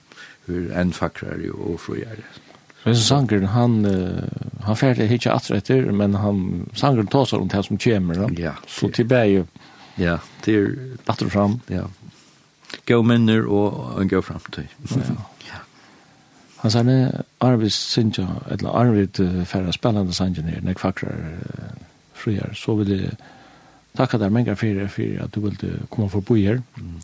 hur 0.47 0.71
enn 0.77 0.93
fakrare 0.93 1.53
og 1.53 1.81
frøyere 1.81 2.25
Men 2.85 2.97
sanger 2.97 3.43
han, 3.53 3.85
han 4.65 4.77
färdig 4.77 5.09
hittar 5.09 5.31
atträtter, 5.31 5.93
men 5.93 6.15
han, 6.15 6.71
sanger 6.75 7.05
tar 7.05 7.25
sig 7.25 7.39
om 7.39 7.49
det 7.49 7.63
som 7.63 7.79
kommer. 7.79 8.15
då. 8.15 8.31
ja. 8.43 8.55
Så 8.67 8.89
tillbaka 8.89 9.45
Ja, 9.95 10.19
det 10.45 10.55
er 10.55 10.77
datter 11.07 11.29
fram. 11.29 11.61
Ja. 11.69 11.85
Gå 12.87 13.03
minner 13.03 13.45
og 13.45 14.01
en 14.01 14.09
gå 14.09 14.23
fram 14.23 14.41
til. 14.53 14.69
Ja. 14.89 15.59
Han 16.57 16.71
sa 16.71 16.83
det, 16.83 17.25
Arvid 17.41 17.73
Sinja 17.73 18.27
eller 18.51 18.71
Arvid 18.71 19.21
færre 19.47 19.73
spillende 19.73 20.13
sanger 20.13 20.43
när 20.43 20.75
fackrar 20.75 21.11
fakrar 21.11 21.39
friar, 22.15 22.53
så 22.55 22.75
vil 22.75 22.89
det 22.89 23.17
Takk 23.97 24.15
at 24.15 24.21
det 24.21 24.27
er 24.27 24.31
mange 24.31 24.57
för 24.57 24.87
for 24.89 25.25
at 25.25 25.35
du 25.35 25.41
ville 25.41 25.87
komma 25.91 26.09
för 26.09 26.21
bo 26.21 26.35
här. 26.35 26.63
Mm. 26.77 27.01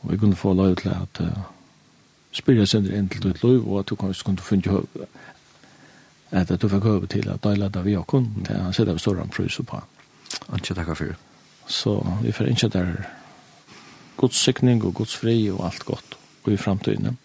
Och 0.00 0.12
vi 0.12 0.18
kunde 0.18 0.36
få 0.36 0.52
lov 0.52 0.74
till 0.74 0.90
att 0.90 1.20
uh, 1.20 1.38
spela 2.32 2.66
sønder 2.66 2.98
inn 2.98 3.08
til 3.08 3.22
ditt 3.22 3.44
liv, 3.44 3.68
och 3.68 3.80
att 3.80 3.86
du 3.86 3.96
kanske 3.96 4.24
kunde 4.24 4.42
finna 4.42 4.72
høy 4.72 4.86
att 6.30 6.60
du 6.60 6.68
fikk 6.68 6.84
över 6.84 7.06
till 7.06 7.28
att 7.28 7.42
dela 7.42 7.68
det 7.68 7.82
vi 7.82 7.94
har 7.94 8.00
okkon, 8.00 8.44
det 8.48 8.54
han 8.54 8.72
sätter 8.72 8.92
av 8.92 8.96
ståran 8.96 9.30
frys 9.30 9.56
på. 9.66 9.82
Ikke 10.54 10.74
takk 10.74 10.96
for 10.96 11.04
det. 11.04 11.16
Så 11.66 12.18
vi 12.22 12.32
får 12.32 12.46
ikke 12.46 12.68
der 12.68 13.08
Guds 14.16 14.36
sikning 14.36 14.84
og 14.84 14.94
Guds 14.94 15.16
fri 15.16 15.50
og 15.50 15.64
alt 15.66 15.84
godt, 15.84 16.16
og 16.44 16.52
i 16.52 16.56
framtiden. 16.56 17.18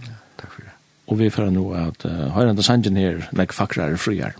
Ja, 0.00 0.16
takk 0.40 0.52
for 0.52 0.62
det. 0.62 0.72
Og 1.06 1.18
vi 1.18 1.30
får 1.30 1.50
nå 1.50 1.72
at 1.72 2.04
uh, 2.04 2.10
har 2.32 2.62
sangen 2.62 2.96
her, 2.96 3.28
nek 3.32 3.52
fakrare 3.52 3.96
friar. 3.96 4.32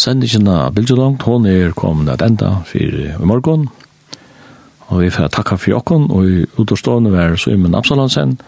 Sendingen 0.00 0.48
av 0.48 0.72
Bildjelangt, 0.72 1.26
hon 1.28 1.44
er 1.44 1.74
kommet 1.76 2.08
at 2.08 2.22
enda 2.24 2.62
for 2.64 2.80
i 2.80 3.10
morgen. 3.20 3.66
Og 4.88 5.02
vi 5.02 5.10
får 5.12 5.28
takka 5.34 5.58
for 5.60 5.74
jokken, 5.74 6.06
og 6.08 6.24
i 6.24 6.46
utårstående 6.56 7.12
var 7.12 7.36
Søymen 7.36 7.76
Absalansen, 7.76 8.38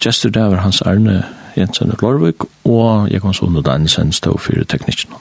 Gjester 0.00 0.30
der 0.30 0.48
var 0.48 0.62
Hans 0.62 0.80
Arne 0.86 1.24
Jensen 1.56 1.90
og 1.92 2.02
Lorvik, 2.02 2.46
og 2.64 3.10
Jekon 3.12 3.34
Sonne 3.34 3.62
Dansen 3.66 4.12
stå 4.12 4.36
for 4.38 4.64
teknikken. 4.64 5.12